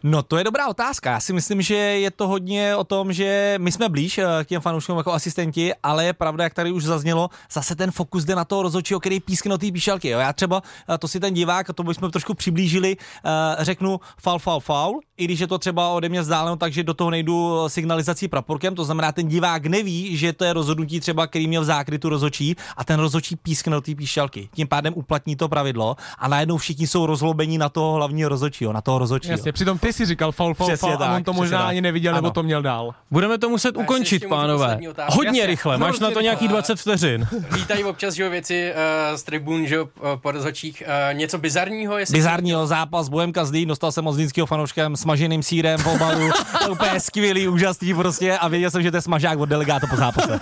No 0.07 0.23
to 0.23 0.37
je 0.37 0.43
dobrá 0.43 0.67
otázka. 0.67 1.11
Já 1.11 1.19
si 1.19 1.33
myslím, 1.33 1.61
že 1.61 1.75
je 1.75 2.11
to 2.11 2.27
hodně 2.27 2.75
o 2.75 2.83
tom, 2.83 3.13
že 3.13 3.55
my 3.57 3.71
jsme 3.71 3.89
blíž 3.89 4.17
eh, 4.17 4.25
k 4.43 4.47
těm 4.47 4.61
fanouškům 4.61 4.97
jako 4.97 5.13
asistenti, 5.13 5.73
ale 5.83 6.05
je 6.05 6.13
pravda, 6.13 6.43
jak 6.43 6.53
tady 6.53 6.71
už 6.71 6.83
zaznělo, 6.83 7.29
zase 7.51 7.75
ten 7.75 7.91
fokus 7.91 8.25
jde 8.25 8.35
na 8.35 8.45
toho 8.45 8.63
rozhodčího, 8.63 8.99
který 8.99 9.19
pískne 9.19 9.49
do 9.49 9.57
té 9.57 9.71
píšelky. 9.71 10.09
Jo. 10.09 10.19
Já 10.19 10.33
třeba, 10.33 10.61
eh, 10.89 10.97
to 10.97 11.07
si 11.07 11.19
ten 11.19 11.33
divák, 11.33 11.67
to 11.75 11.83
bychom 11.83 12.11
trošku 12.11 12.33
přiblížili, 12.33 12.97
eh, 13.25 13.63
řeknu 13.63 13.99
faul, 14.21 14.39
faul, 14.39 14.59
faul, 14.59 14.99
i 15.17 15.25
když 15.25 15.39
je 15.39 15.47
to 15.47 15.57
třeba 15.57 15.89
ode 15.89 16.09
mě 16.09 16.21
vzdáleno, 16.21 16.55
takže 16.55 16.83
do 16.83 16.93
toho 16.93 17.09
nejdu 17.09 17.63
signalizací 17.67 18.27
praporkem, 18.27 18.75
to 18.75 18.85
znamená, 18.85 19.11
ten 19.11 19.27
divák 19.27 19.65
neví, 19.65 20.17
že 20.17 20.33
to 20.33 20.45
je 20.45 20.53
rozhodnutí 20.53 20.99
třeba, 20.99 21.27
který 21.27 21.47
měl 21.47 21.61
v 21.61 21.65
zákrytu 21.65 22.09
rozhodčí 22.09 22.55
a 22.77 22.83
ten 22.83 22.99
rozhodčí 22.99 23.35
pískne 23.35 23.75
do 23.75 23.81
té 23.81 23.95
píšelky. 23.95 24.49
Tím 24.53 24.67
pádem 24.67 24.93
uplatní 24.95 25.35
to 25.35 25.49
pravidlo 25.49 25.95
a 26.17 26.27
najednou 26.27 26.57
všichni 26.57 26.87
jsou 26.87 27.05
rozlobení 27.05 27.57
na 27.57 27.69
toho 27.69 27.93
hlavního 27.93 28.29
rozhodčího, 28.29 28.73
na 28.73 28.81
toho 28.81 28.99
rozhodčího. 28.99 29.31
Jasně, 29.31 29.51
přitom 29.51 29.79
ty 29.79 29.94
si 29.95 30.05
říkal 30.05 30.31
faul, 30.31 30.53
faul, 30.53 30.69
Přesně 30.69 30.91
faul 30.91 31.03
a 31.03 31.07
on 31.07 31.15
tak, 31.15 31.25
to 31.25 31.33
možná 31.33 31.59
tak. 31.59 31.67
ani 31.67 31.81
neviděl, 31.81 32.13
nebo 32.13 32.27
Ano. 32.27 32.33
to 32.33 32.43
měl 32.43 32.61
dál. 32.61 32.93
Budeme 33.11 33.37
to 33.37 33.49
muset 33.49 33.77
ukončit, 33.77 34.25
pánové. 34.29 34.79
Hodně 35.09 35.27
Jasně, 35.39 35.45
rychle, 35.45 35.77
máš 35.77 35.99
na 35.99 36.11
to 36.11 36.21
nějakých 36.21 36.47
20 36.47 36.79
vteřin. 36.79 37.27
Vítají 37.51 37.83
občas, 37.83 38.13
že 38.13 38.23
jo, 38.23 38.29
věci 38.29 38.73
uh, 39.11 39.17
z 39.17 39.23
tribun, 39.23 39.65
že 39.67 39.75
jo, 39.75 39.83
uh, 39.83 39.89
po 40.21 40.31
rozhodčích. 40.31 40.83
Uh, 40.85 41.17
něco 41.17 41.37
bizarního, 41.37 41.97
jestli... 41.97 42.17
Bizarního 42.17 42.67
zápas 42.67 43.09
Bohemka 43.09 43.45
Zlín, 43.45 43.67
dostal 43.67 43.91
jsem 43.91 44.07
od 44.07 44.13
zlínského 44.13 44.47
fanouškem 44.47 44.95
smaženým 44.95 45.43
sírem 45.43 45.79
v 45.79 45.87
obalu, 45.87 46.29
to 46.59 46.63
je 46.63 46.69
úplně 46.69 46.99
skvělý, 46.99 47.47
úžasný 47.47 47.93
prostě 47.93 48.37
a 48.37 48.47
věděl 48.47 48.71
jsem, 48.71 48.81
že 48.83 48.91
to 48.91 48.97
je 48.97 49.01
smažák 49.01 49.39
od 49.39 49.45
delegáta 49.45 49.87
po 49.87 49.95
zápase. 49.95 50.39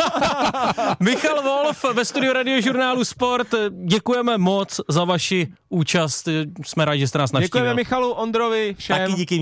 Michal 0.99 1.41
Wolf 1.43 1.83
ve 1.93 2.05
studiu 2.05 2.33
radiožurnálu 2.33 3.05
Sport. 3.05 3.47
Děkujeme 3.85 4.37
moc 4.37 4.79
za 4.89 5.03
vaši 5.03 5.47
účast. 5.69 6.27
Jsme 6.65 6.85
rádi, 6.85 6.99
že 6.99 7.07
jste 7.07 7.17
nás 7.17 7.31
navštívil. 7.31 7.47
Děkujeme 7.47 7.73
Michalu, 7.73 8.11
Ondrovi, 8.11 8.75
všem. 8.77 8.97
Taky 8.97 9.13
díky 9.13 9.23